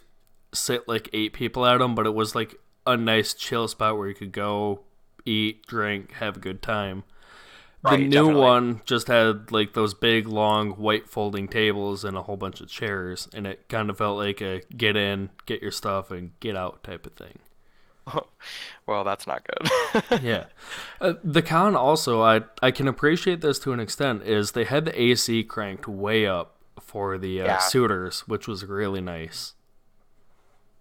sit 0.52 0.88
like 0.88 1.08
eight 1.12 1.32
people 1.32 1.64
at 1.66 1.78
them, 1.78 1.94
but 1.94 2.06
it 2.06 2.14
was 2.14 2.34
like 2.34 2.56
a 2.86 2.96
nice 2.96 3.34
chill 3.34 3.68
spot 3.68 3.96
where 3.96 4.08
you 4.08 4.14
could 4.14 4.32
go 4.32 4.80
eat, 5.24 5.66
drink, 5.66 6.12
have 6.14 6.36
a 6.36 6.40
good 6.40 6.62
time. 6.62 7.04
The 7.84 7.96
Right, 7.96 7.98
new 7.98 8.26
definitely. 8.26 8.32
one 8.32 8.80
just 8.86 9.08
had 9.08 9.52
like 9.52 9.74
those 9.74 9.94
big, 9.94 10.26
long, 10.26 10.72
white 10.72 11.08
folding 11.08 11.48
tables 11.48 12.04
and 12.04 12.16
a 12.16 12.22
whole 12.22 12.36
bunch 12.36 12.60
of 12.60 12.68
chairs, 12.68 13.28
and 13.34 13.46
it 13.46 13.68
kind 13.68 13.90
of 13.90 13.98
felt 13.98 14.16
like 14.18 14.40
a 14.40 14.62
get 14.76 14.96
in, 14.96 15.30
get 15.46 15.62
your 15.62 15.70
stuff, 15.70 16.10
and 16.10 16.38
get 16.40 16.56
out 16.56 16.82
type 16.82 17.06
of 17.06 17.12
thing. 17.12 17.38
well, 18.86 19.04
that's 19.04 19.26
not 19.26 19.44
good. 19.46 19.70
yeah. 20.22 20.46
Uh, 21.00 21.14
the 21.22 21.42
con 21.42 21.74
also, 21.76 22.22
I 22.22 22.42
I 22.62 22.70
can 22.70 22.88
appreciate 22.88 23.40
this 23.40 23.58
to 23.60 23.72
an 23.72 23.80
extent, 23.80 24.22
is 24.22 24.52
they 24.52 24.64
had 24.64 24.84
the 24.84 25.00
AC 25.00 25.44
cranked 25.44 25.86
way 25.88 26.26
up 26.26 26.56
for 26.80 27.18
the 27.18 27.40
uh, 27.40 27.56
Yeah. 27.56 27.58
suitors, 27.58 28.20
which 28.28 28.46
was 28.48 28.64
really 28.64 29.00
nice. 29.00 29.54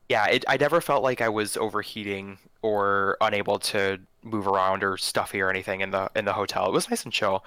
yeah, 0.09 0.27
it, 0.27 0.45
I 0.47 0.57
never 0.57 0.81
felt 0.81 1.03
like 1.03 1.21
I 1.21 1.29
was 1.29 1.57
overheating 1.57 2.37
or 2.61 3.17
unable 3.21 3.59
to 3.59 3.99
move 4.23 4.47
around 4.47 4.83
or 4.83 4.97
stuffy 4.97 5.41
or 5.41 5.49
anything 5.49 5.81
in 5.81 5.91
the 5.91 6.09
in 6.15 6.25
the 6.25 6.33
hotel. 6.33 6.67
It 6.67 6.73
was 6.73 6.89
nice 6.89 7.03
and 7.03 7.13
chill. 7.13 7.43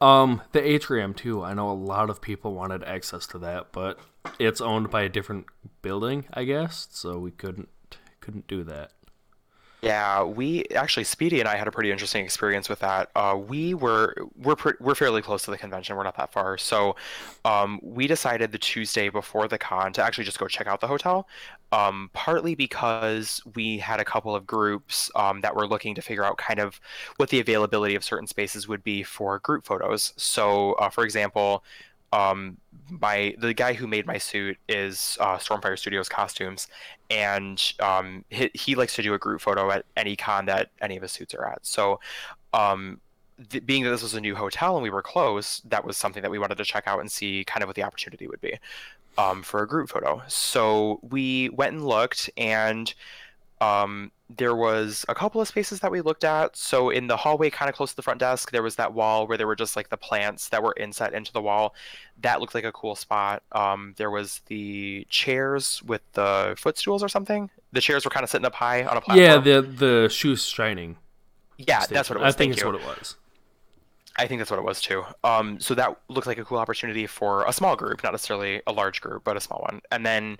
Um, 0.00 0.42
the 0.52 0.62
atrium 0.62 1.14
too. 1.14 1.42
I 1.42 1.54
know 1.54 1.70
a 1.70 1.72
lot 1.72 2.10
of 2.10 2.20
people 2.20 2.54
wanted 2.54 2.84
access 2.84 3.26
to 3.28 3.38
that, 3.38 3.72
but 3.72 3.98
it's 4.38 4.60
owned 4.60 4.90
by 4.90 5.02
a 5.02 5.08
different 5.08 5.46
building, 5.82 6.26
I 6.32 6.44
guess, 6.44 6.88
so 6.90 7.18
we 7.18 7.30
couldn't 7.30 7.68
couldn't 8.20 8.46
do 8.46 8.62
that. 8.64 8.92
Yeah, 9.82 10.24
we 10.24 10.64
actually 10.74 11.04
Speedy 11.04 11.40
and 11.40 11.48
I 11.48 11.56
had 11.56 11.66
a 11.66 11.70
pretty 11.70 11.90
interesting 11.90 12.22
experience 12.22 12.68
with 12.68 12.80
that. 12.80 13.10
Uh, 13.16 13.38
we 13.40 13.72
were 13.72 14.14
we're 14.36 14.56
pre- 14.56 14.74
we're 14.78 14.94
fairly 14.94 15.22
close 15.22 15.42
to 15.44 15.50
the 15.50 15.56
convention. 15.56 15.96
We're 15.96 16.04
not 16.04 16.18
that 16.18 16.32
far, 16.32 16.58
so 16.58 16.96
um, 17.46 17.80
we 17.82 18.06
decided 18.06 18.52
the 18.52 18.58
Tuesday 18.58 19.08
before 19.08 19.48
the 19.48 19.56
con 19.56 19.94
to 19.94 20.02
actually 20.02 20.24
just 20.24 20.38
go 20.38 20.46
check 20.48 20.66
out 20.66 20.80
the 20.80 20.86
hotel. 20.86 21.26
Um, 21.72 22.10
partly 22.12 22.54
because 22.54 23.40
we 23.54 23.78
had 23.78 24.00
a 24.00 24.04
couple 24.04 24.34
of 24.34 24.46
groups 24.46 25.10
um, 25.14 25.40
that 25.40 25.54
were 25.54 25.66
looking 25.66 25.94
to 25.94 26.02
figure 26.02 26.24
out 26.24 26.36
kind 26.36 26.58
of 26.58 26.80
what 27.16 27.30
the 27.30 27.40
availability 27.40 27.94
of 27.94 28.04
certain 28.04 28.26
spaces 28.26 28.66
would 28.68 28.82
be 28.82 29.02
for 29.02 29.38
group 29.38 29.64
photos. 29.64 30.12
So, 30.16 30.72
uh, 30.74 30.90
for 30.90 31.04
example, 31.04 31.64
um, 32.12 32.56
my 32.88 33.34
the 33.38 33.54
guy 33.54 33.72
who 33.72 33.86
made 33.86 34.06
my 34.06 34.18
suit 34.18 34.58
is 34.68 35.16
uh, 35.20 35.36
Stormfire 35.38 35.78
Studios 35.78 36.08
costumes, 36.08 36.68
and 37.08 37.72
um, 37.80 38.24
he, 38.30 38.50
he 38.54 38.74
likes 38.74 38.94
to 38.96 39.02
do 39.02 39.14
a 39.14 39.18
group 39.18 39.40
photo 39.40 39.70
at 39.70 39.84
any 39.96 40.16
con 40.16 40.46
that 40.46 40.70
any 40.80 40.96
of 40.96 41.02
his 41.02 41.12
suits 41.12 41.34
are 41.34 41.46
at. 41.46 41.64
So, 41.64 42.00
um, 42.52 43.00
th- 43.48 43.64
being 43.64 43.84
that 43.84 43.90
this 43.90 44.02
was 44.02 44.14
a 44.14 44.20
new 44.20 44.34
hotel 44.34 44.76
and 44.76 44.82
we 44.82 44.90
were 44.90 45.02
close, 45.02 45.60
that 45.68 45.84
was 45.84 45.96
something 45.96 46.22
that 46.22 46.30
we 46.30 46.38
wanted 46.38 46.58
to 46.58 46.64
check 46.64 46.84
out 46.86 47.00
and 47.00 47.10
see 47.10 47.44
kind 47.44 47.62
of 47.62 47.68
what 47.68 47.76
the 47.76 47.84
opportunity 47.84 48.26
would 48.26 48.40
be 48.40 48.58
um, 49.18 49.42
for 49.42 49.62
a 49.62 49.68
group 49.68 49.90
photo. 49.90 50.22
So 50.26 50.98
we 51.02 51.48
went 51.50 51.74
and 51.74 51.86
looked, 51.86 52.28
and 52.36 52.92
um, 53.60 54.10
there 54.36 54.54
was 54.54 55.04
a 55.08 55.14
couple 55.14 55.40
of 55.40 55.48
spaces 55.48 55.80
that 55.80 55.90
we 55.90 56.00
looked 56.00 56.22
at. 56.24 56.56
So 56.56 56.90
in 56.90 57.08
the 57.08 57.16
hallway, 57.16 57.50
kind 57.50 57.68
of 57.68 57.74
close 57.74 57.90
to 57.90 57.96
the 57.96 58.02
front 58.02 58.20
desk, 58.20 58.52
there 58.52 58.62
was 58.62 58.76
that 58.76 58.94
wall 58.94 59.26
where 59.26 59.36
there 59.36 59.46
were 59.46 59.56
just 59.56 59.74
like 59.74 59.88
the 59.88 59.96
plants 59.96 60.48
that 60.50 60.62
were 60.62 60.74
inset 60.78 61.14
into 61.14 61.32
the 61.32 61.42
wall. 61.42 61.74
That 62.22 62.40
looked 62.40 62.54
like 62.54 62.64
a 62.64 62.72
cool 62.72 62.94
spot. 62.94 63.42
Um, 63.52 63.94
there 63.96 64.10
was 64.10 64.42
the 64.46 65.06
chairs 65.10 65.82
with 65.84 66.02
the 66.12 66.54
footstools 66.58 67.02
or 67.02 67.08
something. 67.08 67.50
The 67.72 67.80
chairs 67.80 68.04
were 68.04 68.10
kind 68.10 68.24
of 68.24 68.30
sitting 68.30 68.46
up 68.46 68.54
high 68.54 68.84
on 68.84 68.96
a 68.96 69.00
platform. 69.00 69.18
Yeah, 69.18 69.38
the 69.38 69.62
the 69.62 70.08
shoes 70.08 70.44
shining. 70.44 70.96
yeah, 71.58 71.84
that's 71.86 72.08
what 72.08 72.16
it 72.16 72.22
was. 72.22 72.34
I 72.34 72.36
think 72.38 72.54
Thank 72.54 72.62
that's 72.62 72.62
you. 72.62 72.72
what 72.86 72.94
it 72.94 72.98
was. 72.98 73.16
I 74.20 74.26
think 74.26 74.38
that's 74.38 74.50
what 74.50 74.60
it 74.60 74.66
was 74.66 74.82
too. 74.82 75.02
Um, 75.24 75.58
so 75.60 75.74
that 75.76 75.98
looked 76.08 76.26
like 76.26 76.36
a 76.36 76.44
cool 76.44 76.58
opportunity 76.58 77.06
for 77.06 77.42
a 77.46 77.54
small 77.54 77.74
group, 77.74 78.02
not 78.02 78.12
necessarily 78.12 78.60
a 78.66 78.72
large 78.72 79.00
group, 79.00 79.24
but 79.24 79.34
a 79.34 79.40
small 79.40 79.60
one. 79.62 79.80
And 79.90 80.04
then 80.04 80.36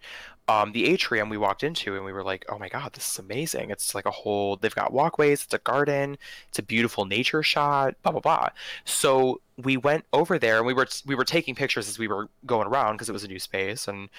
um, 0.49 0.73
the 0.73 0.85
atrium 0.85 1.31
we 1.31 1.39
walked 1.39 1.63
into, 1.63 1.97
and 1.97 2.05
we 2.05 2.13
were 2.13 2.23
like, 2.23 2.45
"Oh 2.51 2.59
my 2.59 2.69
god, 2.69 2.93
this 2.93 3.11
is 3.11 3.19
amazing! 3.19 3.71
It's 3.71 3.95
like 3.95 4.05
a 4.05 4.11
whole. 4.11 4.57
They've 4.57 4.75
got 4.75 4.93
walkways. 4.93 5.45
It's 5.45 5.55
a 5.55 5.59
garden. 5.59 6.19
It's 6.49 6.59
a 6.59 6.63
beautiful 6.63 7.07
nature 7.07 7.43
shot. 7.43 7.95
Blah 8.03 8.13
blah 8.13 8.21
blah." 8.21 8.49
So 8.85 9.41
we 9.57 9.79
went 9.79 10.05
over 10.13 10.39
there, 10.39 10.59
and 10.59 10.67
we 10.67 10.75
were 10.75 10.87
we 11.07 11.15
were 11.15 11.25
taking 11.25 11.55
pictures 11.55 11.89
as 11.89 11.99
we 11.99 12.09
were 12.09 12.29
going 12.45 12.69
around 12.69 12.97
because 12.97 13.09
it 13.09 13.13
was 13.13 13.25
a 13.25 13.29
new 13.29 13.39
space, 13.39 13.89
and 13.89 14.11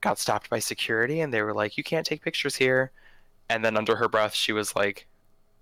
got 0.00 0.18
stopped 0.20 0.48
by 0.48 0.60
security, 0.60 1.20
and 1.20 1.34
they 1.34 1.42
were 1.42 1.54
like, 1.54 1.76
"You 1.76 1.82
can't 1.82 2.06
take 2.06 2.22
pictures 2.22 2.54
here." 2.56 2.92
And 3.50 3.64
then 3.64 3.76
under 3.76 3.96
her 3.96 4.08
breath, 4.08 4.34
she 4.34 4.52
was 4.52 4.76
like, 4.76 5.06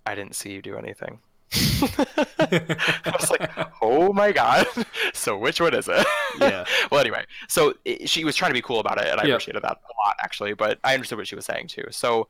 "I 0.04 0.14
didn't 0.14 0.36
see 0.36 0.52
you 0.52 0.60
do 0.62 0.76
anything." 0.76 1.20
I 2.38 3.12
was 3.18 3.30
like, 3.30 3.50
oh 3.82 4.12
my 4.12 4.32
god. 4.32 4.66
So 5.14 5.36
which 5.36 5.60
one 5.60 5.74
is 5.74 5.88
it? 5.88 6.06
Yeah. 6.38 6.64
well, 6.90 7.00
anyway, 7.00 7.24
so 7.48 7.74
i 7.86 7.98
she 8.06 8.24
was 8.24 8.36
trying 8.36 8.50
to 8.50 8.54
be 8.54 8.62
cool 8.62 8.80
about 8.80 8.98
it, 9.00 9.06
and 9.08 9.20
I 9.20 9.24
Yeah. 9.24 9.34
appreciated 9.34 9.62
that 9.62 9.72
a 9.78 9.92
lot 10.06 10.16
actually. 10.22 10.54
But 10.54 10.78
I 10.84 10.94
understood 10.94 11.18
what 11.18 11.26
she 11.26 11.34
was 11.34 11.46
saying 11.46 11.68
too. 11.68 11.84
So, 11.90 12.28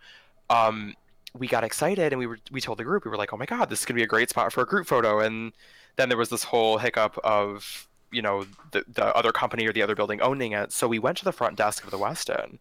um, 0.50 0.94
we 1.34 1.46
got 1.48 1.64
excited, 1.64 2.12
and 2.12 2.18
we 2.18 2.26
were 2.26 2.38
we 2.50 2.60
told 2.60 2.78
the 2.78 2.84
group 2.84 3.04
we 3.04 3.10
were 3.10 3.16
like, 3.16 3.32
oh 3.32 3.36
my 3.36 3.46
god, 3.46 3.68
this 3.70 3.80
is 3.80 3.84
gonna 3.86 3.96
be 3.96 4.02
a 4.04 4.06
great 4.06 4.30
spot 4.30 4.52
for 4.52 4.62
a 4.62 4.66
group 4.66 4.86
photo. 4.86 5.20
And 5.20 5.52
then 5.96 6.08
there 6.08 6.18
was 6.18 6.30
this 6.30 6.44
whole 6.44 6.78
hiccup 6.78 7.18
of 7.24 7.88
you 8.12 8.22
know 8.22 8.46
the 8.72 8.84
the 8.88 9.14
other 9.16 9.32
company 9.32 9.66
or 9.66 9.72
the 9.72 9.82
other 9.82 9.94
building 9.94 10.20
owning 10.22 10.52
it. 10.52 10.72
So 10.72 10.86
we 10.88 10.98
went 10.98 11.18
to 11.18 11.24
the 11.24 11.32
front 11.32 11.56
desk 11.56 11.84
of 11.84 11.90
the 11.90 11.98
Westin, 11.98 12.58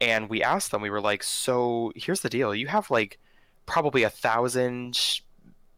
and 0.00 0.28
we 0.30 0.42
asked 0.42 0.70
them. 0.70 0.82
We 0.82 0.90
were 0.90 1.00
like, 1.00 1.22
so 1.22 1.92
here's 1.94 2.20
the 2.22 2.30
deal. 2.30 2.54
You 2.54 2.68
have 2.68 2.90
like 2.90 3.18
probably 3.66 4.02
a 4.02 4.10
thousand 4.10 5.20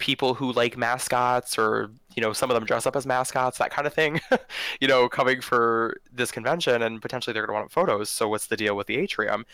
people 0.01 0.35
who 0.35 0.53
like 0.53 0.77
mascots 0.77 1.57
or 1.57 1.91
you 2.17 2.23
know 2.23 2.33
some 2.33 2.51
of 2.51 2.55
them 2.55 2.65
dress 2.65 2.87
up 2.87 2.97
as 2.97 3.07
mascots 3.07 3.59
that 3.59 3.71
kind 3.71 3.87
of 3.87 3.95
thing 3.95 4.21
you 4.81 4.89
know 4.89 5.09
coming 5.09 5.41
for 5.41 5.97
this 6.13 6.33
convention 6.33 6.83
and 6.83 7.01
potentially 7.01 7.33
they're 7.33 7.47
going 7.47 7.57
to 7.57 7.61
want 7.61 7.71
photos 7.71 8.11
so 8.11 8.29
what's 8.29 8.49
the 8.49 8.57
deal 8.57 8.77
with 8.77 8.87
the 8.87 8.97
atrium? 8.97 9.47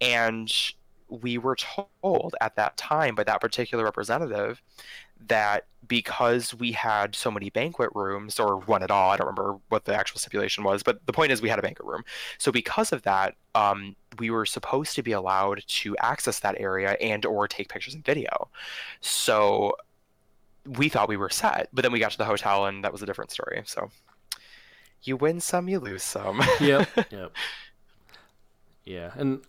And 0.00 0.52
we 1.08 1.38
were 1.38 1.56
told 1.56 2.36
at 2.40 2.54
that 2.56 2.76
time 2.76 3.14
by 3.14 3.24
that 3.24 3.40
particular 3.40 3.82
representative 3.84 4.62
that 5.26 5.66
because 5.86 6.54
we 6.54 6.70
had 6.70 7.16
so 7.16 7.30
many 7.30 7.50
banquet 7.50 7.90
rooms 7.94 8.38
or 8.38 8.58
one 8.58 8.82
at 8.82 8.92
all 8.92 9.10
i 9.10 9.16
don't 9.16 9.26
remember 9.26 9.58
what 9.70 9.84
the 9.84 9.94
actual 9.94 10.20
stipulation 10.20 10.62
was 10.62 10.84
but 10.84 11.04
the 11.06 11.12
point 11.12 11.32
is 11.32 11.42
we 11.42 11.48
had 11.48 11.58
a 11.58 11.62
banquet 11.62 11.86
room. 11.86 12.02
So 12.38 12.52
because 12.52 12.92
of 12.92 13.02
that 13.02 13.34
um, 13.54 13.96
we 14.18 14.30
were 14.30 14.46
supposed 14.46 14.94
to 14.94 15.02
be 15.02 15.12
allowed 15.12 15.64
to 15.66 15.96
access 15.98 16.40
that 16.40 16.54
area 16.60 16.92
and 17.00 17.26
or 17.26 17.48
take 17.48 17.68
pictures 17.68 17.94
and 17.94 18.04
video. 18.04 18.48
So 19.00 19.74
we 20.66 20.88
thought 20.88 21.08
we 21.08 21.16
were 21.16 21.30
set, 21.30 21.68
but 21.72 21.82
then 21.82 21.92
we 21.92 21.98
got 21.98 22.12
to 22.12 22.18
the 22.18 22.24
hotel 22.24 22.66
and 22.66 22.84
that 22.84 22.92
was 22.92 23.02
a 23.02 23.06
different 23.06 23.30
story. 23.30 23.62
So 23.66 23.90
you 25.02 25.16
win 25.16 25.40
some, 25.40 25.68
you 25.68 25.78
lose 25.80 26.02
some. 26.02 26.42
Yep. 26.60 26.88
Yep. 27.10 27.32
Yeah, 28.84 29.12
and 29.16 29.42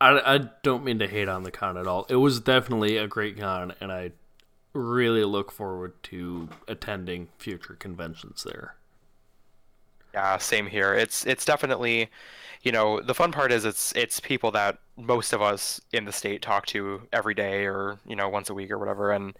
I, 0.00 0.34
I 0.34 0.38
don't 0.62 0.84
mean 0.84 0.98
to 1.00 1.06
hate 1.08 1.28
on 1.28 1.42
the 1.42 1.50
con 1.50 1.76
at 1.78 1.86
all. 1.86 2.06
It 2.08 2.16
was 2.16 2.40
definitely 2.40 2.96
a 2.98 3.06
great 3.08 3.38
con, 3.38 3.74
and 3.80 3.90
I 3.92 4.12
really 4.74 5.24
look 5.24 5.50
forward 5.50 5.94
to 6.04 6.48
attending 6.68 7.28
future 7.38 7.74
conventions 7.74 8.44
there. 8.44 8.76
yeah, 10.14 10.38
same 10.38 10.66
here. 10.66 10.94
It's 10.94 11.26
it's 11.26 11.44
definitely, 11.44 12.08
you 12.62 12.72
know, 12.72 13.00
the 13.00 13.14
fun 13.14 13.32
part 13.32 13.52
is 13.52 13.64
it's 13.64 13.92
it's 13.96 14.20
people 14.20 14.50
that 14.52 14.78
most 14.96 15.32
of 15.32 15.42
us 15.42 15.80
in 15.92 16.04
the 16.04 16.12
state 16.12 16.42
talk 16.42 16.66
to 16.66 17.02
every 17.12 17.34
day 17.34 17.66
or 17.66 17.98
you 18.06 18.16
know 18.16 18.28
once 18.28 18.48
a 18.50 18.54
week 18.54 18.70
or 18.70 18.78
whatever, 18.78 19.12
and 19.12 19.36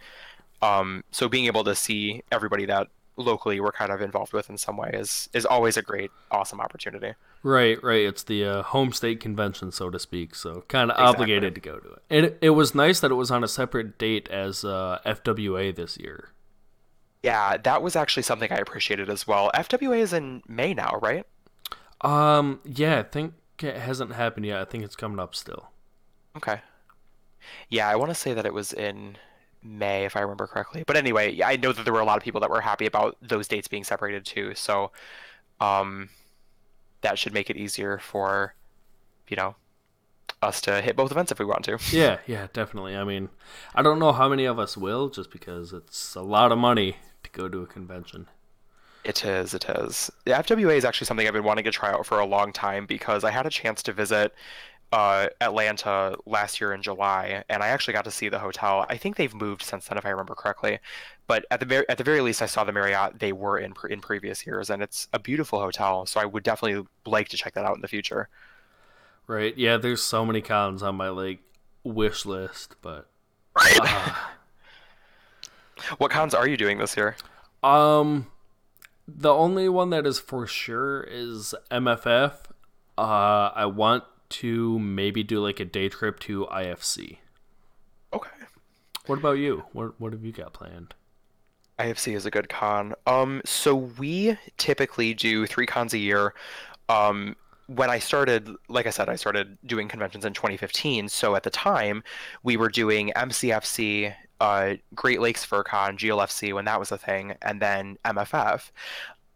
um, 0.63 1.05
so 1.11 1.29
being 1.29 1.47
able 1.47 1.65
to 1.65 1.75
see 1.75 2.23
everybody 2.33 2.67
that 2.67 2.89
locally 3.19 3.61
we're 3.61 3.73
kind 3.73 3.91
of 3.91 4.03
involved 4.03 4.35
with 4.35 4.51
in 4.51 4.59
some 4.59 4.77
way 4.77 4.91
is 4.93 5.29
is 5.33 5.47
always 5.47 5.77
a 5.77 5.83
great, 5.83 6.11
awesome 6.31 6.61
opportunity. 6.61 7.15
Right, 7.43 7.83
right. 7.83 8.03
It's 8.03 8.25
the 8.25 8.45
uh, 8.45 8.63
home 8.63 8.93
state 8.93 9.21
convention, 9.21 9.71
so 9.73 9.89
to 9.91 9.99
speak. 9.99 10.35
So 10.35 10.65
kind 10.69 10.91
of 10.91 10.97
Exactly. 10.99 11.15
obligated 11.25 11.55
to 11.55 11.61
go 11.61 11.79
to 11.79 11.93
it. 11.93 12.03
And 12.11 12.27
it, 12.27 12.39
it 12.41 12.51
was 12.51 12.75
nice 12.75 13.01
that 13.01 13.11
it 13.11 13.15
was 13.15 13.31
on 13.31 13.45
a 13.45 13.49
separate 13.49 13.99
date 13.99 14.29
as 14.29 14.65
uh, 14.65 14.99
FWA 15.07 15.75
this 15.75 15.97
year. 15.97 16.31
Yeah, 17.23 17.57
that 17.57 17.83
was 17.83 17.97
actually 17.97 18.25
something 18.25 18.51
I 18.53 18.57
appreciated 18.57 19.09
as 19.09 19.27
well. 19.27 19.51
FWA 19.55 19.99
is 19.99 20.13
in 20.13 20.43
May 20.49 20.75
now, 20.75 20.99
right? 21.01 21.25
Um, 22.03 22.61
yeah, 22.65 22.99
I 22.99 23.03
think 23.05 23.35
it 23.63 23.77
hasn't 23.77 24.13
happened 24.13 24.47
yet. 24.47 24.61
I 24.61 24.65
think 24.65 24.85
it's 24.85 24.97
coming 24.97 25.19
up 25.19 25.35
still. 25.35 25.71
Okay. 26.37 26.61
Yeah, 27.69 27.89
I 27.89 27.97
want 27.97 28.11
to 28.11 28.15
say 28.15 28.35
that 28.35 28.45
it 28.45 28.53
was 28.53 28.73
in 28.73 29.17
May, 29.63 30.05
if 30.05 30.17
I 30.17 30.21
remember 30.21 30.47
correctly. 30.47 30.85
But 30.87 30.97
anyway, 30.97 31.41
I 31.43 31.57
know 31.57 31.73
that 31.73 31.85
there 31.85 31.93
were 31.93 32.01
a 32.01 32.05
lot 32.05 32.17
of 32.17 32.23
people 32.23 32.41
that 32.41 32.51
were 32.51 32.61
happy 32.61 32.87
about 32.87 33.17
those 33.21 33.49
dates 33.49 33.69
being 33.69 33.85
separated 33.85 34.25
too. 34.25 34.55
So, 34.55 34.93
um, 35.61 36.11
that 37.01 37.19
should 37.19 37.33
make 37.33 37.51
it 37.51 37.57
easier 37.57 37.99
for, 37.99 38.55
you 39.29 39.37
know, 39.37 39.55
us 40.43 40.61
to 40.63 40.81
hit 40.83 40.97
both 40.97 41.11
events 41.11 41.33
if 41.33 41.39
we 41.39 41.45
want 41.45 41.65
to. 41.65 41.79
Yeah, 41.93 42.19
yeah, 42.27 42.49
definitely. 42.53 42.97
I 42.97 43.05
mean, 43.05 43.29
I 43.75 43.83
don't 43.83 43.99
know 43.99 44.13
how 44.13 44.29
many 44.29 44.45
of 44.45 44.59
us 44.59 44.77
will, 44.77 45.09
just 45.09 45.31
because 45.31 45.73
it's 45.73 46.15
a 46.15 46.23
lot 46.23 46.53
of 46.53 46.59
money 46.59 46.97
to 47.23 47.31
go 47.31 47.49
to 47.49 47.63
a 47.63 47.67
convention. 47.67 48.29
It 49.05 49.25
is, 49.25 49.55
it 49.55 49.69
is. 49.69 50.11
The 50.25 50.33
FWA 50.33 50.77
is 50.77 50.85
actually 50.85 51.07
something 51.07 51.27
I've 51.29 51.33
been 51.33 51.45
wanting 51.45 51.65
to 51.65 51.71
try 51.71 51.93
out 51.93 52.07
for 52.07 52.19
a 52.19 52.27
long 52.27 52.53
time 52.53 52.87
because 52.87 53.23
I 53.23 53.31
had 53.31 53.47
a 53.47 53.51
chance 53.51 53.83
to 53.85 53.93
visit 53.93 54.35
uh, 54.93 55.29
Atlanta 55.41 56.17
last 56.27 56.61
year 56.61 56.73
in 56.73 56.81
July, 56.83 57.45
and 57.49 57.63
I 57.63 57.69
actually 57.69 57.95
got 57.95 58.05
to 58.05 58.11
see 58.11 58.29
the 58.29 58.39
hotel. 58.39 58.87
I 58.89 58.97
think 58.97 59.17
they've 59.17 59.35
moved 59.35 59.63
since 59.63 59.89
then, 59.89 59.99
if 59.99 60.07
I 60.07 60.11
remember 60.11 60.35
correctly. 60.35 60.79
But 61.27 61.45
at 61.51 61.61
the 61.61 61.85
at 61.91 61.99
the 61.99 62.05
very 62.05 62.21
least, 62.21 62.41
I 62.41 62.47
saw 62.47 62.65
the 62.65 62.73
Marriott 62.73 63.19
they 63.19 63.33
were 63.33 63.59
in 63.59 63.75
in 63.91 64.01
previous 64.01 64.47
years, 64.47 64.71
and 64.71 64.83
it's 64.83 65.09
a 65.13 65.19
beautiful 65.19 65.61
hotel. 65.61 66.07
So 66.07 66.21
I 66.21 66.25
would 66.25 66.45
definitely 66.45 66.87
like 67.05 67.29
to 67.31 67.37
check 67.37 67.55
that 67.55 67.65
out 67.65 67.75
in 67.75 67.83
the 67.83 67.89
future. 67.89 68.29
Right? 69.27 69.57
Yeah, 69.59 69.77
there's 69.77 70.03
so 70.03 70.25
many 70.25 70.41
cons 70.41 70.83
on 70.83 70.95
my 70.97 71.09
like 71.09 71.41
wish 71.83 72.25
list, 72.25 72.77
but 72.81 73.09
Right. 73.57 73.79
uh, 73.83 74.15
what 75.99 76.11
cons 76.11 76.35
are 76.35 76.47
you 76.47 76.57
doing 76.57 76.79
this 76.79 76.97
year? 76.97 77.17
um, 77.63 78.29
the 79.09 79.33
only 79.33 79.69
one 79.69 79.91
that 79.91 80.07
is 80.07 80.19
for 80.19 80.47
sure 80.47 81.03
is 81.03 81.55
MFF. 81.71 82.33
Uh, 82.99 83.51
I 83.55 83.67
want 83.67 84.05
to 84.31 84.79
maybe 84.79 85.23
do 85.23 85.41
like 85.41 85.61
a 85.61 85.65
day 85.65 85.89
trip 85.89 86.19
to 86.21 86.47
IFC. 86.47 87.19
Okay. 88.13 88.31
What 89.07 89.19
about 89.19 89.39
you? 89.39 89.65
What 89.73 90.01
what 90.01 90.13
have 90.13 90.25
you 90.25 90.33
got 90.33 90.53
planned? 90.53 90.95
IFC 91.79 92.15
is 92.15 92.27
a 92.27 92.31
good 92.31 92.49
con. 92.49 92.95
Um, 93.07 93.43
so 93.45 93.75
we 93.75 94.37
typically 94.57 95.15
do 95.15 95.47
three 95.47 95.67
cons 95.67 95.93
a 95.93 95.99
year. 95.99 96.35
Um, 96.89 97.37
when 97.67 97.91
I 97.91 97.99
started, 97.99 98.49
like 98.69 98.87
I 98.87 98.91
said, 98.91 99.09
I 99.09 99.17
started 99.17 99.59
doing 99.67 99.89
conventions 99.89 100.25
in 100.25 100.33
2015. 100.33 101.09
So 101.09 101.35
at 101.35 101.43
the 101.43 101.51
time, 101.51 102.03
we 102.43 102.57
were 102.57 102.69
doing 102.69 103.13
MCFC, 103.17 104.15
uh, 104.41 104.75
Great 104.95 105.21
Lakes 105.21 105.45
FurCon, 105.45 105.99
GLFC 105.99 106.55
when 106.55 106.65
that 106.67 106.79
was 106.79 106.93
a 106.93 106.99
thing, 106.99 107.35
and 107.43 107.61
then 107.61 107.99
MFF. 108.05 108.71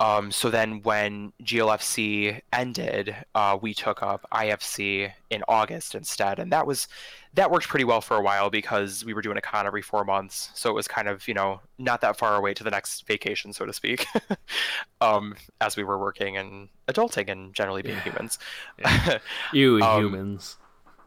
Um, 0.00 0.32
so 0.32 0.48
then 0.48 0.80
when 0.82 1.32
GLFC 1.42 2.40
ended, 2.54 3.14
uh, 3.34 3.58
we 3.60 3.74
took 3.74 4.02
up 4.02 4.26
IFC 4.32 5.12
in 5.28 5.42
August 5.46 5.94
instead, 5.94 6.38
and 6.38 6.50
that 6.52 6.66
was 6.66 6.88
that 7.34 7.50
worked 7.50 7.68
pretty 7.68 7.84
well 7.84 8.00
for 8.00 8.16
a 8.16 8.22
while 8.22 8.48
because 8.48 9.04
we 9.04 9.12
were 9.12 9.20
doing 9.20 9.36
a 9.36 9.42
con 9.42 9.66
every 9.66 9.82
four 9.82 10.04
months, 10.04 10.50
so 10.54 10.70
it 10.70 10.72
was 10.72 10.88
kind 10.88 11.06
of 11.06 11.28
you 11.28 11.34
know 11.34 11.60
not 11.78 12.00
that 12.00 12.16
far 12.16 12.34
away 12.36 12.54
to 12.54 12.64
the 12.64 12.70
next 12.70 13.06
vacation, 13.06 13.52
so 13.52 13.66
to 13.66 13.72
speak, 13.74 14.06
um, 15.02 15.34
as 15.60 15.76
we 15.76 15.84
were 15.84 15.98
working 15.98 16.36
and 16.38 16.68
adulting 16.88 17.28
and 17.30 17.52
generally 17.54 17.82
being 17.82 17.96
Yeah. 17.96 18.02
humans. 18.04 18.38
Yeah. 18.78 19.18
You 19.52 19.82
Um, 19.82 20.02
humans. 20.02 20.56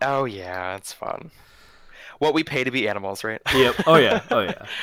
Oh 0.04 0.26
yeah, 0.26 0.76
it's 0.76 0.94
fun. 0.94 1.32
What 2.20 2.34
we 2.36 2.44
pay 2.44 2.64
to 2.64 2.70
be 2.72 2.88
animals, 2.88 3.24
right? 3.24 3.42
Yep. 3.56 3.76
Oh 3.88 3.96
yeah. 3.96 4.22
Oh 4.30 4.42
yeah. 4.42 4.66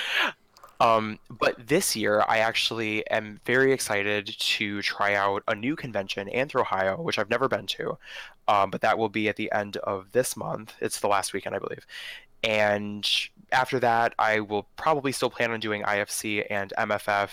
Um, 0.81 1.19
but 1.29 1.67
this 1.67 1.95
year, 1.95 2.25
I 2.27 2.39
actually 2.39 3.09
am 3.11 3.39
very 3.45 3.73
excited 3.73 4.27
to 4.27 4.81
try 4.81 5.15
out 5.15 5.43
a 5.47 5.55
new 5.55 5.77
convention, 5.77 6.29
Anthro 6.29 6.63
Ohio, 6.63 7.01
which 7.01 7.19
I've 7.19 7.29
never 7.29 7.49
been 7.49 7.67
to. 7.67 7.99
Um, 8.49 8.71
but 8.71 8.81
that 8.81 8.99
will 8.99 9.11
be 9.11 9.29
at 9.29 9.37
the 9.37 9.53
end 9.53 9.77
of 9.79 10.11
this 10.13 10.37
month. 10.37 10.75
It's 10.81 11.01
the 11.01 11.09
last 11.09 11.33
weekend, 11.33 11.55
I 11.55 11.59
believe. 11.59 11.87
And 12.43 13.09
after 13.53 13.79
that, 13.81 14.15
I 14.19 14.41
will 14.41 14.67
probably 14.77 15.13
still 15.13 15.31
plan 15.31 15.51
on 15.51 15.61
doing 15.61 15.83
IFC 15.83 16.47
and 16.51 16.73
MFF. 16.79 17.31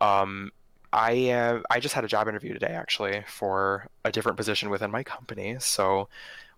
Um, 0.00 0.52
I 0.92 1.30
uh, 1.30 1.60
I 1.70 1.80
just 1.80 1.94
had 1.94 2.04
a 2.04 2.08
job 2.08 2.28
interview 2.28 2.52
today, 2.52 2.68
actually, 2.72 3.24
for 3.26 3.88
a 4.04 4.12
different 4.12 4.36
position 4.36 4.70
within 4.70 4.90
my 4.90 5.02
company. 5.02 5.56
So 5.58 6.08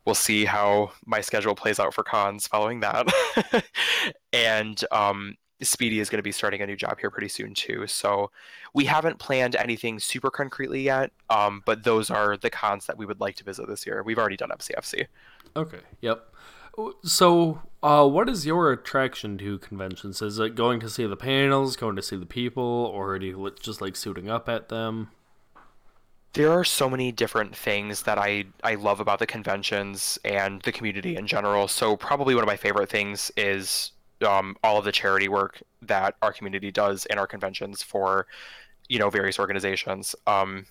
we'll 0.04 0.14
see 0.14 0.44
how 0.44 0.92
my 1.06 1.20
schedule 1.20 1.54
plays 1.54 1.78
out 1.78 1.94
for 1.94 2.02
cons 2.02 2.46
following 2.46 2.80
that. 2.80 3.06
and 4.32 4.84
um, 4.90 5.36
Speedy 5.60 5.98
is 5.98 6.08
going 6.08 6.18
to 6.18 6.22
be 6.22 6.32
starting 6.32 6.62
a 6.62 6.66
new 6.66 6.76
job 6.76 7.00
here 7.00 7.10
pretty 7.10 7.28
soon 7.28 7.54
too. 7.54 7.86
So 7.86 8.30
we 8.74 8.84
haven't 8.84 9.18
planned 9.18 9.56
anything 9.56 9.98
super 9.98 10.30
concretely 10.30 10.82
yet, 10.82 11.10
um, 11.30 11.62
but 11.66 11.84
those 11.84 12.10
are 12.10 12.36
the 12.36 12.50
cons 12.50 12.86
that 12.86 12.96
we 12.96 13.06
would 13.06 13.20
like 13.20 13.36
to 13.36 13.44
visit 13.44 13.66
this 13.66 13.86
year. 13.86 14.02
We've 14.02 14.18
already 14.18 14.36
done 14.36 14.50
MCFC. 14.50 15.06
Okay. 15.56 15.80
Yep. 16.00 16.24
So, 17.02 17.60
uh, 17.82 18.08
what 18.08 18.28
is 18.28 18.46
your 18.46 18.70
attraction 18.70 19.36
to 19.38 19.58
conventions? 19.58 20.22
Is 20.22 20.38
it 20.38 20.54
going 20.54 20.78
to 20.80 20.88
see 20.88 21.06
the 21.06 21.16
panels, 21.16 21.74
going 21.74 21.96
to 21.96 22.02
see 22.02 22.16
the 22.16 22.26
people, 22.26 22.62
or 22.62 23.18
do 23.18 23.26
you 23.26 23.54
just 23.60 23.80
like 23.80 23.96
suiting 23.96 24.30
up 24.30 24.48
at 24.48 24.68
them? 24.68 25.10
There 26.34 26.52
are 26.52 26.62
so 26.64 26.88
many 26.88 27.10
different 27.10 27.56
things 27.56 28.02
that 28.02 28.16
I, 28.16 28.44
I 28.62 28.76
love 28.76 29.00
about 29.00 29.18
the 29.18 29.26
conventions 29.26 30.18
and 30.24 30.62
the 30.62 30.70
community 30.70 31.16
in 31.16 31.26
general. 31.26 31.66
So 31.66 31.96
probably 31.96 32.34
one 32.34 32.44
of 32.44 32.48
my 32.48 32.56
favorite 32.56 32.90
things 32.90 33.32
is 33.36 33.90
um, 34.26 34.56
all 34.62 34.78
of 34.78 34.84
the 34.84 34.92
charity 34.92 35.28
work 35.28 35.62
that 35.82 36.14
our 36.22 36.32
community 36.32 36.70
does 36.70 37.06
in 37.06 37.18
our 37.18 37.26
conventions 37.26 37.82
for, 37.82 38.26
you 38.88 38.98
know, 38.98 39.10
various 39.10 39.38
organizations. 39.38 40.14
Um, 40.26 40.66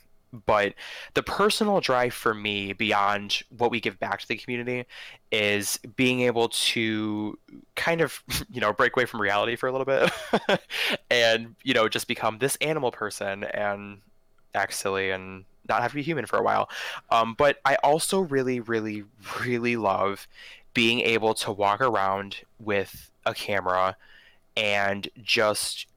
but 0.45 0.73
the 1.13 1.23
personal 1.23 1.79
drive 1.79 2.13
for 2.13 2.33
me 2.33 2.73
beyond 2.73 3.43
what 3.57 3.71
we 3.71 3.79
give 3.79 3.99
back 3.99 4.19
to 4.19 4.27
the 4.27 4.35
community 4.35 4.85
is 5.31 5.79
being 5.95 6.21
able 6.21 6.49
to 6.49 7.37
kind 7.75 8.01
of 8.01 8.21
you 8.51 8.61
know 8.61 8.73
break 8.73 8.95
away 8.95 9.05
from 9.05 9.21
reality 9.21 9.55
for 9.55 9.67
a 9.67 9.71
little 9.71 9.85
bit 9.85 10.11
and 11.09 11.55
you 11.63 11.73
know 11.73 11.87
just 11.87 12.07
become 12.07 12.37
this 12.39 12.55
animal 12.57 12.91
person 12.91 13.43
and 13.45 13.99
act 14.53 14.73
silly 14.73 15.11
and 15.11 15.45
not 15.69 15.81
have 15.81 15.91
to 15.91 15.95
be 15.95 16.01
human 16.01 16.25
for 16.25 16.37
a 16.37 16.43
while 16.43 16.69
um, 17.09 17.35
but 17.37 17.59
i 17.65 17.75
also 17.75 18.21
really 18.21 18.59
really 18.59 19.03
really 19.41 19.75
love 19.75 20.27
being 20.77 20.99
able 20.99 21.33
to 21.33 21.51
walk 21.51 21.81
around 21.81 22.35
with 22.59 23.09
a 23.25 23.33
camera 23.33 23.97
and 24.55 25.09
just 25.23 25.87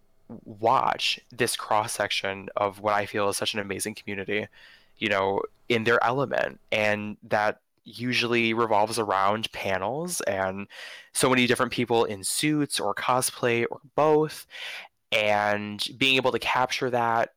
watch 0.47 1.21
this 1.31 1.55
cross 1.55 1.93
section 1.93 2.49
of 2.57 2.81
what 2.81 2.95
I 2.95 3.05
feel 3.05 3.29
is 3.29 3.37
such 3.37 3.53
an 3.53 3.61
amazing 3.61 3.95
community, 3.95 4.49
you 4.97 5.11
know, 5.11 5.43
in 5.69 5.85
their 5.85 6.03
element. 6.03 6.61
And 6.73 7.19
that 7.25 7.61
usually 7.85 8.55
revolves 8.55 8.99
around 8.99 9.53
panels 9.53 10.23
and 10.23 10.67
so 11.13 11.29
many 11.29 11.47
different 11.47 11.73
people 11.73 12.07
in 12.07 12.25
suits 12.25 12.81
or 12.81 12.95
cosplay 12.95 13.67
or 13.71 13.81
both. 13.97 14.47
And 15.13 15.87
being 15.99 16.17
able 16.17 16.33
to 16.33 16.39
capture 16.39 16.89
that, 16.89 17.35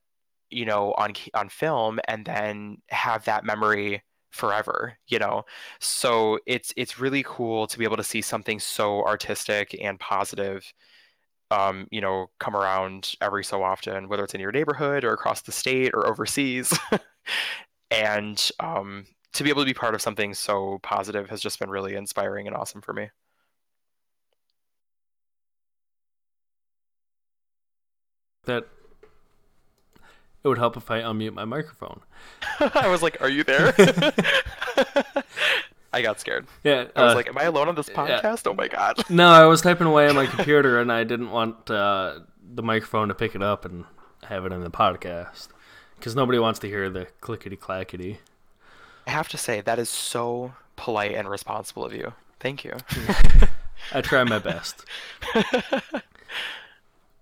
you 0.50 0.64
know, 0.64 0.94
on 0.94 1.12
on 1.34 1.50
film 1.50 2.00
and 2.08 2.24
then 2.24 2.78
have 2.88 3.26
that 3.26 3.44
memory 3.44 4.02
forever 4.34 4.98
you 5.08 5.20
know 5.20 5.46
so 5.80 6.40
it's 6.46 6.74
it's 6.76 7.00
really 7.00 7.24
cool 7.26 7.68
to 7.68 7.78
be 7.78 7.86
able 7.86 7.96
to 7.98 8.04
see 8.04 8.22
something 8.22 8.60
so 8.60 9.04
artistic 9.06 9.78
and 9.82 10.00
positive 10.00 10.74
um, 11.52 11.88
you 11.92 12.02
know, 12.02 12.28
come 12.40 12.56
around 12.56 13.16
every 13.22 13.44
so 13.44 13.64
often, 13.64 14.10
whether 14.10 14.24
it's 14.24 14.34
in 14.34 14.42
your 14.42 14.52
neighborhood 14.52 15.04
or 15.04 15.14
across 15.14 15.42
the 15.42 15.52
state 15.52 15.94
or 15.94 16.08
overseas. 16.08 16.78
and 17.92 18.50
um, 18.60 19.06
to 19.34 19.44
be 19.44 19.50
able 19.50 19.62
to 19.62 19.66
be 19.66 19.74
part 19.74 19.96
of 19.96 20.02
something 20.02 20.34
so 20.34 20.80
positive 20.84 21.30
has 21.30 21.42
just 21.42 21.60
been 21.60 21.70
really 21.70 21.96
inspiring 21.96 22.48
and 22.48 22.56
awesome 22.56 22.82
for 22.82 22.94
me. 22.94 23.10
That 28.46 28.66
it 30.44 30.48
would 30.48 30.58
help 30.58 30.76
if 30.78 30.92
I 30.92 31.02
unmute 31.02 31.34
my 31.34 31.46
microphone. 31.46 32.02
I 32.60 32.88
was 32.90 33.02
like, 33.02 33.22
"Are 33.22 33.30
you 33.30 33.44
there?" 33.44 33.74
I 35.94 36.02
got 36.02 36.20
scared. 36.20 36.48
Yeah. 36.64 36.86
I 36.96 37.04
was 37.04 37.14
uh, 37.14 37.16
like, 37.16 37.28
"Am 37.28 37.38
I 37.38 37.44
alone 37.44 37.70
on 37.70 37.76
this 37.76 37.90
yeah. 37.90 37.96
podcast?" 37.96 38.48
Oh 38.50 38.54
my 38.54 38.68
god. 38.68 39.04
no, 39.10 39.30
I 39.30 39.46
was 39.46 39.62
typing 39.62 39.88
away 39.88 40.08
on 40.10 40.16
my 40.16 40.26
computer 40.26 40.80
and 40.80 40.92
I 40.92 41.04
didn't 41.04 41.32
want 41.32 41.70
uh, 41.70 42.20
the 42.44 42.64
microphone 42.64 43.08
to 43.08 43.16
pick 43.16 43.36
it 43.36 43.44
up 43.44 43.64
and 43.66 43.86
have 44.24 44.46
it 44.46 44.52
in 44.52 44.62
the 44.62 44.72
podcast 44.72 45.50
because 45.98 46.16
nobody 46.16 46.40
wants 46.40 46.60
to 46.60 46.68
hear 46.68 46.90
the 46.90 47.08
clickety 47.22 47.56
clackety. 47.56 48.20
I 49.08 49.12
have 49.12 49.30
to 49.30 49.38
say 49.38 49.62
that 49.62 49.80
is 49.80 49.90
so 49.90 50.54
polite 50.76 51.14
and 51.14 51.30
responsible 51.30 51.86
of 51.86 51.94
you. 51.94 52.14
Thank 52.40 52.64
you. 52.64 52.74
I 53.94 54.02
try 54.02 54.24
my 54.24 54.40
best. 54.40 54.86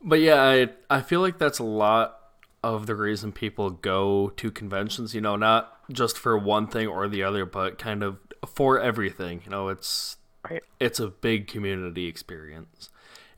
But 0.03 0.19
yeah, 0.19 0.41
I 0.41 0.69
I 0.89 1.01
feel 1.01 1.21
like 1.21 1.37
that's 1.37 1.59
a 1.59 1.63
lot 1.63 2.20
of 2.63 2.85
the 2.85 2.95
reason 2.95 3.31
people 3.31 3.69
go 3.71 4.29
to 4.37 4.51
conventions, 4.51 5.15
you 5.15 5.21
know, 5.21 5.35
not 5.35 5.77
just 5.91 6.17
for 6.17 6.37
one 6.37 6.67
thing 6.67 6.87
or 6.87 7.07
the 7.07 7.23
other, 7.23 7.45
but 7.45 7.77
kind 7.79 8.03
of 8.03 8.17
for 8.47 8.79
everything. 8.79 9.41
You 9.43 9.51
know, 9.51 9.69
it's 9.69 10.17
Right. 10.49 10.63
it's 10.79 10.99
a 10.99 11.07
big 11.07 11.47
community 11.47 12.07
experience. 12.07 12.89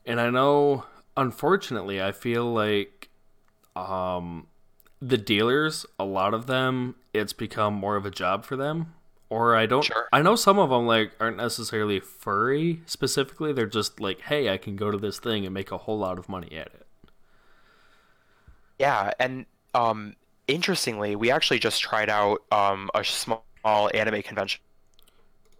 And 0.06 0.20
I 0.20 0.30
know 0.30 0.84
unfortunately, 1.16 2.02
I 2.02 2.12
feel 2.12 2.52
like 2.52 3.08
um 3.76 4.46
the 5.00 5.18
dealers, 5.18 5.84
a 5.98 6.04
lot 6.04 6.32
of 6.32 6.46
them, 6.46 6.94
it's 7.12 7.32
become 7.34 7.74
more 7.74 7.96
of 7.96 8.06
a 8.06 8.10
job 8.10 8.44
for 8.44 8.56
them. 8.56 8.94
Or 9.30 9.54
I 9.56 9.66
don't. 9.66 9.84
Sure. 9.84 10.06
I 10.12 10.22
know 10.22 10.36
some 10.36 10.58
of 10.58 10.70
them 10.70 10.86
like 10.86 11.12
aren't 11.20 11.36
necessarily 11.38 11.98
furry 12.00 12.82
specifically. 12.86 13.52
They're 13.52 13.66
just 13.66 14.00
like, 14.00 14.20
hey, 14.22 14.48
I 14.48 14.56
can 14.58 14.76
go 14.76 14.90
to 14.90 14.98
this 14.98 15.18
thing 15.18 15.44
and 15.44 15.52
make 15.52 15.72
a 15.72 15.78
whole 15.78 15.98
lot 15.98 16.18
of 16.18 16.28
money 16.28 16.52
at 16.56 16.68
it. 16.68 16.83
Yeah, 18.78 19.12
and 19.18 19.46
um, 19.74 20.14
interestingly, 20.48 21.16
we 21.16 21.30
actually 21.30 21.58
just 21.58 21.80
tried 21.82 22.10
out 22.10 22.42
um, 22.50 22.90
a 22.94 23.04
small 23.04 23.44
anime 23.94 24.22
convention 24.22 24.60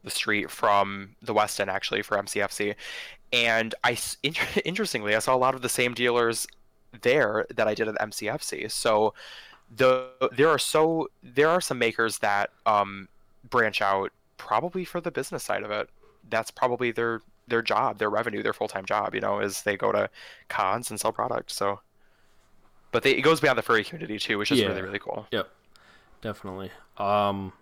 the 0.03 0.11
street 0.11 0.51
from 0.51 1.17
the 1.23 1.33
West 1.33 1.61
End 1.61 1.71
actually 1.71 2.03
for 2.03 2.19
MCFC, 2.19 2.75
and 3.33 3.75
I 3.85 3.97
inter- 4.23 4.61
interestingly 4.65 5.15
I 5.15 5.19
saw 5.21 5.35
a 5.35 5.39
lot 5.39 5.55
of 5.55 5.63
the 5.63 5.69
same 5.69 5.95
dealers 5.95 6.47
there 7.03 7.47
that 7.55 7.67
I 7.69 7.75
did 7.75 7.89
at 7.89 7.97
MCFC. 7.97 8.71
So 8.71 9.15
the 9.75 10.09
there 10.37 10.49
are 10.49 10.59
so 10.59 11.09
there 11.23 11.49
are 11.49 11.61
some 11.61 11.79
makers 11.79 12.19
that 12.19 12.51
um, 12.67 13.09
branch 13.49 13.83
out 13.83 14.13
probably 14.37 14.85
for 14.85 15.01
the 15.01 15.11
business 15.11 15.43
side 15.45 15.63
of 15.63 15.71
it. 15.71 15.89
That's 16.31 16.51
probably 16.51 16.93
their 16.93 17.23
their 17.49 17.63
job, 17.63 17.99
their 17.99 18.11
revenue, 18.11 18.43
their 18.43 18.53
full 18.55 18.69
time 18.69 18.85
job. 18.87 19.15
You 19.15 19.21
know, 19.21 19.41
is 19.41 19.63
they 19.63 19.77
go 19.77 19.93
to 19.93 20.11
cons 20.49 20.91
and 20.91 21.01
sell 21.01 21.13
products. 21.13 21.55
So 21.57 21.81
but 22.95 23.03
they, 23.03 23.11
it 23.11 23.23
goes 23.23 23.41
beyond 23.41 23.59
the 23.59 23.63
furry 23.63 23.83
community 23.83 24.19
too, 24.21 24.39
which 24.39 24.53
is 24.53 24.61
Yeah. 24.61 24.69
really 24.69 24.81
really 24.83 25.01
cool. 25.01 25.27
Yep, 25.33 25.51
definitely. 26.23 26.71
Um, 26.97 27.53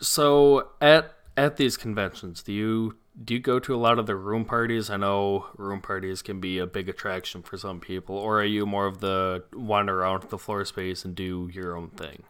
so 0.00 0.68
at 0.80 1.14
at 1.36 1.56
these 1.58 1.76
conventions, 1.76 2.42
do 2.42 2.52
you 2.52 2.96
do 3.22 3.34
you 3.34 3.40
go 3.40 3.58
to 3.58 3.74
a 3.74 3.76
lot 3.76 3.98
of 3.98 4.06
the 4.06 4.16
room 4.16 4.46
parties? 4.46 4.88
I 4.88 4.96
know 4.96 5.46
room 5.56 5.82
parties 5.82 6.22
can 6.22 6.40
be 6.40 6.58
a 6.58 6.66
big 6.66 6.88
attraction 6.88 7.42
for 7.42 7.58
some 7.58 7.80
people, 7.80 8.16
or 8.16 8.40
are 8.40 8.44
you 8.44 8.64
more 8.64 8.86
of 8.86 9.00
the 9.00 9.44
wander 9.52 10.00
around 10.00 10.22
the 10.30 10.38
floor 10.38 10.64
space 10.64 11.04
and 11.04 11.14
do 11.14 11.50
your 11.52 11.76
own 11.76 11.90
thing? 11.90 12.22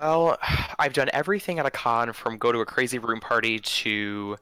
Well, 0.00 0.38
I've 0.78 0.92
done 0.92 1.08
everything 1.12 1.58
at 1.58 1.66
a 1.66 1.70
con 1.70 2.12
from 2.12 2.36
go 2.38 2.50
to 2.52 2.60
a 2.60 2.66
crazy 2.66 2.98
room 2.98 3.20
party 3.20 3.60
to 3.60 4.36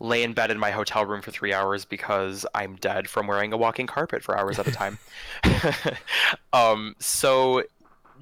lay 0.00 0.22
in 0.22 0.32
bed 0.32 0.50
in 0.50 0.58
my 0.58 0.70
hotel 0.70 1.04
room 1.04 1.20
for 1.20 1.30
three 1.30 1.52
hours 1.52 1.84
because 1.84 2.46
I'm 2.54 2.76
dead 2.76 3.08
from 3.08 3.26
wearing 3.26 3.52
a 3.52 3.56
walking 3.56 3.86
carpet 3.86 4.22
for 4.22 4.36
hours 4.36 4.58
at 4.58 4.66
a 4.66 4.72
time. 4.72 4.98
um, 6.52 6.96
so 6.98 7.62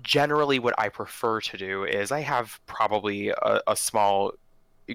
generally 0.03 0.59
what 0.59 0.75
I 0.79 0.89
prefer 0.89 1.41
to 1.41 1.57
do 1.57 1.85
is 1.85 2.13
I 2.13 2.21
have 2.21 2.61
probably 2.67 3.29
a, 3.29 3.61
a 3.69 3.77
small 3.77 4.33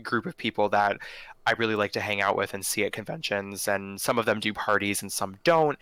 group 0.01 0.25
of 0.25 0.36
people 0.38 0.69
that 0.69 0.97
I 1.45 1.51
really 1.53 1.75
like 1.75 1.91
to 1.93 1.99
hang 1.99 2.21
out 2.21 2.38
with 2.38 2.53
and 2.53 2.65
see 2.65 2.86
at 2.86 2.93
conventions, 2.93 3.67
and 3.67 3.99
some 3.99 4.17
of 4.17 4.25
them 4.25 4.39
do 4.39 4.53
parties 4.53 5.01
and 5.01 5.11
some 5.11 5.36
don't. 5.43 5.77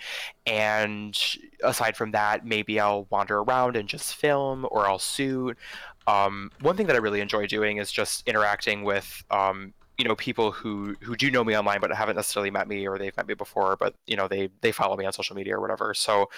And 0.47 1.17
aside 1.63 1.95
from 1.95 2.11
that, 2.11 2.45
maybe 2.45 2.79
I'll 2.79 3.05
wander 3.09 3.39
around 3.39 3.75
and 3.75 3.87
just 3.87 4.15
film 4.15 4.67
or 4.71 4.87
I'll 4.87 4.99
shoot. 4.99 5.57
Um, 6.07 6.51
one 6.61 6.77
thing 6.77 6.87
that 6.87 6.95
I 6.95 6.99
really 6.99 7.21
enjoy 7.21 7.45
doing 7.45 7.77
is 7.77 7.91
just 7.91 8.27
interacting 8.27 8.83
with 8.83 9.23
um, 9.29 9.73
you 10.01 10.07
know 10.07 10.15
people 10.15 10.51
who 10.51 10.95
who 11.01 11.15
do 11.15 11.29
know 11.29 11.43
me 11.43 11.55
online 11.55 11.79
but 11.79 11.93
haven't 11.93 12.15
necessarily 12.15 12.49
met 12.49 12.67
me 12.67 12.87
or 12.87 12.97
they've 12.97 13.15
met 13.15 13.27
me 13.27 13.35
before 13.35 13.77
but 13.77 13.93
you 14.07 14.15
know 14.15 14.27
they 14.27 14.49
they 14.61 14.71
follow 14.71 14.97
me 14.97 15.05
on 15.05 15.13
social 15.13 15.35
media 15.35 15.55
or 15.55 15.61
whatever. 15.61 15.93
So 15.93 16.29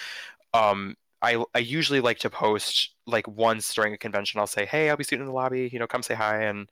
um 0.53 0.97
I, 1.21 1.41
I 1.55 1.59
usually 1.59 2.01
like 2.01 2.19
to 2.19 2.29
post 2.29 2.89
like 3.05 3.25
once 3.29 3.73
during 3.73 3.93
a 3.93 3.97
convention 3.97 4.41
i'll 4.41 4.47
say 4.47 4.65
hey 4.65 4.89
i'll 4.89 4.97
be 4.97 5.05
sitting 5.05 5.21
in 5.21 5.27
the 5.27 5.31
lobby 5.31 5.69
you 5.71 5.79
know 5.79 5.87
come 5.87 6.03
say 6.03 6.13
hi. 6.13 6.43
And 6.43 6.67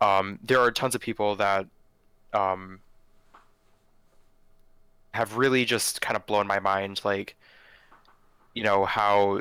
um, 0.00 0.40
there 0.42 0.58
are 0.58 0.72
tons 0.72 0.96
of 0.96 1.00
people 1.00 1.36
that 1.36 1.66
um, 2.32 2.80
have 5.12 5.36
really 5.36 5.64
just 5.64 6.00
kind 6.00 6.16
of 6.16 6.26
blown 6.26 6.48
my 6.48 6.58
mind 6.58 7.00
like 7.04 7.36
you 8.54 8.64
know 8.64 8.84
how 8.84 9.40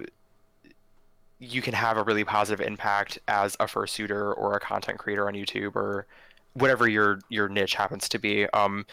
you 1.39 1.64
can 1.64 1.74
have 1.74 1.98
a 1.98 2.04
really 2.04 2.24
positive 2.24 2.66
impact 2.66 3.18
as 3.28 3.56
a 3.60 3.66
fursuiter 3.66 4.38
or 4.38 4.56
a 4.56 4.60
content 4.60 5.00
creator 5.00 5.28
on 5.28 5.34
youtube 5.34 5.76
or 5.76 6.06
whatever 6.54 6.88
your 6.88 7.20
your 7.30 7.49
niche 7.49 7.76
happens 7.76 8.08
to 8.10 8.20
be 8.20 8.47
um, 8.51 8.86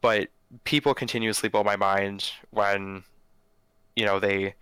but 0.00 0.28
people 0.64 0.94
continuously 0.94 1.48
blow 1.48 1.64
my 1.64 1.76
mind 1.76 2.32
when 2.50 3.02
you 3.96 4.04
know 4.04 4.20
they 4.20 4.54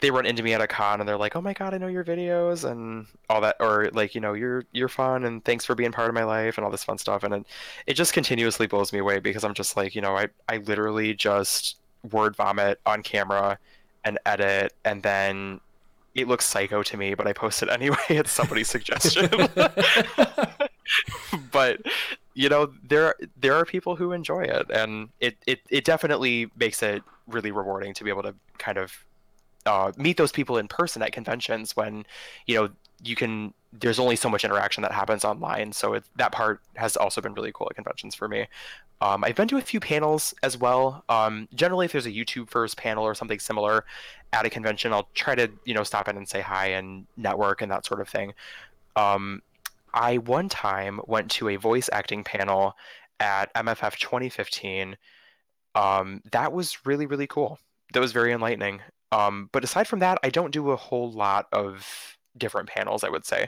they 0.00 0.10
run 0.10 0.26
into 0.26 0.42
me 0.42 0.52
at 0.54 0.60
a 0.60 0.66
con 0.66 1.00
and 1.00 1.08
they're 1.08 1.16
like, 1.16 1.36
"Oh 1.36 1.40
my 1.40 1.52
god, 1.52 1.74
I 1.74 1.78
know 1.78 1.86
your 1.86 2.04
videos 2.04 2.68
and 2.68 3.06
all 3.28 3.40
that," 3.40 3.56
or 3.60 3.90
like, 3.92 4.14
you 4.14 4.20
know, 4.20 4.32
"You're 4.34 4.64
you're 4.72 4.88
fun 4.88 5.24
and 5.24 5.44
thanks 5.44 5.64
for 5.64 5.74
being 5.74 5.92
part 5.92 6.08
of 6.08 6.14
my 6.14 6.24
life 6.24 6.56
and 6.56 6.64
all 6.64 6.70
this 6.70 6.84
fun 6.84 6.98
stuff." 6.98 7.22
And 7.24 7.34
it, 7.34 7.46
it 7.86 7.94
just 7.94 8.12
continuously 8.12 8.66
blows 8.66 8.92
me 8.92 8.98
away 9.00 9.18
because 9.18 9.44
I'm 9.44 9.54
just 9.54 9.76
like, 9.76 9.94
you 9.94 10.00
know, 10.02 10.16
I 10.16 10.28
I 10.48 10.58
literally 10.58 11.14
just 11.14 11.76
word 12.10 12.36
vomit 12.36 12.80
on 12.86 13.02
camera 13.02 13.58
and 14.04 14.18
edit 14.26 14.74
and 14.84 15.02
then 15.02 15.60
it 16.14 16.28
looks 16.28 16.44
psycho 16.44 16.82
to 16.82 16.96
me, 16.96 17.14
but 17.14 17.26
I 17.26 17.32
post 17.32 17.62
it 17.62 17.68
anyway. 17.70 17.96
It's 18.08 18.30
somebody's 18.32 18.68
suggestion. 18.68 19.28
but 21.52 21.80
you 22.34 22.48
know, 22.48 22.72
there 22.88 23.14
there 23.36 23.54
are 23.54 23.64
people 23.64 23.96
who 23.96 24.12
enjoy 24.12 24.42
it, 24.42 24.70
and 24.70 25.08
it, 25.20 25.36
it 25.46 25.60
it 25.70 25.84
definitely 25.84 26.50
makes 26.56 26.82
it 26.82 27.02
really 27.26 27.50
rewarding 27.52 27.94
to 27.94 28.04
be 28.04 28.10
able 28.10 28.22
to 28.22 28.34
kind 28.58 28.78
of 28.78 29.04
uh, 29.66 29.92
meet 29.96 30.16
those 30.16 30.32
people 30.32 30.58
in 30.58 30.68
person 30.68 31.02
at 31.02 31.12
conventions 31.12 31.76
when 31.76 32.04
you 32.46 32.54
know 32.54 32.68
you 33.02 33.14
can 33.14 33.54
there's 33.72 33.98
only 33.98 34.16
so 34.16 34.28
much 34.28 34.44
interaction 34.44 34.82
that 34.82 34.92
happens 34.92 35.24
online. 35.24 35.72
So 35.72 35.94
it, 35.94 36.04
that 36.16 36.32
part 36.32 36.60
has 36.76 36.96
also 36.96 37.20
been 37.20 37.34
really 37.34 37.50
cool 37.52 37.66
at 37.70 37.74
conventions 37.74 38.14
for 38.14 38.28
me. 38.28 38.46
Um, 39.00 39.24
i've 39.24 39.34
been 39.34 39.48
to 39.48 39.56
a 39.56 39.60
few 39.60 39.80
panels 39.80 40.34
as 40.42 40.56
well. 40.56 41.04
Um, 41.08 41.48
generally 41.54 41.86
if 41.86 41.92
there's 41.92 42.06
a 42.06 42.12
youtube 42.12 42.48
furs 42.48 42.74
panel 42.74 43.04
or 43.04 43.14
something 43.14 43.40
similar 43.40 43.84
at 44.32 44.46
a 44.46 44.50
convention 44.50 44.92
i'll 44.92 45.08
try 45.14 45.34
to 45.34 45.50
you 45.64 45.74
know 45.74 45.82
stop 45.82 46.08
in 46.08 46.16
and 46.16 46.28
say 46.28 46.40
hi 46.40 46.68
and 46.68 47.06
network 47.16 47.60
and 47.60 47.70
that 47.70 47.84
sort 47.84 48.00
of 48.00 48.08
thing. 48.08 48.32
Um, 48.96 49.42
i 49.94 50.18
one 50.18 50.48
time 50.48 51.00
went 51.06 51.30
to 51.30 51.48
a 51.48 51.56
voice 51.56 51.88
acting 51.92 52.22
panel 52.24 52.74
at 53.20 53.52
mff 53.54 53.96
2015 53.98 54.96
um, 55.76 56.20
that 56.30 56.52
was 56.52 56.84
really 56.84 57.06
really 57.06 57.26
cool 57.26 57.58
that 57.92 58.00
was 58.00 58.12
very 58.12 58.32
enlightening 58.32 58.80
um, 59.14 59.48
but 59.52 59.62
aside 59.62 59.86
from 59.86 60.00
that, 60.00 60.18
I 60.24 60.30
don't 60.30 60.50
do 60.50 60.70
a 60.70 60.76
whole 60.76 61.12
lot 61.12 61.46
of 61.52 62.16
different 62.36 62.68
panels, 62.68 63.04
I 63.04 63.08
would 63.10 63.24
say. 63.24 63.46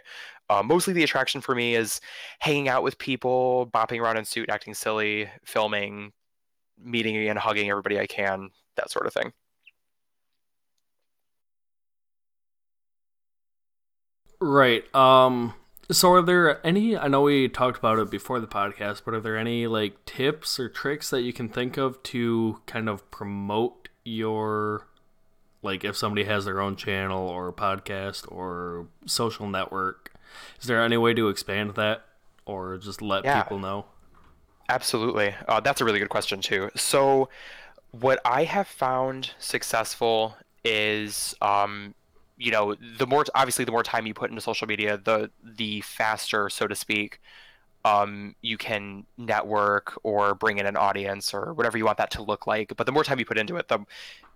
Uh, 0.48 0.62
mostly 0.62 0.94
the 0.94 1.02
attraction 1.02 1.40
for 1.40 1.56
me 1.56 1.74
is 1.74 2.00
hanging 2.38 2.68
out 2.68 2.84
with 2.84 2.98
people, 2.98 3.68
bopping 3.74 4.00
around 4.00 4.16
in 4.16 4.24
suit, 4.24 4.48
acting 4.48 4.74
silly, 4.74 5.28
filming, 5.44 6.12
meeting 6.78 7.16
and 7.28 7.38
hugging 7.38 7.68
everybody 7.68 7.98
I 7.98 8.06
can, 8.06 8.50
that 8.76 8.90
sort 8.90 9.06
of 9.06 9.12
thing. 9.12 9.32
Right. 14.40 14.84
Um 14.94 15.54
so 15.90 16.12
are 16.12 16.22
there 16.22 16.64
any 16.66 16.96
I 16.96 17.08
know 17.08 17.22
we 17.22 17.48
talked 17.48 17.78
about 17.78 17.98
it 17.98 18.10
before 18.10 18.40
the 18.40 18.46
podcast, 18.46 19.02
but 19.04 19.14
are 19.14 19.20
there 19.20 19.36
any 19.36 19.66
like 19.66 20.04
tips 20.04 20.58
or 20.58 20.68
tricks 20.68 21.10
that 21.10 21.22
you 21.22 21.32
can 21.32 21.48
think 21.48 21.76
of 21.76 22.02
to 22.04 22.60
kind 22.66 22.88
of 22.88 23.08
promote 23.10 23.88
your 24.04 24.86
like 25.62 25.84
if 25.84 25.96
somebody 25.96 26.24
has 26.24 26.44
their 26.44 26.60
own 26.60 26.76
channel 26.76 27.28
or 27.28 27.52
podcast 27.52 28.30
or 28.30 28.86
social 29.04 29.48
network, 29.48 30.12
is 30.60 30.66
there 30.66 30.82
any 30.82 30.96
way 30.96 31.14
to 31.14 31.28
expand 31.28 31.74
that 31.74 32.04
or 32.46 32.78
just 32.78 33.02
let 33.02 33.24
yeah, 33.24 33.42
people 33.42 33.58
know? 33.58 33.86
Absolutely. 34.68 35.34
Uh, 35.46 35.60
that's 35.60 35.80
a 35.80 35.84
really 35.84 35.98
good 35.98 36.08
question 36.08 36.40
too. 36.40 36.70
So, 36.74 37.28
what 37.92 38.20
I 38.24 38.44
have 38.44 38.66
found 38.66 39.32
successful 39.38 40.36
is, 40.64 41.34
um, 41.40 41.94
you 42.36 42.50
know, 42.50 42.74
the 42.98 43.06
more 43.06 43.24
obviously 43.34 43.64
the 43.64 43.72
more 43.72 43.82
time 43.82 44.06
you 44.06 44.14
put 44.14 44.30
into 44.30 44.42
social 44.42 44.66
media, 44.66 44.98
the 44.98 45.30
the 45.42 45.80
faster, 45.82 46.48
so 46.50 46.66
to 46.66 46.74
speak, 46.74 47.20
um, 47.84 48.34
you 48.42 48.58
can 48.58 49.06
network 49.16 49.98
or 50.02 50.34
bring 50.34 50.58
in 50.58 50.66
an 50.66 50.76
audience 50.76 51.32
or 51.32 51.54
whatever 51.54 51.78
you 51.78 51.84
want 51.84 51.98
that 51.98 52.10
to 52.12 52.22
look 52.22 52.46
like. 52.46 52.74
But 52.76 52.86
the 52.86 52.92
more 52.92 53.04
time 53.04 53.18
you 53.18 53.24
put 53.24 53.38
into 53.38 53.56
it, 53.56 53.68
the 53.68 53.78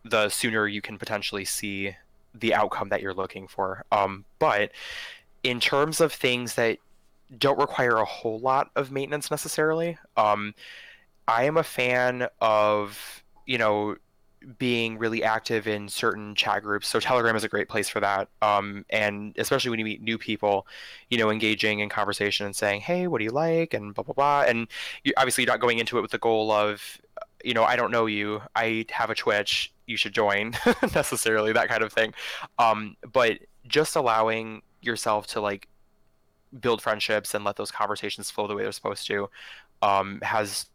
the 0.05 0.29
sooner 0.29 0.67
you 0.67 0.81
can 0.81 0.99
potentially 0.99 1.45
see 1.45 1.97
the 2.35 2.55
outcome 2.55 2.89
that 2.91 3.03
you're 3.03 3.15
looking 3.15 3.49
for. 3.49 3.85
Um, 3.93 4.25
but 4.39 4.71
in 5.43 5.61
terms 5.61 6.01
of 6.01 6.13
things 6.13 6.55
that 6.55 6.79
don't 7.39 7.59
require 7.59 7.97
a 7.97 8.05
whole 8.05 8.39
lot 8.39 8.71
of 8.77 8.93
maintenance 8.93 9.31
necessarily, 9.31 9.99
um, 10.17 10.55
I 11.29 11.45
am 11.45 11.57
a 11.57 11.63
fan 11.63 12.29
of 12.41 13.23
you 13.47 13.59
know 13.59 13.97
being 14.59 14.99
really 14.99 15.23
active 15.23 15.69
in 15.69 15.89
certain 15.89 16.35
chat 16.35 16.63
groups. 16.63 16.89
So 16.89 16.99
Telegram 17.01 17.37
is 17.37 17.45
a 17.45 17.49
great 17.49 17.69
place 17.69 17.89
for 17.89 18.01
that. 18.01 18.29
Um, 18.41 18.87
and 18.91 19.35
especially 19.39 19.71
when 19.71 19.79
you 19.79 19.85
meet 19.85 20.03
new 20.03 20.19
people, 20.19 20.67
you 21.11 21.19
know, 21.19 21.31
engaging 21.31 21.81
in 21.81 21.89
conversation 21.89 22.47
and 22.47 22.57
saying, 22.57 22.81
"Hey, 22.81 23.07
what 23.07 23.19
do 23.19 23.25
you 23.25 23.31
like?" 23.31 23.75
and 23.75 23.95
blah 23.95 24.05
blah 24.05 24.15
blah. 24.15 24.45
And 24.49 24.69
you, 25.05 25.13
obviously, 25.17 25.45
you're 25.45 25.53
not 25.53 25.61
going 25.61 25.79
into 25.79 25.99
it 25.99 26.03
with 26.03 26.11
the 26.11 26.19
goal 26.19 26.51
of, 26.51 27.01
you 27.45 27.55
know, 27.55 27.65
I 27.65 27.77
don't 27.77 27.91
know 27.91 28.07
you. 28.07 28.41
I 28.57 28.87
have 28.91 29.11
a 29.11 29.15
Twitch 29.15 29.73
you 29.91 29.97
should 29.97 30.15
join 30.15 30.55
necessarily 30.95 31.53
that 31.53 31.69
kind 31.69 31.83
of 31.83 31.93
thing 31.93 32.15
um, 32.59 32.97
but 33.13 33.39
just 33.67 33.97
allowing 33.97 34.63
yourself 34.81 35.27
to 35.27 35.41
like 35.41 35.69
build 36.61 36.81
friendships 36.81 37.35
and 37.35 37.45
let 37.45 37.57
those 37.57 37.71
conversations 37.71 38.31
flow 38.31 38.47
the 38.47 38.55
way 38.55 38.63
they're 38.63 38.73
supposed 38.73 39.07
to 39.07 39.29
um, 39.83 40.21
has 40.23 40.67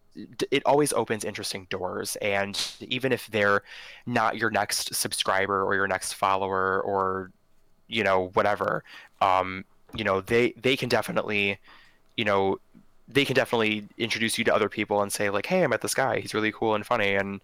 it 0.51 0.63
always 0.65 0.93
opens 0.93 1.23
interesting 1.23 1.67
doors 1.69 2.15
and 2.17 2.73
even 2.81 3.11
if 3.11 3.27
they're 3.27 3.61
not 4.05 4.37
your 4.37 4.49
next 4.49 4.93
subscriber 4.93 5.63
or 5.63 5.75
your 5.75 5.87
next 5.87 6.13
follower 6.13 6.81
or 6.81 7.31
you 7.87 8.03
know 8.03 8.29
whatever 8.33 8.83
um, 9.21 9.65
you 9.93 10.03
know 10.03 10.21
they 10.21 10.51
they 10.53 10.75
can 10.75 10.89
definitely 10.89 11.59
you 12.17 12.25
know 12.25 12.57
they 13.07 13.25
can 13.25 13.35
definitely 13.35 13.87
introduce 13.97 14.37
you 14.37 14.43
to 14.43 14.53
other 14.53 14.69
people 14.69 15.01
and 15.01 15.11
say 15.11 15.29
like 15.29 15.45
hey 15.45 15.63
i 15.63 15.67
met 15.67 15.81
this 15.81 15.93
guy. 15.93 16.19
He's 16.19 16.33
really 16.33 16.51
cool 16.51 16.75
and 16.75 16.85
funny 16.85 17.15
and 17.15 17.41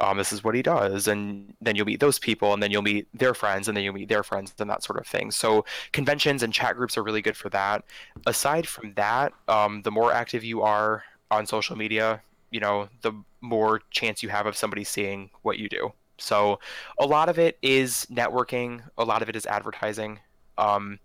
um, 0.00 0.18
this 0.18 0.32
is 0.32 0.44
what 0.44 0.54
he 0.54 0.62
does. 0.62 1.08
And 1.08 1.54
then 1.60 1.76
you'll 1.76 1.86
meet 1.86 2.00
those 2.00 2.18
people 2.18 2.52
and 2.52 2.62
then 2.62 2.70
you'll 2.70 2.82
meet 2.82 3.06
their 3.14 3.34
friends 3.34 3.68
and 3.68 3.76
then 3.76 3.84
you'll 3.84 3.94
meet 3.94 4.08
their 4.08 4.22
friends 4.22 4.52
and 4.58 4.68
that 4.68 4.82
sort 4.82 4.98
of 4.98 5.06
thing. 5.06 5.30
So 5.30 5.64
conventions 5.92 6.42
and 6.42 6.52
chat 6.52 6.76
groups 6.76 6.98
are 6.98 7.02
really 7.02 7.22
good 7.22 7.36
for 7.36 7.48
that. 7.50 7.84
Aside 8.26 8.66
from 8.68 8.92
that 8.94 9.32
um, 9.48 9.82
the 9.82 9.90
more 9.90 10.12
active 10.12 10.44
you 10.44 10.62
are 10.62 11.04
on 11.30 11.46
social 11.46 11.76
media 11.76 12.22
you 12.50 12.60
know 12.60 12.88
the 13.02 13.12
more 13.40 13.80
chance 13.90 14.22
you 14.22 14.28
have 14.28 14.46
of 14.46 14.56
somebody 14.56 14.82
seeing 14.82 15.30
what 15.42 15.58
you 15.58 15.68
do. 15.68 15.92
So 16.18 16.58
a 16.98 17.06
lot 17.06 17.28
of 17.28 17.38
it 17.38 17.58
is 17.62 18.06
networking 18.10 18.82
a 18.96 19.04
lot 19.04 19.22
of 19.22 19.28
it 19.28 19.36
is 19.36 19.46
advertising 19.46 20.20
um, 20.58 20.98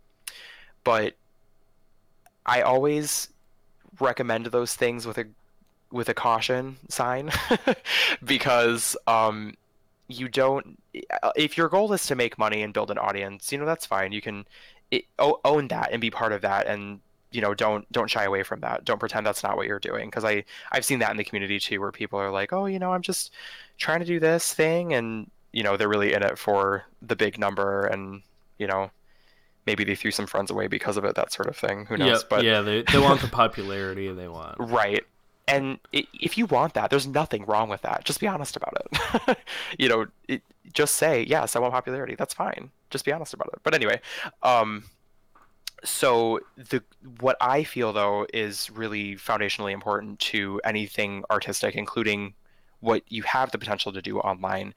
but 0.84 1.16
i 2.46 2.62
always 2.62 3.28
recommend 4.00 4.48
those 4.48 4.74
things 4.74 5.06
with 5.06 5.18
a 5.18 5.26
with 5.92 6.10
a 6.10 6.14
caution 6.14 6.78
sign 6.88 7.30
because 8.24 8.96
um, 9.08 9.54
you 10.08 10.30
don't 10.30 10.82
if 11.36 11.58
your 11.58 11.70
goal 11.70 11.92
is 11.94 12.06
to 12.08 12.16
make 12.16 12.38
money 12.38 12.62
and 12.64 12.74
build 12.74 12.90
an 12.90 12.98
audience 12.98 13.52
you 13.52 13.58
know 13.58 13.66
that's 13.66 13.86
fine. 13.86 14.12
You 14.12 14.22
can 14.22 14.46
it, 14.90 15.06
own 15.20 15.68
that 15.70 15.90
and 15.92 16.02
be 16.02 16.10
part 16.10 16.34
of 16.34 16.42
that 16.42 16.68
and 16.68 17.00
you 17.32 17.42
know 17.42 17.54
don't 17.54 17.90
don't 17.92 18.10
shy 18.10 18.24
away 18.24 18.44
from 18.44 18.60
that 18.60 18.84
don't 18.86 19.00
pretend 19.00 19.26
that's 19.26 19.44
not 19.44 19.58
what 19.58 19.68
you're 19.68 19.80
doing 19.80 20.10
because 20.10 20.26
i 20.26 20.44
i've 20.72 20.86
seen 20.86 21.00
that 21.00 21.12
in 21.12 21.18
the 21.18 21.24
community 21.24 21.60
too 21.60 21.80
where 21.80 21.92
people 21.92 22.20
are 22.20 22.32
like 22.32 22.54
oh 22.54 22.66
you 22.66 22.80
know 22.80 22.94
i'm 22.94 23.02
just 23.02 23.32
trying 23.78 24.00
to 24.00 24.06
do 24.06 24.20
this 24.20 24.54
thing 24.54 24.94
and 24.94 25.30
you 25.52 25.64
know 25.64 25.78
they're 25.78 25.90
really 25.90 26.14
in 26.14 26.24
it 26.24 26.38
for 26.38 26.86
the 27.02 27.16
big 27.16 27.40
number 27.40 27.86
and 27.88 28.22
you 28.58 28.68
know 28.68 28.92
maybe 29.66 29.84
they 29.84 29.96
threw 29.96 30.12
some 30.12 30.28
friends 30.28 30.52
away 30.52 30.68
because 30.68 30.98
of 30.98 31.06
it 31.06 31.16
that 31.16 31.32
sort 31.32 31.48
of 31.48 31.56
thing 31.56 31.86
who 31.86 31.98
knows 31.98 32.24
but 32.24 32.44
yeah 32.44 32.62
they, 32.62 32.84
they 32.92 33.00
want 33.00 33.22
the 33.22 33.28
popularity 33.28 34.12
they 34.12 34.28
want 34.28 34.56
right 34.60 35.06
and 35.48 35.80
if 35.92 36.38
you 36.38 36.46
want 36.46 36.76
that, 36.76 36.90
there's 36.90 37.08
nothing 37.08 37.46
wrong 37.46 37.68
with 37.68 37.82
that. 37.82 38.06
Just 38.06 38.22
be 38.22 38.28
honest 38.28 38.56
about 38.56 38.78
it. 38.80 39.38
you 39.80 39.90
know, 39.90 40.06
it, 40.30 40.42
just 40.72 40.96
say 40.96 41.24
yes, 41.24 41.56
I 41.56 41.60
want 41.60 41.74
popularity. 41.74 42.16
That's 42.16 42.34
fine. 42.34 42.72
Just 42.90 43.04
be 43.04 43.12
honest 43.12 43.34
about 43.34 43.50
it. 43.54 43.60
But 43.64 43.74
anyway, 43.74 44.00
um, 44.44 44.86
so 45.84 46.40
the 46.56 46.84
what 47.20 47.38
I 47.42 47.64
feel 47.64 47.94
though 47.94 48.28
is 48.34 48.70
really 48.70 49.16
foundationally 49.16 49.72
important 49.72 50.20
to 50.20 50.62
anything 50.64 51.24
artistic, 51.30 51.76
including 51.76 52.34
what 52.80 53.04
you 53.10 53.24
have 53.24 53.52
the 53.52 53.58
potential 53.58 53.92
to 53.94 54.02
do 54.02 54.20
online, 54.20 54.74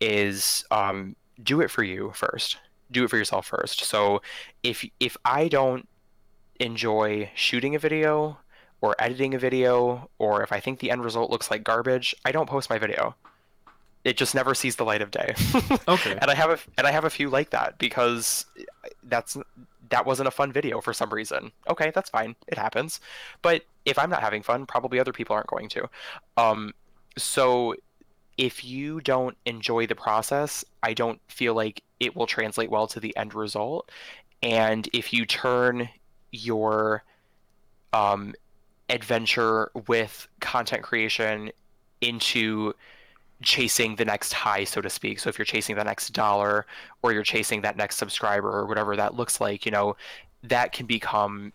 is 0.00 0.64
um, 0.70 1.16
do 1.42 1.60
it 1.60 1.70
for 1.70 1.82
you 1.82 2.12
first. 2.14 2.58
Do 2.90 3.04
it 3.04 3.10
for 3.10 3.16
yourself 3.16 3.46
first. 3.46 3.84
So 3.84 4.22
if 4.62 4.84
if 4.98 5.16
I 5.24 5.48
don't 5.48 5.88
enjoy 6.58 7.30
shooting 7.34 7.74
a 7.74 7.78
video 7.78 8.38
or 8.80 8.96
editing 8.98 9.34
a 9.34 9.38
video, 9.38 10.10
or 10.18 10.42
if 10.42 10.52
I 10.52 10.60
think 10.60 10.80
the 10.80 10.90
end 10.90 11.04
result 11.04 11.30
looks 11.30 11.50
like 11.50 11.62
garbage, 11.62 12.14
I 12.24 12.32
don't 12.32 12.48
post 12.48 12.70
my 12.70 12.78
video. 12.78 13.14
It 14.04 14.16
just 14.16 14.34
never 14.34 14.54
sees 14.54 14.76
the 14.76 14.84
light 14.84 15.02
of 15.02 15.10
day. 15.10 15.34
Okay. 15.88 16.16
and 16.20 16.30
I 16.30 16.34
have 16.34 16.50
a 16.50 16.58
and 16.78 16.86
I 16.86 16.90
have 16.90 17.04
a 17.04 17.10
few 17.10 17.28
like 17.28 17.50
that 17.50 17.78
because 17.78 18.46
that's 19.04 19.36
that 19.90 20.06
wasn't 20.06 20.28
a 20.28 20.30
fun 20.30 20.52
video 20.52 20.80
for 20.80 20.92
some 20.92 21.10
reason. 21.10 21.52
Okay, 21.68 21.92
that's 21.94 22.10
fine. 22.10 22.34
It 22.48 22.58
happens. 22.58 23.00
But 23.42 23.64
if 23.84 23.98
I'm 23.98 24.10
not 24.10 24.22
having 24.22 24.42
fun, 24.42 24.66
probably 24.66 24.98
other 24.98 25.12
people 25.12 25.34
aren't 25.34 25.48
going 25.48 25.68
to. 25.70 25.88
Um, 26.36 26.72
so 27.18 27.74
if 28.38 28.64
you 28.64 29.00
don't 29.00 29.36
enjoy 29.44 29.86
the 29.86 29.94
process, 29.94 30.64
I 30.82 30.94
don't 30.94 31.20
feel 31.28 31.54
like 31.54 31.82
it 31.98 32.16
will 32.16 32.26
translate 32.26 32.70
well 32.70 32.86
to 32.88 33.00
the 33.00 33.16
end 33.16 33.34
result. 33.34 33.90
And 34.42 34.88
if 34.92 35.12
you 35.12 35.26
turn 35.26 35.88
your 36.32 37.04
um, 37.92 38.34
adventure 38.88 39.70
with 39.86 40.28
content 40.40 40.82
creation 40.82 41.50
into 42.00 42.74
chasing 43.42 43.96
the 43.96 44.04
next 44.04 44.32
high, 44.32 44.64
so 44.64 44.80
to 44.80 44.90
speak. 44.90 45.18
So 45.20 45.28
if 45.28 45.38
you're 45.38 45.44
chasing 45.46 45.76
the 45.76 45.84
next 45.84 46.10
dollar 46.10 46.66
or 47.02 47.12
you're 47.12 47.22
chasing 47.22 47.62
that 47.62 47.76
next 47.76 47.96
subscriber 47.96 48.50
or 48.50 48.66
whatever 48.66 48.96
that 48.96 49.14
looks 49.14 49.40
like, 49.40 49.64
you 49.66 49.72
know, 49.72 49.96
that 50.42 50.72
can 50.72 50.86
become 50.86 51.52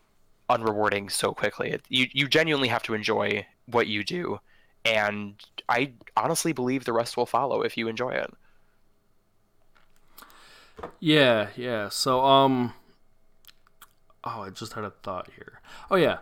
unrewarding 0.49 1.11
so 1.11 1.33
quickly. 1.33 1.79
You 1.89 2.07
you 2.13 2.27
genuinely 2.27 2.67
have 2.69 2.83
to 2.83 2.93
enjoy 2.93 3.45
what 3.67 3.87
you 3.87 4.03
do, 4.03 4.39
and 4.85 5.35
I 5.69 5.93
honestly 6.17 6.53
believe 6.53 6.85
the 6.85 6.93
rest 6.93 7.17
will 7.17 7.25
follow 7.25 7.61
if 7.63 7.77
you 7.77 7.87
enjoy 7.87 8.11
it. 8.11 8.31
Yeah, 10.99 11.49
yeah. 11.55 11.89
So 11.89 12.23
um 12.25 12.73
Oh, 14.23 14.41
I 14.41 14.49
just 14.49 14.73
had 14.73 14.83
a 14.83 14.91
thought 14.91 15.29
here. 15.35 15.61
Oh 15.91 15.95
yeah. 15.95 16.19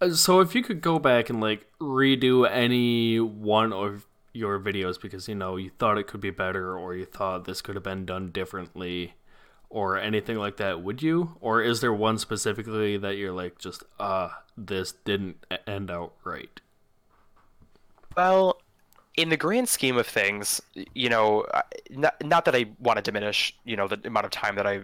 Uh, 0.00 0.10
So 0.10 0.40
if 0.40 0.54
you 0.54 0.62
could 0.62 0.80
go 0.80 0.98
back 0.98 1.30
and 1.30 1.40
like 1.40 1.66
redo 1.80 2.48
any 2.50 3.20
one 3.20 3.72
of 3.72 4.06
your 4.32 4.58
videos 4.58 5.00
because 5.00 5.28
you 5.28 5.34
know 5.34 5.56
you 5.56 5.70
thought 5.78 5.98
it 5.98 6.06
could 6.06 6.20
be 6.20 6.30
better 6.30 6.76
or 6.76 6.94
you 6.94 7.04
thought 7.04 7.44
this 7.44 7.60
could 7.60 7.74
have 7.74 7.84
been 7.84 8.04
done 8.06 8.30
differently 8.30 9.14
or 9.68 9.98
anything 9.98 10.36
like 10.36 10.58
that, 10.58 10.82
would 10.82 11.02
you? 11.02 11.36
Or 11.40 11.62
is 11.62 11.80
there 11.80 11.92
one 11.92 12.18
specifically 12.18 12.96
that 12.98 13.16
you're 13.16 13.32
like 13.32 13.58
just 13.58 13.82
uh 13.98 14.30
this 14.56 14.92
didn't 14.92 15.44
end 15.66 15.90
out 15.90 16.14
right? 16.24 16.60
Well, 18.16 18.60
in 19.16 19.28
the 19.28 19.36
grand 19.36 19.68
scheme 19.68 19.96
of 19.96 20.06
things, 20.06 20.60
you 20.94 21.08
know, 21.08 21.46
not, 21.90 22.14
not 22.24 22.44
that 22.44 22.54
I 22.54 22.66
want 22.78 22.96
to 22.98 23.02
diminish, 23.02 23.56
you 23.64 23.76
know, 23.76 23.88
the 23.88 24.00
amount 24.04 24.26
of 24.26 24.32
time 24.32 24.56
that 24.56 24.66
I 24.66 24.80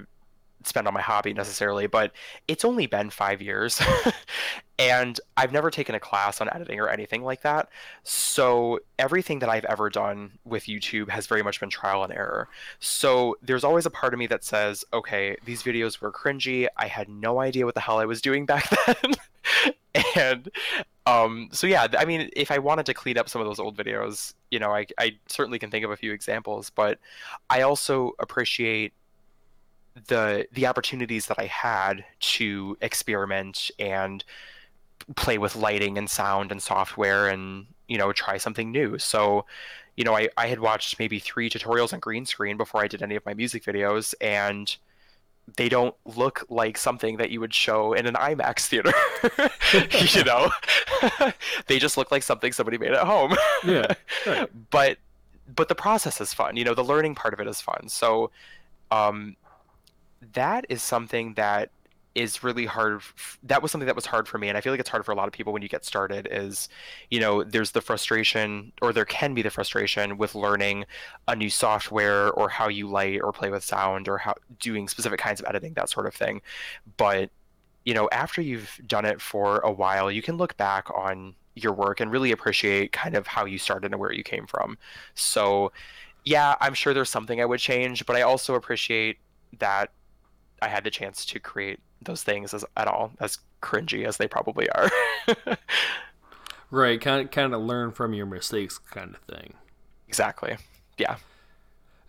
spend 0.64 0.86
on 0.88 0.94
my 0.94 1.00
hobby 1.00 1.32
necessarily, 1.32 1.86
but 1.86 2.12
it's 2.46 2.64
only 2.64 2.86
been 2.86 3.10
five 3.10 3.40
years. 3.40 3.80
and 4.78 5.20
I've 5.36 5.52
never 5.52 5.70
taken 5.70 5.94
a 5.94 6.00
class 6.00 6.40
on 6.40 6.48
editing 6.52 6.80
or 6.80 6.88
anything 6.88 7.22
like 7.22 7.42
that. 7.42 7.68
So 8.04 8.80
everything 8.98 9.40
that 9.40 9.48
I've 9.48 9.64
ever 9.64 9.90
done 9.90 10.38
with 10.44 10.64
YouTube 10.64 11.08
has 11.10 11.26
very 11.26 11.42
much 11.42 11.60
been 11.60 11.70
trial 11.70 12.04
and 12.04 12.12
error. 12.12 12.48
So 12.80 13.36
there's 13.42 13.64
always 13.64 13.86
a 13.86 13.90
part 13.90 14.12
of 14.12 14.18
me 14.18 14.26
that 14.28 14.44
says, 14.44 14.84
okay, 14.92 15.36
these 15.44 15.62
videos 15.62 16.00
were 16.00 16.12
cringy. 16.12 16.66
I 16.76 16.86
had 16.86 17.08
no 17.08 17.40
idea 17.40 17.64
what 17.64 17.74
the 17.74 17.80
hell 17.80 17.98
I 17.98 18.04
was 18.04 18.20
doing 18.20 18.46
back 18.46 18.68
then. 18.86 19.14
and 20.16 20.48
um, 21.06 21.48
so 21.52 21.66
yeah, 21.66 21.86
I 21.98 22.04
mean, 22.04 22.28
if 22.36 22.50
I 22.50 22.58
wanted 22.58 22.86
to 22.86 22.94
clean 22.94 23.18
up 23.18 23.28
some 23.28 23.40
of 23.40 23.46
those 23.48 23.58
old 23.58 23.76
videos, 23.76 24.34
you 24.50 24.58
know, 24.58 24.70
I, 24.70 24.86
I 24.98 25.16
certainly 25.26 25.58
can 25.58 25.70
think 25.70 25.84
of 25.84 25.90
a 25.90 25.96
few 25.96 26.12
examples, 26.12 26.70
but 26.70 26.98
I 27.48 27.62
also 27.62 28.12
appreciate 28.18 28.92
the 30.06 30.46
the 30.52 30.66
opportunities 30.66 31.26
that 31.26 31.38
I 31.38 31.46
had 31.46 32.04
to 32.20 32.76
experiment 32.80 33.70
and 33.78 34.24
play 35.16 35.38
with 35.38 35.56
lighting 35.56 35.96
and 35.98 36.08
sound 36.08 36.52
and 36.52 36.62
software 36.62 37.28
and 37.28 37.66
you 37.88 37.98
know 37.98 38.12
try 38.12 38.36
something 38.36 38.70
new. 38.70 38.98
So, 38.98 39.44
you 39.96 40.04
know, 40.04 40.16
I, 40.16 40.28
I 40.36 40.46
had 40.48 40.60
watched 40.60 40.98
maybe 40.98 41.18
three 41.18 41.50
tutorials 41.50 41.92
on 41.92 42.00
green 42.00 42.26
screen 42.26 42.56
before 42.56 42.82
I 42.82 42.88
did 42.88 43.02
any 43.02 43.16
of 43.16 43.24
my 43.26 43.34
music 43.34 43.64
videos 43.64 44.14
and 44.20 44.76
they 45.56 45.68
don't 45.68 45.94
look 46.04 46.44
like 46.50 46.76
something 46.76 47.16
that 47.16 47.30
you 47.30 47.40
would 47.40 47.54
show 47.54 47.94
in 47.94 48.06
an 48.06 48.14
IMAX 48.14 48.66
theater. 48.66 48.92
you 50.14 50.24
know? 50.24 50.50
they 51.66 51.78
just 51.78 51.96
look 51.96 52.10
like 52.10 52.22
something 52.22 52.52
somebody 52.52 52.76
made 52.78 52.92
at 52.92 53.06
home. 53.06 53.34
Yeah. 53.64 53.94
Right. 54.26 54.48
but 54.70 54.98
but 55.54 55.68
the 55.68 55.74
process 55.74 56.20
is 56.20 56.34
fun. 56.34 56.56
You 56.56 56.64
know, 56.64 56.74
the 56.74 56.84
learning 56.84 57.14
part 57.14 57.32
of 57.32 57.40
it 57.40 57.46
is 57.46 57.60
fun. 57.60 57.88
So 57.88 58.30
um 58.90 59.36
that 60.34 60.66
is 60.68 60.82
something 60.82 61.34
that 61.34 61.70
is 62.18 62.42
really 62.42 62.66
hard 62.66 63.00
that 63.44 63.62
was 63.62 63.70
something 63.70 63.86
that 63.86 63.94
was 63.94 64.06
hard 64.06 64.26
for 64.26 64.38
me 64.38 64.48
and 64.48 64.58
i 64.58 64.60
feel 64.60 64.72
like 64.72 64.80
it's 64.80 64.88
hard 64.88 65.04
for 65.04 65.12
a 65.12 65.14
lot 65.14 65.28
of 65.28 65.32
people 65.32 65.52
when 65.52 65.62
you 65.62 65.68
get 65.68 65.84
started 65.84 66.26
is 66.30 66.68
you 67.10 67.20
know 67.20 67.44
there's 67.44 67.70
the 67.70 67.80
frustration 67.80 68.72
or 68.82 68.92
there 68.92 69.04
can 69.04 69.34
be 69.34 69.42
the 69.42 69.50
frustration 69.50 70.18
with 70.18 70.34
learning 70.34 70.84
a 71.28 71.36
new 71.36 71.48
software 71.48 72.30
or 72.32 72.48
how 72.48 72.68
you 72.68 72.88
light 72.88 73.20
or 73.22 73.32
play 73.32 73.50
with 73.50 73.62
sound 73.62 74.08
or 74.08 74.18
how 74.18 74.34
doing 74.58 74.88
specific 74.88 75.20
kinds 75.20 75.40
of 75.40 75.46
editing 75.46 75.74
that 75.74 75.88
sort 75.88 76.06
of 76.06 76.14
thing. 76.14 76.40
But 76.96 77.30
you 77.84 77.94
know 77.94 78.08
after 78.10 78.42
you've 78.42 78.80
done 78.86 79.04
it 79.04 79.20
for 79.20 79.60
a 79.60 79.70
while 79.70 80.10
you 80.10 80.22
can 80.22 80.36
look 80.36 80.56
back 80.56 80.90
on 80.90 81.34
your 81.54 81.72
work 81.72 82.00
and 82.00 82.10
really 82.10 82.32
appreciate 82.32 82.92
kind 82.92 83.14
of 83.16 83.26
how 83.26 83.44
you 83.44 83.58
started 83.58 83.92
and 83.92 84.00
where 84.00 84.12
you 84.12 84.24
came 84.24 84.46
from. 84.46 84.76
So 85.14 85.72
yeah 86.24 86.56
i'm 86.60 86.74
sure 86.74 86.92
there's 86.92 87.08
something 87.08 87.40
i 87.40 87.44
would 87.44 87.60
change 87.60 88.04
but 88.04 88.16
i 88.16 88.22
also 88.22 88.54
appreciate 88.54 89.18
that 89.58 89.92
I 90.62 90.68
had 90.68 90.84
the 90.84 90.90
chance 90.90 91.24
to 91.26 91.38
create 91.40 91.80
those 92.02 92.22
things 92.22 92.54
as 92.54 92.64
at 92.76 92.88
all 92.88 93.12
as 93.20 93.38
cringy 93.62 94.06
as 94.06 94.16
they 94.16 94.28
probably 94.28 94.68
are. 94.70 94.90
Right, 96.70 97.00
kind 97.00 97.24
of, 97.24 97.30
kind 97.30 97.54
of 97.54 97.62
learn 97.62 97.92
from 97.92 98.12
your 98.12 98.26
mistakes 98.26 98.78
kind 98.78 99.14
of 99.14 99.20
thing. 99.34 99.54
exactly. 100.06 100.56
Yeah. 100.98 101.16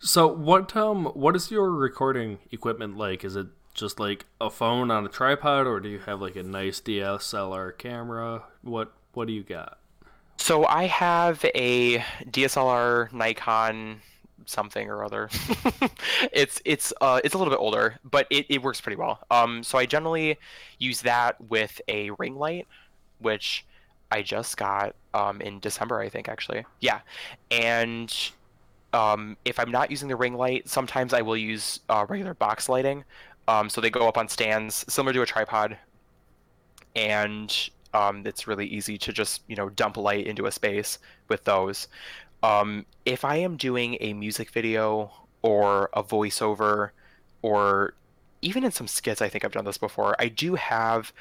So 0.00 0.26
what 0.26 0.76
um 0.76 1.06
what 1.06 1.36
is 1.36 1.50
your 1.50 1.70
recording 1.70 2.38
equipment 2.50 2.96
like? 2.96 3.24
Is 3.24 3.36
it 3.36 3.46
just 3.74 3.98
like 4.00 4.26
a 4.40 4.50
phone 4.50 4.90
on 4.90 5.06
a 5.06 5.08
tripod 5.08 5.66
or 5.66 5.80
do 5.80 5.88
you 5.88 6.00
have 6.00 6.20
like 6.20 6.36
a 6.36 6.42
nice 6.42 6.80
DSLR 6.80 7.76
camera? 7.78 8.44
What 8.62 8.92
what 9.12 9.28
do 9.28 9.32
you 9.32 9.42
got? 9.42 9.78
So 10.36 10.66
I 10.66 10.84
have 10.86 11.44
a 11.54 11.98
DSLR 12.26 13.12
Nikon 13.12 14.00
something 14.46 14.88
or 14.88 15.04
other. 15.04 15.28
it's 16.32 16.60
it's 16.64 16.92
uh 17.00 17.20
it's 17.24 17.34
a 17.34 17.38
little 17.38 17.52
bit 17.52 17.60
older, 17.60 17.98
but 18.08 18.26
it, 18.30 18.46
it 18.48 18.62
works 18.62 18.80
pretty 18.80 18.96
well. 18.96 19.20
Um 19.30 19.62
so 19.62 19.78
I 19.78 19.86
generally 19.86 20.38
use 20.78 21.02
that 21.02 21.40
with 21.40 21.80
a 21.88 22.10
ring 22.12 22.36
light, 22.36 22.66
which 23.18 23.64
I 24.10 24.22
just 24.22 24.56
got 24.56 24.94
um 25.14 25.40
in 25.40 25.60
December, 25.60 26.00
I 26.00 26.08
think 26.08 26.28
actually. 26.28 26.64
Yeah. 26.80 27.00
And 27.50 28.12
um, 28.92 29.36
if 29.44 29.58
I'm 29.58 29.70
not 29.70 29.90
using 29.90 30.08
the 30.08 30.16
ring 30.16 30.34
light, 30.34 30.68
sometimes 30.68 31.14
I 31.14 31.22
will 31.22 31.36
use 31.36 31.80
uh, 31.88 32.06
regular 32.08 32.34
box 32.34 32.68
lighting. 32.68 33.04
Um, 33.48 33.68
so 33.68 33.80
they 33.80 33.90
go 33.90 34.08
up 34.08 34.18
on 34.18 34.28
stands 34.28 34.84
similar 34.92 35.12
to 35.12 35.22
a 35.22 35.26
tripod, 35.26 35.76
and 36.94 37.70
um, 37.94 38.26
it's 38.26 38.46
really 38.46 38.66
easy 38.66 38.98
to 38.98 39.12
just 39.12 39.42
you 39.48 39.56
know 39.56 39.68
dump 39.70 39.96
light 39.96 40.26
into 40.26 40.46
a 40.46 40.52
space 40.52 40.98
with 41.28 41.44
those. 41.44 41.88
Um, 42.42 42.86
if 43.04 43.24
I 43.24 43.36
am 43.36 43.56
doing 43.56 43.96
a 44.00 44.12
music 44.12 44.50
video 44.50 45.10
or 45.42 45.90
a 45.92 46.02
voiceover, 46.02 46.90
or 47.42 47.94
even 48.42 48.64
in 48.64 48.70
some 48.70 48.86
skits, 48.86 49.22
I 49.22 49.28
think 49.28 49.44
I've 49.44 49.52
done 49.52 49.64
this 49.64 49.78
before. 49.78 50.16
I 50.18 50.28
do 50.28 50.54
have 50.54 51.12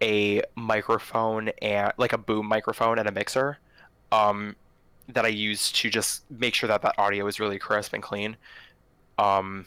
a 0.00 0.42
microphone 0.56 1.50
and 1.60 1.92
like 1.96 2.12
a 2.12 2.18
boom 2.18 2.46
microphone 2.46 2.98
and 2.98 3.08
a 3.08 3.12
mixer. 3.12 3.58
Um, 4.10 4.56
that 5.08 5.24
I 5.24 5.28
use 5.28 5.72
to 5.72 5.90
just 5.90 6.30
make 6.30 6.54
sure 6.54 6.68
that 6.68 6.82
that 6.82 6.94
audio 6.98 7.26
is 7.26 7.40
really 7.40 7.58
crisp 7.58 7.92
and 7.92 8.02
clean. 8.02 8.36
Um, 9.18 9.66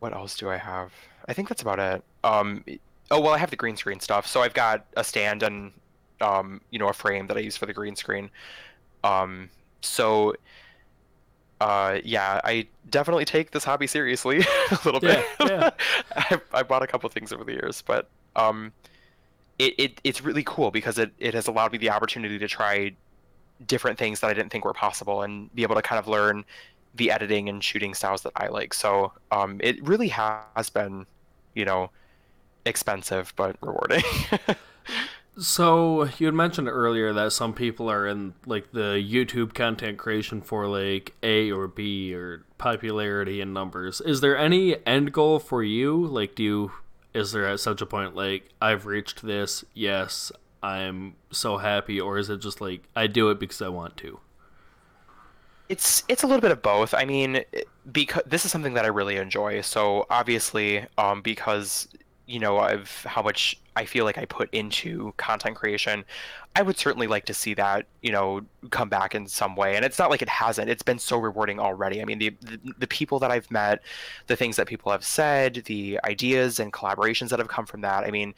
what 0.00 0.12
else 0.12 0.36
do 0.36 0.50
I 0.50 0.56
have? 0.56 0.92
I 1.28 1.32
think 1.32 1.48
that's 1.48 1.62
about 1.62 1.78
it. 1.78 2.02
Um, 2.24 2.64
oh 3.10 3.20
well, 3.20 3.34
I 3.34 3.38
have 3.38 3.50
the 3.50 3.56
green 3.56 3.76
screen 3.76 4.00
stuff. 4.00 4.26
So 4.26 4.42
I've 4.42 4.54
got 4.54 4.86
a 4.96 5.04
stand 5.04 5.42
and 5.42 5.72
um, 6.22 6.60
you 6.70 6.78
know 6.78 6.88
a 6.88 6.92
frame 6.92 7.26
that 7.26 7.36
I 7.36 7.40
use 7.40 7.56
for 7.56 7.66
the 7.66 7.74
green 7.74 7.96
screen. 7.96 8.30
Um, 9.04 9.50
so 9.80 10.34
uh, 11.60 12.00
yeah, 12.04 12.40
I 12.44 12.66
definitely 12.90 13.24
take 13.24 13.52
this 13.52 13.64
hobby 13.64 13.86
seriously 13.86 14.38
a 14.70 14.78
little 14.84 15.00
bit. 15.00 15.24
Yeah, 15.40 15.46
yeah. 15.48 15.70
I, 16.16 16.40
I 16.52 16.62
bought 16.62 16.82
a 16.82 16.86
couple 16.86 17.08
things 17.10 17.32
over 17.32 17.44
the 17.44 17.52
years, 17.52 17.82
but 17.86 18.08
um, 18.34 18.72
it, 19.58 19.74
it 19.78 20.00
it's 20.02 20.22
really 20.22 20.42
cool 20.44 20.70
because 20.70 20.98
it, 20.98 21.12
it 21.18 21.34
has 21.34 21.46
allowed 21.46 21.72
me 21.72 21.78
the 21.78 21.90
opportunity 21.90 22.38
to 22.38 22.48
try 22.48 22.92
different 23.66 23.98
things 23.98 24.20
that 24.20 24.28
I 24.28 24.34
didn't 24.34 24.50
think 24.50 24.64
were 24.64 24.72
possible 24.72 25.22
and 25.22 25.54
be 25.54 25.62
able 25.62 25.76
to 25.76 25.82
kind 25.82 25.98
of 25.98 26.08
learn 26.08 26.44
the 26.94 27.10
editing 27.10 27.48
and 27.48 27.62
shooting 27.62 27.94
styles 27.94 28.22
that 28.22 28.32
I 28.36 28.48
like. 28.48 28.74
So 28.74 29.12
um, 29.30 29.60
it 29.62 29.82
really 29.86 30.08
has 30.08 30.68
been, 30.68 31.06
you 31.54 31.64
know, 31.64 31.90
expensive 32.64 33.32
but 33.36 33.56
rewarding. 33.60 34.02
so 35.38 36.04
you 36.18 36.26
had 36.26 36.34
mentioned 36.34 36.68
earlier 36.68 37.12
that 37.12 37.32
some 37.32 37.54
people 37.54 37.90
are 37.90 38.06
in 38.06 38.34
like 38.44 38.72
the 38.72 39.02
YouTube 39.02 39.54
content 39.54 39.98
creation 39.98 40.42
for 40.42 40.66
like 40.66 41.14
A 41.22 41.50
or 41.50 41.68
B 41.68 42.14
or 42.14 42.44
popularity 42.58 43.40
and 43.40 43.54
numbers. 43.54 44.00
Is 44.02 44.20
there 44.20 44.36
any 44.36 44.76
end 44.86 45.12
goal 45.12 45.38
for 45.38 45.62
you? 45.62 46.06
Like, 46.06 46.34
do 46.34 46.42
you 46.42 46.72
is 47.14 47.32
there 47.32 47.46
at 47.46 47.60
such 47.60 47.80
a 47.80 47.86
point 47.86 48.14
like 48.14 48.50
I've 48.60 48.86
reached 48.86 49.22
this? 49.22 49.64
Yes, 49.74 50.32
I'm 50.62 51.16
so 51.30 51.58
happy, 51.58 52.00
or 52.00 52.18
is 52.18 52.28
it 52.28 52.38
just 52.38 52.60
like 52.60 52.82
I 52.94 53.06
do 53.06 53.30
it 53.30 53.40
because 53.40 53.62
I 53.62 53.68
want 53.68 53.96
to? 53.98 54.20
It's 55.68 56.04
it's 56.08 56.22
a 56.22 56.26
little 56.26 56.42
bit 56.42 56.50
of 56.50 56.60
both. 56.60 56.92
I 56.92 57.06
mean, 57.06 57.42
because 57.90 58.22
this 58.26 58.44
is 58.44 58.50
something 58.50 58.74
that 58.74 58.84
I 58.84 58.88
really 58.88 59.16
enjoy. 59.16 59.62
So 59.62 60.06
obviously, 60.10 60.84
um, 60.98 61.22
because 61.22 61.88
you 62.26 62.38
know 62.38 62.58
of 62.58 63.04
how 63.04 63.22
much 63.22 63.60
I 63.76 63.84
feel 63.84 64.04
like 64.04 64.18
I 64.18 64.24
put 64.24 64.52
into 64.52 65.12
content 65.16 65.56
creation, 65.56 66.04
I 66.54 66.62
would 66.62 66.78
certainly 66.78 67.06
like 67.06 67.24
to 67.26 67.34
see 67.34 67.54
that 67.54 67.86
you 68.02 68.12
know 68.12 68.42
come 68.70 68.88
back 68.88 69.14
in 69.14 69.26
some 69.26 69.56
way. 69.56 69.76
And 69.76 69.84
it's 69.84 69.98
not 69.98 70.10
like 70.10 70.22
it 70.22 70.28
hasn't. 70.28 70.68
It's 70.68 70.82
been 70.82 70.98
so 70.98 71.18
rewarding 71.18 71.58
already. 71.58 72.00
I 72.00 72.04
mean, 72.04 72.18
the 72.18 72.30
the, 72.40 72.58
the 72.78 72.86
people 72.86 73.18
that 73.20 73.30
I've 73.30 73.50
met, 73.50 73.82
the 74.26 74.36
things 74.36 74.56
that 74.56 74.66
people 74.66 74.92
have 74.92 75.04
said, 75.04 75.62
the 75.66 75.98
ideas 76.04 76.60
and 76.60 76.72
collaborations 76.72 77.30
that 77.30 77.38
have 77.38 77.48
come 77.48 77.66
from 77.66 77.80
that. 77.82 78.04
I 78.04 78.10
mean, 78.10 78.34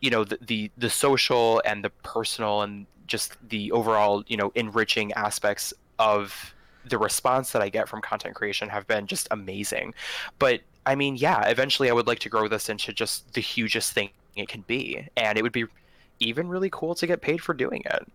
you 0.00 0.10
know, 0.10 0.24
the 0.24 0.38
the, 0.40 0.70
the 0.78 0.90
social 0.90 1.62
and 1.64 1.84
the 1.84 1.90
personal 1.90 2.62
and 2.62 2.86
just 3.06 3.36
the 3.48 3.70
overall 3.72 4.24
you 4.26 4.36
know 4.36 4.50
enriching 4.54 5.12
aspects 5.12 5.74
of 5.98 6.54
the 6.86 6.98
response 6.98 7.52
that 7.52 7.62
I 7.62 7.68
get 7.68 7.88
from 7.88 8.00
content 8.00 8.34
creation 8.34 8.68
have 8.68 8.86
been 8.86 9.06
just 9.06 9.28
amazing. 9.30 9.94
But 10.38 10.60
I 10.86 10.94
mean, 10.94 11.16
yeah, 11.16 11.46
eventually 11.48 11.90
I 11.90 11.92
would 11.92 12.06
like 12.06 12.18
to 12.20 12.28
grow 12.28 12.48
this 12.48 12.68
into 12.68 12.92
just 12.92 13.32
the 13.34 13.40
hugest 13.40 13.92
thing 13.92 14.10
it 14.36 14.48
can 14.48 14.62
be, 14.62 15.08
and 15.16 15.38
it 15.38 15.42
would 15.42 15.52
be 15.52 15.64
even 16.20 16.48
really 16.48 16.70
cool 16.70 16.94
to 16.94 17.06
get 17.06 17.20
paid 17.20 17.40
for 17.40 17.54
doing 17.54 17.82
it. 17.86 18.06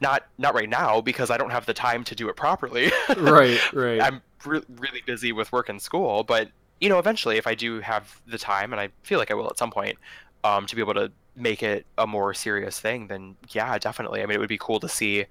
Not 0.00 0.26
not 0.38 0.54
right 0.54 0.68
now 0.68 1.00
because 1.00 1.30
I 1.30 1.36
don't 1.36 1.50
have 1.50 1.66
the 1.66 1.74
time 1.74 2.04
to 2.04 2.14
do 2.14 2.28
it 2.28 2.36
properly. 2.36 2.92
right, 3.16 3.60
right. 3.72 4.00
I'm 4.00 4.22
re- 4.44 4.62
really 4.78 5.02
busy 5.04 5.32
with 5.32 5.50
work 5.52 5.68
and 5.68 5.82
school, 5.82 6.22
but 6.22 6.50
you 6.80 6.88
know, 6.88 6.98
eventually 6.98 7.36
if 7.36 7.46
I 7.46 7.54
do 7.54 7.80
have 7.80 8.20
the 8.26 8.38
time, 8.38 8.72
and 8.72 8.80
I 8.80 8.90
feel 9.02 9.18
like 9.18 9.30
I 9.30 9.34
will 9.34 9.48
at 9.48 9.58
some 9.58 9.70
point, 9.70 9.98
um, 10.44 10.66
to 10.66 10.76
be 10.76 10.82
able 10.82 10.94
to 10.94 11.10
make 11.34 11.62
it 11.62 11.84
a 11.98 12.06
more 12.06 12.32
serious 12.34 12.78
thing, 12.78 13.08
then 13.08 13.36
yeah, 13.50 13.76
definitely. 13.78 14.22
I 14.22 14.26
mean, 14.26 14.36
it 14.36 14.40
would 14.40 14.48
be 14.48 14.58
cool 14.58 14.78
to 14.80 14.88
see 14.88 15.26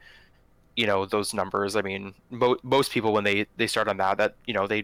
you 0.75 0.85
know 0.85 1.05
those 1.05 1.33
numbers 1.33 1.75
i 1.75 1.81
mean 1.81 2.13
mo- 2.29 2.57
most 2.61 2.91
people 2.91 3.13
when 3.13 3.23
they 3.23 3.45
they 3.55 3.65
start 3.65 3.87
on 3.87 3.95
that 3.95 4.17
that 4.17 4.35
you 4.45 4.53
know 4.53 4.67
they 4.67 4.83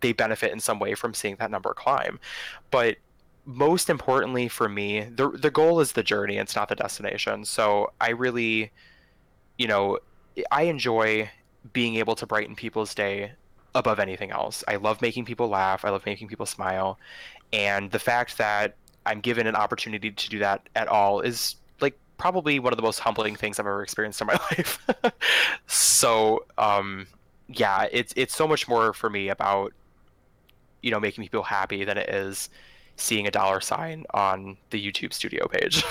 they 0.00 0.12
benefit 0.12 0.52
in 0.52 0.60
some 0.60 0.78
way 0.78 0.94
from 0.94 1.14
seeing 1.14 1.36
that 1.36 1.50
number 1.50 1.74
climb. 1.74 2.18
But 2.70 2.96
most 3.46 3.88
importantly 3.88 4.48
for 4.48 4.68
me 4.68 5.00
the 5.00 5.30
the 5.30 5.50
goal 5.50 5.80
is 5.80 5.92
the 5.92 6.02
journey 6.02 6.36
it's 6.36 6.54
not 6.54 6.68
the 6.68 6.74
destination. 6.74 7.44
So 7.44 7.92
i 8.00 8.10
really 8.10 8.70
you 9.58 9.66
know 9.66 9.98
i 10.50 10.62
enjoy 10.62 11.30
being 11.72 11.96
able 11.96 12.14
to 12.16 12.26
brighten 12.26 12.54
people's 12.54 12.94
day 12.94 13.32
above 13.74 13.98
anything 13.98 14.30
else. 14.30 14.64
I 14.66 14.76
love 14.76 15.00
making 15.02 15.24
people 15.24 15.48
laugh 15.48 15.84
i 15.84 15.90
love 15.90 16.04
making 16.06 16.28
people 16.28 16.46
smile. 16.46 16.98
And 17.52 17.90
the 17.90 17.98
fact 17.98 18.38
that 18.38 18.76
i'm 19.06 19.20
given 19.20 19.46
an 19.46 19.56
opportunity 19.56 20.10
to 20.10 20.28
do 20.28 20.38
that 20.38 20.68
at 20.76 20.86
all 20.88 21.20
is 21.20 21.56
like 21.80 21.98
probably 22.18 22.58
one 22.58 22.72
of 22.72 22.76
the 22.76 22.82
most 22.82 23.00
humbling 23.00 23.34
things 23.34 23.58
I've 23.58 23.66
ever 23.66 23.82
experienced 23.82 24.20
in 24.20 24.26
my 24.26 24.34
life. 24.50 24.86
so, 25.66 26.44
um, 26.58 27.06
yeah, 27.52 27.88
it's 27.90 28.12
it's 28.16 28.34
so 28.34 28.46
much 28.46 28.68
more 28.68 28.92
for 28.92 29.10
me 29.10 29.28
about 29.28 29.72
you 30.82 30.90
know 30.90 31.00
making 31.00 31.24
people 31.24 31.42
happy 31.42 31.84
than 31.84 31.98
it 31.98 32.08
is 32.08 32.48
seeing 32.96 33.26
a 33.26 33.30
dollar 33.30 33.60
sign 33.60 34.04
on 34.12 34.56
the 34.70 34.84
YouTube 34.84 35.12
studio 35.12 35.48
page. 35.48 35.84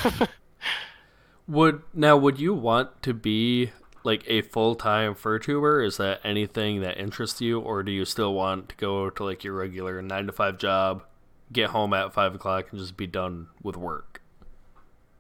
would 1.48 1.82
now 1.94 2.16
would 2.16 2.40
you 2.40 2.54
want 2.54 3.02
to 3.02 3.14
be 3.14 3.72
like 4.04 4.24
a 4.28 4.42
full-time 4.42 5.14
furtuber 5.14 5.86
is 5.86 5.98
that 5.98 6.22
anything 6.24 6.80
that 6.82 6.98
interests 6.98 7.42
you 7.42 7.60
or 7.60 7.84
do 7.84 7.92
you 7.92 8.06
still 8.06 8.34
want 8.34 8.70
to 8.70 8.76
go 8.78 9.10
to 9.10 9.24
like 9.24 9.44
your 9.44 9.54
regular 9.54 10.02
nine 10.02 10.26
to 10.26 10.32
five 10.32 10.58
job 10.58 11.04
get 11.52 11.72
home 11.72 11.94
at 11.94 12.14
five 12.14 12.34
o'clock 12.34 12.68
and 12.72 12.80
just 12.80 12.96
be 12.96 13.08
done 13.08 13.48
with 13.62 13.76
work 13.76 14.10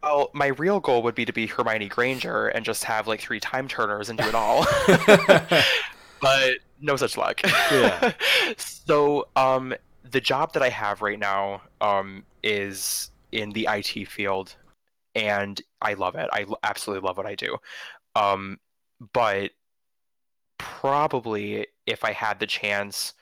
well, 0.01 0.29
my 0.33 0.47
real 0.47 0.79
goal 0.79 1.03
would 1.03 1.15
be 1.15 1.25
to 1.25 1.33
be 1.33 1.47
Hermione 1.47 1.89
Granger 1.89 2.47
and 2.47 2.63
just 2.63 2.85
have 2.85 3.07
like 3.07 3.19
three 3.19 3.39
time 3.39 3.67
turners 3.67 4.09
and 4.09 4.17
do 4.17 4.25
it 4.25 4.35
all. 4.35 4.65
but 6.21 6.59
no 6.81 6.95
such 6.95 7.17
luck. 7.17 7.41
Yeah. 7.43 8.13
so, 8.57 9.27
um, 9.35 9.73
the 10.09 10.21
job 10.21 10.53
that 10.53 10.63
I 10.63 10.69
have 10.69 11.01
right 11.01 11.19
now 11.19 11.61
um, 11.81 12.23
is 12.43 13.11
in 13.31 13.51
the 13.51 13.67
IT 13.69 14.07
field, 14.07 14.55
and 15.15 15.61
I 15.81 15.93
love 15.93 16.15
it. 16.15 16.29
I 16.31 16.45
absolutely 16.63 17.07
love 17.07 17.17
what 17.17 17.25
I 17.25 17.35
do. 17.35 17.57
Um, 18.15 18.59
but 19.13 19.51
probably 20.57 21.67
if 21.85 22.03
I 22.03 22.11
had 22.11 22.39
the 22.39 22.47
chance 22.47 23.13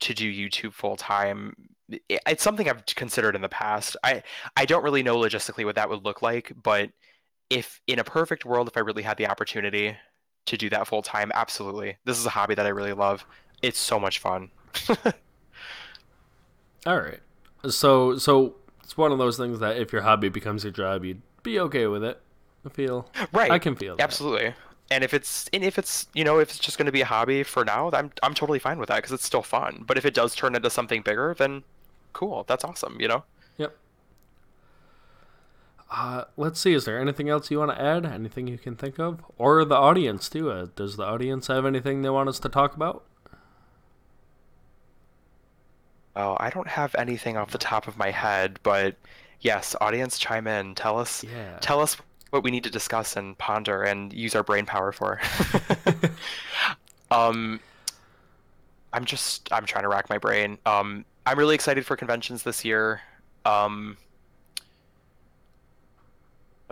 to 0.00 0.14
do 0.14 0.30
YouTube 0.30 0.72
full 0.72 0.96
time, 0.96 1.54
it's 2.08 2.42
something 2.42 2.68
I've 2.68 2.84
considered 2.86 3.34
in 3.34 3.42
the 3.42 3.48
past. 3.48 3.96
I 4.04 4.22
I 4.56 4.64
don't 4.64 4.84
really 4.84 5.02
know 5.02 5.16
logistically 5.16 5.64
what 5.64 5.76
that 5.76 5.88
would 5.88 6.04
look 6.04 6.22
like, 6.22 6.52
but 6.62 6.90
if 7.50 7.80
in 7.86 7.98
a 7.98 8.04
perfect 8.04 8.44
world, 8.44 8.68
if 8.68 8.76
I 8.76 8.80
really 8.80 9.02
had 9.02 9.16
the 9.16 9.26
opportunity 9.28 9.96
to 10.48 10.56
do 10.56 10.68
that 10.70 10.86
full 10.86 11.02
time, 11.02 11.30
absolutely. 11.34 11.96
This 12.04 12.18
is 12.18 12.26
a 12.26 12.30
hobby 12.30 12.54
that 12.54 12.66
I 12.66 12.70
really 12.70 12.92
love. 12.92 13.24
It's 13.62 13.78
so 13.78 13.98
much 13.98 14.18
fun. 14.18 14.50
All 16.86 17.00
right. 17.00 17.20
So 17.68 18.16
so 18.16 18.54
it's 18.82 18.96
one 18.96 19.12
of 19.12 19.18
those 19.18 19.36
things 19.36 19.58
that 19.60 19.76
if 19.76 19.92
your 19.92 20.02
hobby 20.02 20.28
becomes 20.28 20.64
your 20.64 20.72
job, 20.72 21.04
you'd 21.04 21.22
be 21.42 21.58
okay 21.60 21.86
with 21.86 22.04
it. 22.04 22.20
I 22.64 22.68
feel 22.70 23.08
right. 23.32 23.50
I 23.50 23.58
can 23.58 23.76
feel 23.76 23.96
that. 23.96 24.02
absolutely. 24.02 24.54
And 24.90 25.04
if 25.04 25.12
it's 25.12 25.48
and 25.52 25.62
if 25.62 25.78
it's 25.78 26.06
you 26.14 26.24
know 26.24 26.38
if 26.38 26.50
it's 26.50 26.58
just 26.58 26.78
going 26.78 26.86
to 26.86 26.92
be 26.92 27.02
a 27.02 27.06
hobby 27.06 27.42
for 27.42 27.64
now, 27.64 27.90
I'm 27.92 28.10
I'm 28.22 28.34
totally 28.34 28.58
fine 28.58 28.78
with 28.78 28.88
that 28.88 28.96
because 28.96 29.12
it's 29.12 29.26
still 29.26 29.42
fun. 29.42 29.84
But 29.86 29.98
if 29.98 30.06
it 30.06 30.14
does 30.14 30.34
turn 30.34 30.54
into 30.54 30.70
something 30.70 31.02
bigger, 31.02 31.34
then 31.36 31.64
cool. 32.12 32.44
That's 32.48 32.64
awesome. 32.64 32.98
You 33.00 33.08
know. 33.08 33.24
Yep. 33.58 33.76
Uh, 35.90 36.24
let's 36.36 36.60
see. 36.60 36.74
Is 36.74 36.84
there 36.84 37.00
anything 37.00 37.28
else 37.28 37.50
you 37.50 37.58
want 37.58 37.70
to 37.70 37.80
add? 37.80 38.04
Anything 38.04 38.46
you 38.46 38.58
can 38.58 38.76
think 38.76 38.98
of, 38.98 39.22
or 39.38 39.64
the 39.64 39.74
audience 39.74 40.28
too? 40.28 40.50
Uh, 40.50 40.66
does 40.76 40.96
the 40.96 41.04
audience 41.04 41.46
have 41.46 41.64
anything 41.64 42.02
they 42.02 42.10
want 42.10 42.28
us 42.28 42.38
to 42.40 42.48
talk 42.48 42.76
about? 42.76 43.04
Oh, 46.14 46.36
I 46.38 46.50
don't 46.50 46.68
have 46.68 46.94
anything 46.98 47.36
off 47.36 47.52
the 47.52 47.58
top 47.58 47.86
of 47.86 47.96
my 47.96 48.10
head, 48.10 48.58
but 48.62 48.96
yes, 49.40 49.74
audience, 49.80 50.18
chime 50.18 50.46
in. 50.46 50.74
Tell 50.74 50.98
us. 50.98 51.24
Yeah. 51.24 51.58
Tell 51.60 51.80
us 51.80 51.96
what 52.30 52.42
we 52.42 52.50
need 52.50 52.64
to 52.64 52.70
discuss 52.70 53.16
and 53.16 53.38
ponder 53.38 53.82
and 53.84 54.12
use 54.12 54.34
our 54.34 54.42
brain 54.42 54.66
power 54.66 54.92
for. 54.92 55.20
um, 57.10 57.60
I'm 58.92 59.04
just 59.04 59.50
I'm 59.52 59.64
trying 59.64 59.84
to 59.84 59.88
rack 59.88 60.10
my 60.10 60.18
brain. 60.18 60.58
Um, 60.66 61.04
I'm 61.24 61.38
really 61.38 61.54
excited 61.54 61.86
for 61.86 61.96
conventions 61.96 62.42
this 62.42 62.64
year. 62.64 63.00
Um, 63.44 63.96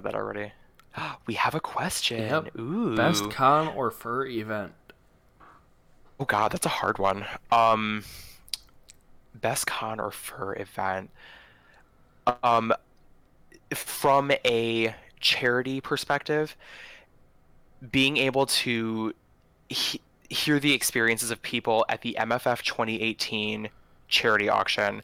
that 0.05 0.15
already. 0.15 0.53
We 1.27 1.35
have 1.35 1.55
a 1.55 1.61
question. 1.61 2.21
Yep. 2.21 2.59
Ooh. 2.59 2.97
Best 2.97 3.31
con 3.31 3.69
or 3.69 3.91
fur 3.91 4.25
event? 4.27 4.73
Oh 6.19 6.25
god, 6.25 6.53
that's 6.53 6.65
a 6.65 6.71
hard 6.71 6.99
one. 6.99 7.27
Um, 7.53 8.03
best 9.35 9.67
con 9.67 10.01
or 10.01 10.11
fur 10.11 10.55
event. 10.55 11.11
Um, 12.43 12.73
from 13.75 14.33
a 14.45 14.95
charity 15.21 15.81
perspective, 15.81 16.57
being 17.91 18.17
able 18.17 18.47
to 18.47 19.13
he- 19.69 20.01
hear 20.31 20.59
the 20.59 20.73
experiences 20.73 21.31
of 21.31 21.43
people 21.43 21.85
at 21.89 22.01
the 22.03 22.17
MFF 22.19 22.63
2018 22.63 23.69
charity 24.09 24.49
auction 24.49 25.03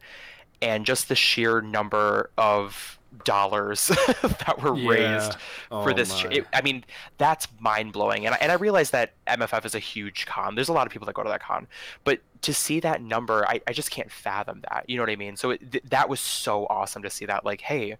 and 0.60 0.86
just 0.86 1.08
the 1.08 1.14
sheer 1.14 1.60
number 1.60 2.30
of 2.38 2.98
dollars 3.24 3.88
that 3.88 4.58
were 4.60 4.76
yeah. 4.76 4.90
raised 4.90 5.36
oh 5.70 5.82
for 5.82 5.92
this. 5.94 6.24
It, 6.30 6.46
I 6.52 6.62
mean, 6.62 6.84
that's 7.18 7.46
mind 7.60 7.92
blowing. 7.92 8.26
And 8.26 8.34
I, 8.34 8.38
and 8.40 8.52
I 8.52 8.56
realize 8.56 8.90
that 8.90 9.14
MFF 9.26 9.64
is 9.64 9.74
a 9.74 9.78
huge 9.78 10.26
con. 10.26 10.54
There's 10.54 10.68
a 10.68 10.72
lot 10.72 10.86
of 10.86 10.92
people 10.92 11.06
that 11.06 11.14
go 11.14 11.22
to 11.22 11.28
that 11.28 11.42
con, 11.42 11.66
but 12.04 12.20
to 12.42 12.52
see 12.52 12.80
that 12.80 13.02
number, 13.02 13.46
I, 13.48 13.60
I 13.66 13.72
just 13.72 13.90
can't 13.90 14.10
fathom 14.10 14.62
that. 14.70 14.84
You 14.88 14.96
know 14.96 15.02
what 15.02 15.10
I 15.10 15.16
mean? 15.16 15.36
So 15.36 15.50
it, 15.50 15.72
th- 15.72 15.84
that 15.90 16.08
was 16.08 16.20
so 16.20 16.66
awesome 16.68 17.02
to 17.02 17.10
see 17.10 17.26
that. 17.26 17.44
Like, 17.44 17.60
hey, 17.60 17.96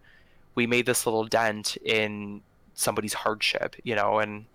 we 0.55 0.67
made 0.67 0.87
this 0.87 1.07
little 1.07 1.25
dent 1.25 1.77
in 1.85 2.43
somebody's 2.75 3.15
hardship, 3.15 3.77
you 3.85 3.95
know, 3.95 4.19
and 4.19 4.47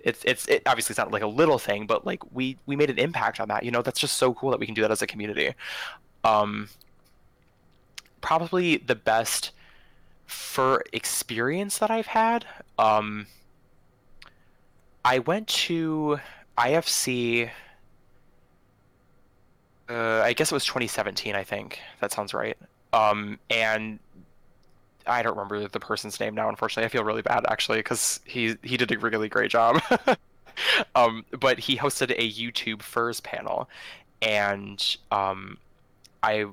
it's 0.00 0.24
it's 0.24 0.46
it, 0.48 0.62
obviously 0.66 0.92
it's 0.92 0.98
not 0.98 1.10
like 1.10 1.22
a 1.22 1.26
little 1.26 1.58
thing, 1.58 1.86
but 1.86 2.06
like 2.06 2.20
we 2.32 2.56
we 2.66 2.76
made 2.76 2.90
an 2.90 2.98
impact 2.98 3.40
on 3.40 3.48
that. 3.48 3.64
You 3.64 3.70
know, 3.70 3.82
that's 3.82 4.00
just 4.00 4.16
so 4.16 4.34
cool 4.34 4.50
that 4.50 4.60
we 4.60 4.66
can 4.66 4.74
do 4.74 4.82
that 4.82 4.90
as 4.90 5.02
a 5.02 5.06
community. 5.06 5.54
Um, 6.24 6.68
probably 8.20 8.78
the 8.78 8.94
best 8.94 9.52
for 10.30 10.84
experience 10.92 11.78
that 11.78 11.90
I've 11.90 12.06
had, 12.06 12.44
um, 12.78 13.26
I 15.04 15.18
went 15.18 15.48
to 15.48 16.20
IFC. 16.56 17.50
Uh, 19.88 20.22
I 20.24 20.32
guess 20.32 20.52
it 20.52 20.54
was 20.54 20.64
2017. 20.64 21.34
I 21.34 21.42
think 21.42 21.80
that 22.00 22.12
sounds 22.12 22.32
right. 22.32 22.56
Um, 22.92 23.40
and 23.50 23.98
I 25.04 25.22
don't 25.22 25.36
remember 25.36 25.66
the 25.66 25.80
person's 25.80 26.20
name 26.20 26.34
now. 26.34 26.48
Unfortunately, 26.48 26.84
I 26.84 26.88
feel 26.88 27.02
really 27.02 27.22
bad 27.22 27.44
actually 27.48 27.78
because 27.78 28.20
he 28.24 28.54
he 28.62 28.76
did 28.76 28.92
a 28.92 28.98
really 28.98 29.28
great 29.28 29.50
job. 29.50 29.82
um, 30.94 31.24
but 31.40 31.58
he 31.58 31.76
hosted 31.76 32.12
a 32.12 32.30
YouTube 32.30 32.82
furs 32.82 33.20
panel, 33.20 33.68
and 34.22 34.96
um, 35.10 35.58
I 36.22 36.46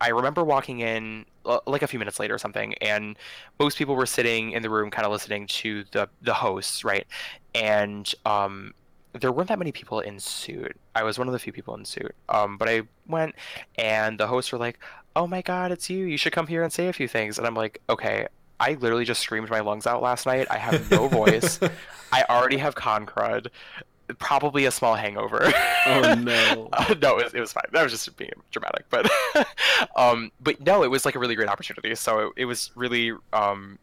I 0.00 0.08
remember 0.08 0.44
walking 0.44 0.80
in 0.80 1.26
like 1.66 1.82
a 1.82 1.86
few 1.86 1.98
minutes 1.98 2.18
later 2.18 2.34
or 2.34 2.38
something, 2.38 2.74
and 2.74 3.16
most 3.58 3.78
people 3.78 3.96
were 3.96 4.06
sitting 4.06 4.52
in 4.52 4.62
the 4.62 4.70
room, 4.70 4.90
kind 4.90 5.06
of 5.06 5.12
listening 5.12 5.46
to 5.48 5.84
the 5.92 6.08
the 6.22 6.34
hosts, 6.34 6.84
right? 6.84 7.06
And 7.54 8.12
um, 8.24 8.74
there 9.12 9.32
weren't 9.32 9.48
that 9.48 9.58
many 9.58 9.72
people 9.72 10.00
in 10.00 10.18
suit. 10.20 10.76
I 10.94 11.02
was 11.02 11.18
one 11.18 11.28
of 11.28 11.32
the 11.32 11.38
few 11.38 11.52
people 11.52 11.74
in 11.74 11.84
suit. 11.84 12.14
Um, 12.28 12.56
but 12.56 12.68
I 12.68 12.82
went, 13.06 13.34
and 13.76 14.18
the 14.18 14.26
hosts 14.26 14.52
were 14.52 14.58
like, 14.58 14.78
"Oh 15.14 15.26
my 15.26 15.42
God, 15.42 15.72
it's 15.72 15.88
you! 15.90 16.04
You 16.04 16.18
should 16.18 16.32
come 16.32 16.46
here 16.46 16.62
and 16.62 16.72
say 16.72 16.88
a 16.88 16.92
few 16.92 17.08
things." 17.08 17.38
And 17.38 17.46
I'm 17.46 17.54
like, 17.54 17.80
"Okay." 17.88 18.26
I 18.58 18.72
literally 18.72 19.04
just 19.04 19.20
screamed 19.20 19.50
my 19.50 19.60
lungs 19.60 19.86
out 19.86 20.00
last 20.00 20.24
night. 20.24 20.46
I 20.50 20.56
have 20.56 20.90
no 20.90 21.08
voice. 21.08 21.60
I 22.12 22.24
already 22.30 22.56
have 22.56 22.74
con 22.74 23.04
crud 23.04 23.48
probably 24.18 24.64
a 24.66 24.70
small 24.70 24.94
hangover. 24.94 25.52
Oh 25.86 26.14
no! 26.18 26.68
uh, 26.72 26.94
no, 27.00 27.18
it 27.18 27.24
was, 27.24 27.34
it 27.34 27.40
was 27.40 27.52
fine. 27.52 27.64
That 27.72 27.82
was 27.82 27.92
just 27.92 28.16
being 28.16 28.30
dramatic, 28.50 28.86
but 28.90 29.10
um, 29.96 30.30
but 30.40 30.60
no, 30.60 30.82
it 30.82 30.90
was 30.90 31.04
like 31.04 31.14
a 31.14 31.18
really 31.18 31.34
great 31.34 31.48
opportunity. 31.48 31.94
So 31.94 32.28
it, 32.28 32.32
it 32.36 32.44
was 32.44 32.70
really 32.74 33.12
um, 33.32 33.78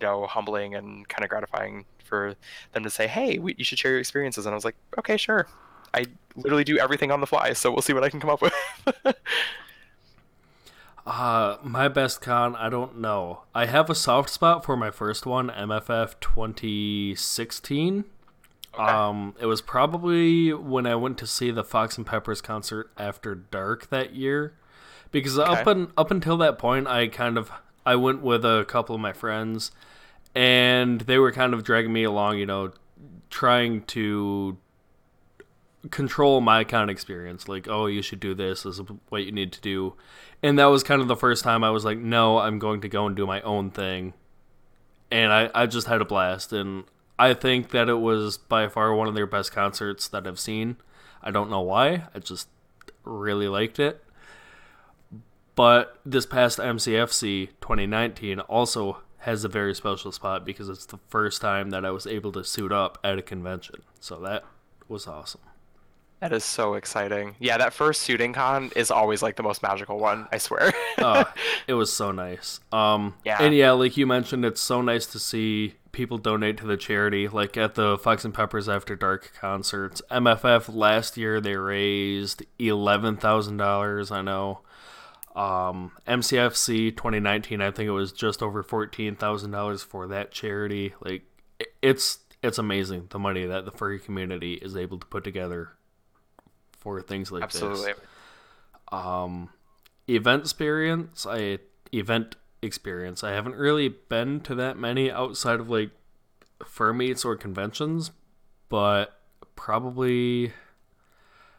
you 0.00 0.06
know, 0.06 0.26
humbling 0.26 0.74
and 0.74 1.08
kind 1.08 1.24
of 1.24 1.30
gratifying 1.30 1.84
for 2.04 2.34
them 2.72 2.82
to 2.82 2.90
say, 2.90 3.06
"Hey, 3.06 3.38
we, 3.38 3.54
you 3.56 3.64
should 3.64 3.78
share 3.78 3.92
your 3.92 4.00
experiences." 4.00 4.46
And 4.46 4.52
I 4.52 4.56
was 4.56 4.64
like, 4.64 4.76
"Okay, 4.98 5.16
sure." 5.16 5.46
I 5.94 6.06
literally 6.36 6.64
do 6.64 6.78
everything 6.78 7.10
on 7.10 7.20
the 7.20 7.26
fly, 7.26 7.52
so 7.52 7.70
we'll 7.70 7.82
see 7.82 7.92
what 7.92 8.04
I 8.04 8.08
can 8.08 8.20
come 8.20 8.30
up 8.30 8.40
with. 8.40 8.54
uh, 11.06 11.58
my 11.62 11.88
best 11.88 12.20
con, 12.22 12.56
I 12.56 12.70
don't 12.70 12.98
know. 12.98 13.42
I 13.54 13.66
have 13.66 13.90
a 13.90 13.94
soft 13.94 14.30
spot 14.30 14.64
for 14.64 14.76
my 14.76 14.90
first 14.90 15.26
one, 15.26 15.50
MFF 15.50 16.14
2016. 16.20 18.04
Okay. 18.74 18.82
Um, 18.82 19.34
it 19.38 19.46
was 19.46 19.60
probably 19.60 20.52
when 20.52 20.86
I 20.86 20.94
went 20.94 21.18
to 21.18 21.26
see 21.26 21.50
the 21.50 21.64
Fox 21.64 21.98
and 21.98 22.06
Peppers 22.06 22.40
concert 22.40 22.90
after 22.96 23.34
dark 23.34 23.90
that 23.90 24.14
year, 24.14 24.54
because 25.10 25.38
okay. 25.38 25.50
up 25.50 25.66
and 25.66 25.88
up 25.96 26.10
until 26.10 26.38
that 26.38 26.58
point, 26.58 26.86
I 26.86 27.08
kind 27.08 27.36
of 27.36 27.50
I 27.84 27.96
went 27.96 28.22
with 28.22 28.44
a 28.46 28.64
couple 28.66 28.94
of 28.94 29.00
my 29.00 29.12
friends, 29.12 29.72
and 30.34 31.02
they 31.02 31.18
were 31.18 31.32
kind 31.32 31.52
of 31.52 31.64
dragging 31.64 31.92
me 31.92 32.04
along, 32.04 32.38
you 32.38 32.46
know, 32.46 32.72
trying 33.28 33.82
to 33.82 34.56
control 35.90 36.40
my 36.40 36.64
kind 36.64 36.84
of 36.84 36.90
experience. 36.90 37.48
Like, 37.48 37.68
oh, 37.68 37.86
you 37.86 38.00
should 38.00 38.20
do 38.20 38.34
this. 38.34 38.62
This 38.62 38.78
is 38.78 38.86
what 39.10 39.24
you 39.24 39.32
need 39.32 39.52
to 39.52 39.60
do, 39.60 39.96
and 40.42 40.58
that 40.58 40.66
was 40.66 40.82
kind 40.82 41.02
of 41.02 41.08
the 41.08 41.16
first 41.16 41.44
time 41.44 41.62
I 41.62 41.68
was 41.68 41.84
like, 41.84 41.98
no, 41.98 42.38
I'm 42.38 42.58
going 42.58 42.80
to 42.80 42.88
go 42.88 43.04
and 43.04 43.14
do 43.14 43.26
my 43.26 43.42
own 43.42 43.70
thing, 43.70 44.14
and 45.10 45.30
I 45.30 45.50
I 45.54 45.66
just 45.66 45.88
had 45.88 46.00
a 46.00 46.06
blast 46.06 46.54
and 46.54 46.84
I 47.18 47.34
think 47.34 47.70
that 47.70 47.88
it 47.88 48.00
was 48.00 48.38
by 48.38 48.68
far 48.68 48.94
one 48.94 49.08
of 49.08 49.14
their 49.14 49.26
best 49.26 49.52
concerts 49.52 50.08
that 50.08 50.26
I've 50.26 50.40
seen. 50.40 50.76
I 51.22 51.30
don't 51.30 51.50
know 51.50 51.60
why. 51.60 52.04
I 52.14 52.18
just 52.18 52.48
really 53.04 53.48
liked 53.48 53.78
it. 53.78 54.02
But 55.54 55.98
this 56.04 56.26
past 56.26 56.58
MCFC 56.58 57.48
2019 57.60 58.40
also 58.40 58.98
has 59.18 59.44
a 59.44 59.48
very 59.48 59.74
special 59.74 60.10
spot 60.10 60.44
because 60.44 60.68
it's 60.68 60.86
the 60.86 60.98
first 61.08 61.40
time 61.40 61.70
that 61.70 61.84
I 61.84 61.90
was 61.90 62.06
able 62.06 62.32
to 62.32 62.42
suit 62.42 62.72
up 62.72 62.98
at 63.04 63.18
a 63.18 63.22
convention. 63.22 63.82
So 64.00 64.18
that 64.20 64.44
was 64.88 65.06
awesome. 65.06 65.42
That 66.20 66.32
is 66.32 66.44
so 66.44 66.74
exciting. 66.74 67.34
Yeah, 67.38 67.58
that 67.58 67.72
first 67.72 68.02
suiting 68.02 68.32
con 68.32 68.70
is 68.76 68.90
always 68.90 69.22
like 69.22 69.36
the 69.36 69.42
most 69.42 69.62
magical 69.62 69.98
one, 69.98 70.28
I 70.32 70.38
swear. 70.38 70.72
oh, 70.98 71.24
it 71.66 71.74
was 71.74 71.92
so 71.92 72.12
nice. 72.12 72.60
Um 72.72 73.14
yeah. 73.24 73.38
and 73.40 73.54
yeah, 73.54 73.72
like 73.72 73.96
you 73.96 74.06
mentioned, 74.06 74.44
it's 74.44 74.60
so 74.60 74.82
nice 74.82 75.06
to 75.06 75.18
see 75.18 75.74
people 75.92 76.18
donate 76.18 76.56
to 76.58 76.66
the 76.66 76.76
charity, 76.76 77.28
like 77.28 77.56
at 77.56 77.74
the 77.74 77.96
Fox 77.98 78.24
and 78.24 78.34
Peppers 78.34 78.68
After 78.68 78.96
Dark 78.96 79.32
concerts. 79.38 80.02
MFF 80.10 80.74
last 80.74 81.16
year 81.16 81.40
they 81.40 81.56
raised 81.56 82.42
eleven 82.58 83.16
thousand 83.16 83.58
dollars, 83.58 84.10
I 84.10 84.22
know. 84.22 84.60
Um 85.36 85.92
MCFC 86.06 86.96
twenty 86.96 87.20
nineteen, 87.20 87.60
I 87.60 87.70
think 87.70 87.88
it 87.88 87.92
was 87.92 88.12
just 88.12 88.42
over 88.42 88.62
fourteen 88.62 89.14
thousand 89.16 89.50
dollars 89.50 89.82
for 89.82 90.06
that 90.08 90.30
charity. 90.32 90.94
Like 91.00 91.22
it's 91.80 92.18
it's 92.42 92.58
amazing 92.58 93.06
the 93.10 93.18
money 93.18 93.46
that 93.46 93.64
the 93.64 93.70
furry 93.70 93.98
community 94.00 94.54
is 94.54 94.76
able 94.76 94.98
to 94.98 95.06
put 95.06 95.24
together 95.24 95.70
for 96.78 97.00
things 97.00 97.30
like 97.30 97.44
Absolutely. 97.44 97.92
this. 97.92 98.00
Um, 98.90 99.50
event 100.08 100.42
experience, 100.42 101.24
I 101.26 101.60
event 101.92 102.36
experience. 102.62 103.24
I 103.24 103.32
haven't 103.32 103.56
really 103.56 103.88
been 103.88 104.40
to 104.42 104.54
that 104.54 104.78
many 104.78 105.10
outside 105.10 105.60
of 105.60 105.68
like 105.68 105.90
fur 106.64 106.92
meets 106.92 107.24
or 107.24 107.36
conventions, 107.36 108.12
but 108.68 109.20
probably 109.56 110.52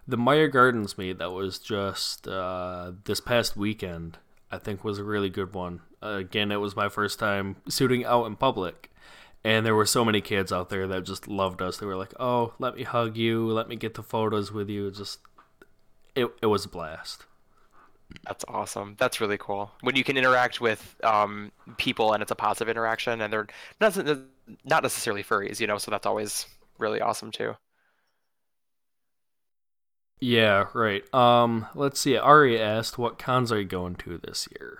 the 0.08 0.18
Meijer 0.18 0.52
Gardens 0.52 0.98
meet 0.98 1.20
that 1.20 1.32
was 1.32 1.60
just 1.60 2.28
uh, 2.28 2.94
this 3.04 3.20
past 3.20 3.56
weekend. 3.56 4.18
I 4.52 4.60
think 4.60 4.84
was 4.84 5.00
a 5.00 5.04
really 5.04 5.30
good 5.30 5.54
one. 5.54 5.82
Uh, 6.02 6.18
again, 6.18 6.52
it 6.52 6.58
was 6.58 6.76
my 6.76 6.88
first 6.88 7.18
time 7.18 7.56
suiting 7.68 8.06
out 8.06 8.26
in 8.26 8.36
public, 8.36 8.92
and 9.44 9.66
there 9.66 9.74
were 9.74 9.86
so 9.86 10.06
many 10.06 10.22
kids 10.22 10.52
out 10.52 10.70
there 10.70 10.88
that 10.88 11.06
just 11.06 11.28
loved 11.28 11.62
us. 11.62 11.78
They 11.78 11.88
were 11.88 11.96
like, 11.96 12.14
"Oh, 12.20 12.54
let 12.60 12.76
me 12.76 12.84
hug 12.84 13.18
you, 13.18 13.48
let 13.48 13.68
me 13.68 13.76
get 13.76 13.96
the 13.96 14.04
photos 14.04 14.52
with 14.52 14.70
you." 14.70 14.92
Just 14.92 15.20
it 16.16 16.28
it 16.42 16.48
was 16.48 16.66
a 16.66 16.70
blast. 16.70 17.26
That's 18.26 18.46
awesome. 18.48 18.96
That's 19.00 19.20
really 19.20 19.38
cool. 19.38 19.72
When 19.82 19.96
you 19.96 20.04
can 20.04 20.18
interact 20.18 20.62
with 20.62 20.96
um, 21.04 21.52
people 21.78 22.14
and 22.14 22.22
it's 22.22 22.32
a 22.32 22.36
positive 22.36 22.70
interaction, 22.70 23.22
and 23.22 23.32
they're 23.32 23.48
not 23.82 23.98
not 24.66 24.84
necessarily 24.84 25.24
furries, 25.24 25.60
you 25.60 25.68
know. 25.68 25.78
So 25.78 25.92
that's 25.92 26.06
always 26.06 26.46
really 26.78 27.02
awesome 27.02 27.32
too. 27.32 27.56
Yeah, 30.20 30.68
right. 30.74 31.04
Um, 31.14 31.68
let's 31.76 32.00
see. 32.00 32.16
Ari 32.18 32.60
asked, 32.60 32.98
"What 32.98 33.20
cons 33.20 33.52
are 33.52 33.60
you 33.60 33.66
going 33.66 33.96
to 33.96 34.18
this 34.18 34.48
year?" 34.58 34.80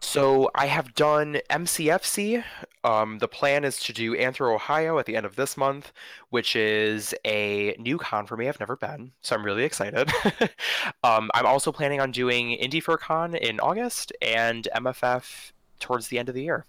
So 0.00 0.50
I 0.54 0.66
have 0.66 0.94
done 0.94 1.40
MCFC. 1.50 2.44
Um, 2.86 3.18
the 3.18 3.26
plan 3.26 3.64
is 3.64 3.80
to 3.80 3.92
do 3.92 4.14
Anthro 4.14 4.54
Ohio 4.54 5.00
at 5.00 5.06
the 5.06 5.16
end 5.16 5.26
of 5.26 5.34
this 5.34 5.56
month, 5.56 5.92
which 6.30 6.54
is 6.54 7.12
a 7.24 7.74
new 7.80 7.98
con 7.98 8.26
for 8.26 8.36
me. 8.36 8.48
I've 8.48 8.60
never 8.60 8.76
been, 8.76 9.10
so 9.22 9.34
I'm 9.34 9.44
really 9.44 9.64
excited. 9.64 10.08
um, 11.02 11.28
I'm 11.34 11.46
also 11.46 11.72
planning 11.72 12.00
on 12.00 12.12
doing 12.12 12.52
Indy 12.52 12.78
Fur 12.78 12.96
Con 12.96 13.34
in 13.34 13.58
August 13.58 14.12
and 14.22 14.68
MFF 14.72 15.50
towards 15.80 16.06
the 16.06 16.18
end 16.20 16.28
of 16.28 16.36
the 16.36 16.44
year. 16.44 16.64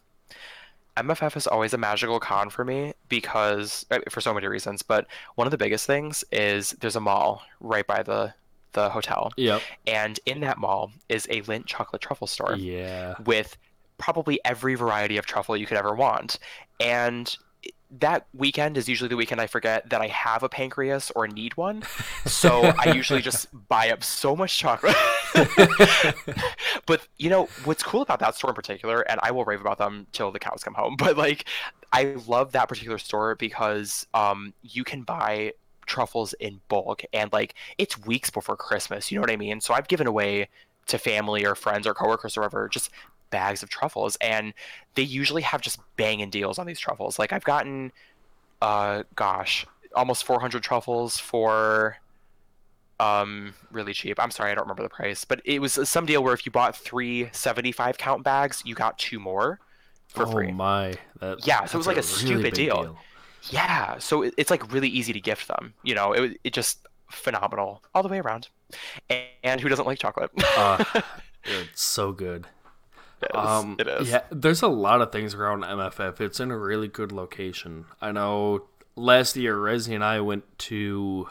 MFF 0.97 1.37
is 1.37 1.45
always 1.45 1.75
a 1.75 1.77
magical 1.77 2.19
con 2.19 2.49
for 2.49 2.65
me 2.65 2.93
because 3.09 3.85
uh, 3.91 3.99
for 4.09 4.19
so 4.19 4.33
many 4.33 4.47
reasons, 4.47 4.81
but 4.81 5.05
one 5.35 5.45
of 5.45 5.51
the 5.51 5.57
biggest 5.57 5.85
things 5.85 6.23
is 6.31 6.71
there's 6.79 6.95
a 6.95 6.99
mall 6.99 7.43
right 7.59 7.85
by 7.85 8.01
the 8.01 8.33
the 8.73 8.89
hotel. 8.89 9.31
Yep. 9.37 9.61
And 9.85 10.19
in 10.25 10.39
that 10.41 10.57
mall 10.57 10.91
is 11.09 11.27
a 11.29 11.41
Lindt 11.43 11.67
chocolate 11.67 12.01
truffle 12.01 12.27
store. 12.27 12.55
Yeah. 12.55 13.13
With 13.25 13.55
probably 13.97 14.39
every 14.45 14.75
variety 14.75 15.17
of 15.17 15.25
truffle 15.25 15.57
you 15.57 15.65
could 15.65 15.77
ever 15.77 15.93
want. 15.93 16.39
And 16.79 17.35
that 17.89 18.27
weekend 18.33 18.77
is 18.77 18.89
usually 18.89 19.07
the 19.07 19.15
weekend 19.15 19.39
I 19.39 19.47
forget 19.47 19.89
that 19.89 20.01
I 20.01 20.07
have 20.07 20.43
a 20.43 20.49
pancreas 20.49 21.11
or 21.15 21.27
need 21.27 21.55
one. 21.55 21.83
So 22.25 22.73
I 22.77 22.91
usually 22.93 23.21
just 23.21 23.47
buy 23.69 23.91
up 23.91 24.03
so 24.03 24.35
much 24.35 24.57
chocolate. 24.57 24.95
but 26.85 27.07
you 27.17 27.29
know, 27.29 27.47
what's 27.63 27.83
cool 27.83 28.01
about 28.01 28.19
that 28.19 28.35
store 28.35 28.51
in 28.51 28.55
particular, 28.55 29.01
and 29.01 29.19
I 29.23 29.31
will 29.31 29.45
rave 29.45 29.61
about 29.61 29.77
them 29.77 30.07
till 30.11 30.31
the 30.31 30.39
cows 30.39 30.63
come 30.63 30.73
home, 30.73 30.95
but 30.97 31.17
like 31.17 31.45
I 31.93 32.15
love 32.27 32.51
that 32.51 32.67
particular 32.67 32.97
store 32.97 33.35
because 33.35 34.05
um, 34.13 34.53
you 34.61 34.83
can 34.83 35.03
buy 35.03 35.53
truffles 35.85 36.33
in 36.33 36.59
bulk 36.67 37.03
and 37.13 37.31
like 37.31 37.55
it's 37.77 37.97
weeks 38.05 38.29
before 38.29 38.57
Christmas, 38.57 39.09
you 39.09 39.17
know 39.17 39.21
what 39.21 39.31
I 39.31 39.37
mean? 39.37 39.61
So 39.61 39.73
I've 39.73 39.87
given 39.87 40.07
away 40.07 40.49
to 40.87 40.97
family 40.97 41.45
or 41.45 41.55
friends 41.55 41.87
or 41.87 41.93
coworkers 41.93 42.37
or 42.37 42.41
whatever 42.41 42.67
just 42.69 42.89
bags 43.29 43.63
of 43.63 43.69
truffles 43.69 44.17
and 44.21 44.53
they 44.95 45.01
usually 45.01 45.41
have 45.41 45.61
just 45.61 45.79
banging 45.95 46.29
deals 46.29 46.59
on 46.59 46.65
these 46.65 46.79
truffles. 46.79 47.19
Like 47.19 47.33
I've 47.33 47.43
gotten 47.43 47.91
uh 48.61 49.03
gosh, 49.15 49.65
almost 49.95 50.23
400 50.23 50.63
truffles 50.63 51.17
for 51.17 51.97
um 52.99 53.53
really 53.71 53.93
cheap. 53.93 54.19
I'm 54.19 54.31
sorry, 54.31 54.51
I 54.51 54.55
don't 54.55 54.63
remember 54.63 54.83
the 54.83 54.89
price, 54.89 55.25
but 55.25 55.41
it 55.45 55.59
was 55.59 55.79
some 55.87 56.05
deal 56.05 56.23
where 56.23 56.33
if 56.33 56.45
you 56.45 56.51
bought 56.51 56.75
3 56.75 57.29
75 57.31 57.97
count 57.97 58.23
bags, 58.23 58.63
you 58.65 58.75
got 58.75 58.97
two 58.97 59.19
more 59.19 59.59
for 60.07 60.25
oh 60.25 60.31
free. 60.31 60.49
Oh 60.49 60.53
my. 60.53 60.93
That, 61.19 61.45
yeah, 61.45 61.65
so 61.65 61.75
it 61.75 61.79
was 61.79 61.87
like 61.87 61.97
a, 61.97 62.01
a 62.01 62.03
really 62.03 62.15
stupid 62.15 62.53
deal. 62.53 62.81
deal. 62.83 62.97
Yeah, 63.49 63.97
so 63.99 64.23
it's 64.37 64.49
like 64.49 64.71
really 64.71 64.89
easy 64.89 65.13
to 65.13 65.21
gift 65.21 65.47
them. 65.47 65.73
You 65.83 65.95
know, 65.95 66.11
it 66.13 66.37
it 66.43 66.53
just 66.53 66.87
phenomenal 67.09 67.83
all 67.93 68.03
the 68.03 68.09
way 68.09 68.19
around. 68.19 68.49
And, 69.09 69.23
and 69.43 69.61
who 69.61 69.69
doesn't 69.69 69.85
like 69.85 69.99
chocolate? 69.99 70.31
uh, 70.57 70.83
it's 71.43 71.81
so 71.81 72.11
good. 72.11 72.47
Is. 73.23 73.35
Um, 73.35 73.75
it 73.79 73.87
is. 73.87 74.09
Yeah, 74.09 74.21
there's 74.31 74.61
a 74.61 74.67
lot 74.67 75.01
of 75.01 75.11
things 75.11 75.33
around 75.33 75.63
MFF. 75.63 76.21
It's 76.21 76.39
in 76.39 76.51
a 76.51 76.57
really 76.57 76.87
good 76.87 77.11
location. 77.11 77.85
I 78.01 78.11
know 78.11 78.65
last 78.95 79.35
year, 79.35 79.55
Resi 79.55 79.95
and 79.95 80.03
I 80.03 80.19
went 80.19 80.43
to 80.59 81.27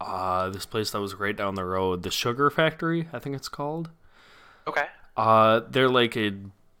uh, 0.00 0.50
this 0.50 0.66
place 0.66 0.90
that 0.92 1.00
was 1.00 1.14
right 1.14 1.36
down 1.36 1.54
the 1.54 1.64
road, 1.64 2.02
the 2.02 2.10
Sugar 2.10 2.50
Factory, 2.50 3.08
I 3.12 3.18
think 3.18 3.36
it's 3.36 3.48
called. 3.48 3.90
Okay. 4.66 4.86
Uh, 5.16 5.60
they're 5.68 5.88
like 5.88 6.16
a 6.16 6.32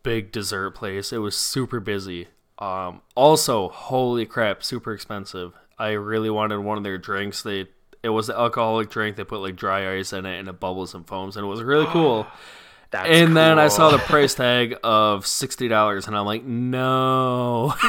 big 0.02 0.32
dessert 0.32 0.70
place. 0.70 1.12
It 1.12 1.18
was 1.18 1.36
super 1.36 1.80
busy. 1.80 2.28
Um, 2.58 3.02
also, 3.14 3.68
holy 3.68 4.26
crap, 4.26 4.62
super 4.62 4.92
expensive. 4.92 5.52
I 5.78 5.90
really 5.90 6.30
wanted 6.30 6.58
one 6.60 6.78
of 6.78 6.84
their 6.84 6.98
drinks. 6.98 7.42
They 7.42 7.66
it 8.02 8.10
was 8.10 8.28
an 8.28 8.36
alcoholic 8.36 8.90
drink. 8.90 9.16
They 9.16 9.24
put 9.24 9.40
like 9.40 9.56
dry 9.56 9.96
ice 9.98 10.12
in 10.12 10.24
it 10.24 10.38
and 10.38 10.48
it 10.48 10.60
bubbles 10.60 10.94
and 10.94 11.06
foams, 11.06 11.36
and 11.36 11.44
it 11.44 11.48
was 11.48 11.62
really 11.62 11.86
cool. 11.86 12.26
That's 12.90 13.08
and 13.08 13.36
then 13.36 13.58
I 13.58 13.68
saw 13.68 13.90
the 13.90 13.98
price 13.98 14.34
tag 14.34 14.76
of 14.82 15.26
sixty 15.26 15.68
dollars, 15.68 16.06
and 16.06 16.16
I'm 16.16 16.26
like, 16.26 16.44
no. 16.44 17.74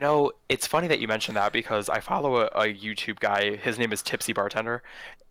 No, 0.00 0.32
it's 0.48 0.66
funny 0.66 0.88
that 0.88 0.98
you 0.98 1.06
mentioned 1.08 1.36
that 1.36 1.52
because 1.52 1.90
I 1.90 2.00
follow 2.00 2.36
a, 2.38 2.46
a 2.46 2.74
YouTube 2.74 3.20
guy. 3.20 3.56
His 3.56 3.78
name 3.78 3.92
is 3.92 4.00
Tipsy 4.02 4.32
Bartender, 4.32 4.82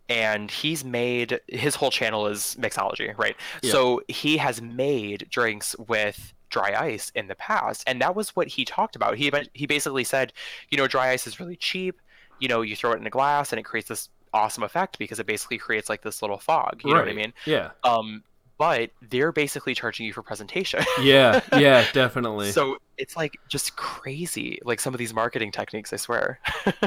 and 0.08 0.48
he's 0.48 0.84
made 0.84 1.40
his 1.48 1.74
whole 1.74 1.90
channel 1.90 2.28
is 2.28 2.56
mixology, 2.60 3.16
right? 3.18 3.34
Yeah. 3.62 3.72
So 3.72 4.02
he 4.06 4.36
has 4.36 4.62
made 4.62 5.26
drinks 5.28 5.74
with 5.88 6.32
dry 6.50 6.74
ice 6.80 7.10
in 7.16 7.26
the 7.26 7.34
past, 7.34 7.82
and 7.88 8.00
that 8.00 8.14
was 8.14 8.36
what 8.36 8.46
he 8.46 8.64
talked 8.64 8.94
about. 8.94 9.16
He 9.16 9.32
he 9.54 9.66
basically 9.66 10.04
said, 10.04 10.32
you 10.70 10.78
know, 10.78 10.86
dry 10.86 11.10
ice 11.10 11.26
is 11.26 11.40
really 11.40 11.56
cheap. 11.56 12.00
You 12.38 12.46
know, 12.46 12.62
you 12.62 12.76
throw 12.76 12.92
it 12.92 13.00
in 13.00 13.06
a 13.08 13.10
glass, 13.10 13.52
and 13.52 13.58
it 13.58 13.64
creates 13.64 13.88
this 13.88 14.08
awesome 14.32 14.62
effect 14.62 14.98
because 15.00 15.18
it 15.18 15.26
basically 15.26 15.58
creates 15.58 15.88
like 15.88 16.02
this 16.02 16.22
little 16.22 16.38
fog. 16.38 16.80
You 16.84 16.94
know 16.94 17.00
what 17.00 17.08
I 17.08 17.12
mean? 17.12 17.32
Yeah, 17.44 17.70
Um, 17.82 18.22
but 18.60 18.90
they're 19.08 19.32
basically 19.32 19.74
charging 19.74 20.04
you 20.04 20.12
for 20.12 20.22
presentation. 20.22 20.84
yeah, 21.02 21.40
yeah, 21.56 21.86
definitely. 21.94 22.52
So 22.52 22.76
it's 22.98 23.16
like 23.16 23.38
just 23.48 23.74
crazy, 23.74 24.58
like 24.64 24.80
some 24.80 24.92
of 24.92 24.98
these 24.98 25.14
marketing 25.14 25.50
techniques. 25.50 25.92
I 25.92 25.96
swear. 25.96 26.38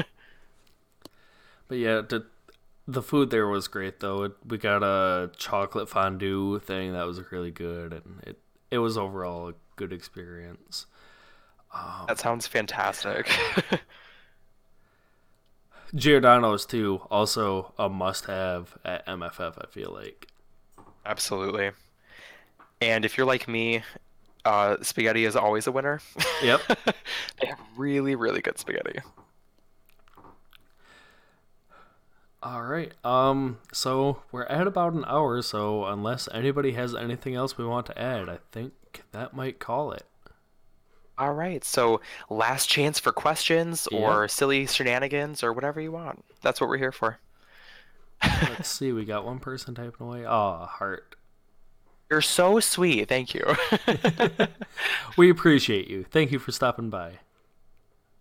But 1.66 1.78
yeah, 1.78 2.02
the 2.06 2.26
the 2.86 3.00
food 3.02 3.30
there 3.30 3.48
was 3.48 3.68
great 3.68 3.98
though. 4.00 4.24
It, 4.24 4.32
we 4.46 4.58
got 4.58 4.82
a 4.82 5.30
chocolate 5.38 5.88
fondue 5.88 6.60
thing 6.60 6.92
that 6.92 7.06
was 7.06 7.20
really 7.32 7.50
good, 7.50 7.92
and 7.94 8.20
it 8.22 8.38
it 8.70 8.78
was 8.78 8.98
overall 8.98 9.48
a 9.48 9.54
good 9.76 9.90
experience. 9.90 10.84
Um, 11.72 12.04
that 12.06 12.18
sounds 12.18 12.46
fantastic. 12.46 13.30
Giordano's 15.94 16.66
too, 16.66 17.00
also 17.10 17.72
a 17.78 17.88
must-have 17.88 18.76
at 18.84 19.06
MFF. 19.06 19.54
I 19.58 19.66
feel 19.70 19.90
like. 19.90 20.28
Absolutely. 21.06 21.70
And 22.80 23.04
if 23.04 23.16
you're 23.16 23.26
like 23.26 23.46
me, 23.48 23.82
uh, 24.44 24.76
spaghetti 24.82 25.24
is 25.24 25.36
always 25.36 25.66
a 25.66 25.72
winner. 25.72 26.00
Yep. 26.42 26.60
they 27.40 27.46
have 27.46 27.60
really, 27.76 28.14
really 28.14 28.40
good 28.40 28.58
spaghetti. 28.58 29.00
All 32.42 32.62
right. 32.62 32.92
Um. 33.04 33.58
So 33.72 34.22
we're 34.30 34.44
at 34.44 34.66
about 34.66 34.92
an 34.92 35.04
hour. 35.06 35.40
So 35.40 35.86
unless 35.86 36.28
anybody 36.32 36.72
has 36.72 36.94
anything 36.94 37.34
else 37.34 37.56
we 37.56 37.64
want 37.64 37.86
to 37.86 37.98
add, 37.98 38.28
I 38.28 38.38
think 38.52 38.72
that 39.12 39.34
might 39.34 39.58
call 39.58 39.92
it. 39.92 40.04
All 41.16 41.32
right, 41.32 41.62
so 41.64 42.00
last 42.28 42.68
chance 42.68 42.98
for 42.98 43.12
questions 43.12 43.86
Yeah. 43.92 44.00
or 44.00 44.26
silly 44.26 44.66
shenanigans 44.66 45.44
or 45.44 45.52
whatever 45.52 45.80
you 45.80 45.92
want. 45.92 46.24
That's 46.42 46.60
what 46.60 46.68
we're 46.68 46.76
here 46.78 46.90
for. 46.90 47.18
Let's 48.42 48.68
see. 48.68 48.92
We 48.92 49.04
got 49.04 49.24
one 49.24 49.38
person 49.38 49.74
typing 49.74 50.06
away. 50.06 50.26
Oh, 50.26 50.66
heart. 50.70 51.16
You're 52.10 52.20
so 52.20 52.60
sweet. 52.60 53.08
Thank 53.08 53.34
you. 53.34 53.44
We 55.16 55.30
appreciate 55.30 55.88
you. 55.88 56.04
Thank 56.10 56.32
you 56.32 56.38
for 56.40 56.50
stopping 56.50 56.90
by. 56.90 57.18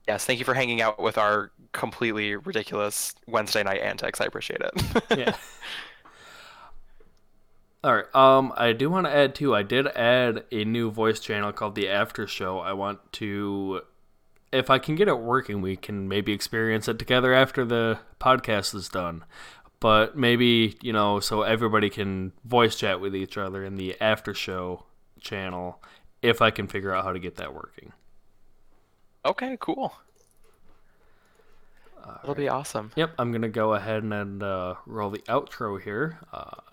yes, 0.08 0.26
thank 0.26 0.38
you 0.40 0.46
for 0.46 0.54
hanging 0.54 0.80
out 0.82 1.02
with 1.02 1.18
our 1.18 1.52
completely 1.72 2.36
ridiculous 2.36 3.16
Wednesday 3.28 3.64
night 3.64 3.82
antics. 3.82 4.22
I 4.22 4.26
appreciate 4.26 4.62
it. 4.62 5.04
yeah. 5.18 5.36
All 7.84 7.96
right. 7.96 8.16
Um, 8.16 8.54
I 8.56 8.72
do 8.74 8.90
want 8.90 9.08
to 9.08 9.12
add 9.14 9.34
too. 9.36 9.56
I 9.56 9.64
did 9.64 9.88
add 9.88 10.44
a 10.52 10.64
new 10.64 10.92
voice 10.92 11.20
channel 11.20 11.52
called 11.52 11.76
the 11.76 11.90
After 11.90 12.28
Show. 12.28 12.60
I 12.60 12.74
want 12.74 13.00
to, 13.14 13.82
if 14.52 14.70
I 14.70 14.78
can 14.80 14.96
get 14.96 15.08
it 15.08 15.20
working, 15.20 15.62
we 15.62 15.76
can 15.76 16.08
maybe 16.08 16.32
experience 16.32 16.88
it 16.88 17.00
together 17.00 17.34
after 17.34 17.66
the 17.66 18.00
podcast 18.22 18.74
is 18.76 18.88
done. 18.88 19.26
But 19.84 20.18
maybe 20.18 20.78
you 20.82 20.94
know, 20.94 21.20
so 21.20 21.42
everybody 21.42 21.90
can 21.90 22.32
voice 22.46 22.78
chat 22.78 23.02
with 23.02 23.14
each 23.14 23.38
other 23.38 23.66
in 23.66 23.76
the 23.76 24.00
After 24.00 24.34
Show 24.34 24.86
channel. 25.20 25.84
If 26.22 26.42
I 26.42 26.52
can 26.52 26.68
figure 26.68 26.96
out 26.96 27.04
how 27.04 27.12
to 27.12 27.20
get 27.20 27.36
that 27.36 27.54
working. 27.54 27.92
okay, 29.26 29.58
cool. 29.60 29.94
It'll 32.24 32.34
be 32.34 32.48
awesome. 32.48 32.94
Yep, 32.96 33.16
I'm 33.20 33.34
gonna 33.34 33.50
go 33.50 33.74
ahead 33.74 34.04
and 34.04 34.42
uh, 34.42 34.76
roll 34.86 35.10
the 35.10 35.20
outro 35.28 35.82
here. 35.82 36.18
Uh, 36.32 36.73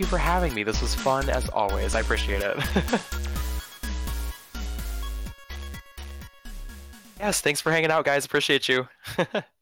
you 0.00 0.06
for 0.06 0.18
having 0.18 0.52
me. 0.54 0.62
This 0.62 0.80
was 0.82 0.94
fun 0.94 1.28
as 1.30 1.48
always. 1.50 1.94
I 1.94 2.00
appreciate 2.00 2.42
it. 2.42 2.56
yes, 7.20 7.40
thanks 7.40 7.60
for 7.60 7.70
hanging 7.70 7.90
out, 7.90 8.04
guys. 8.04 8.24
Appreciate 8.24 8.68
you. 8.68 8.88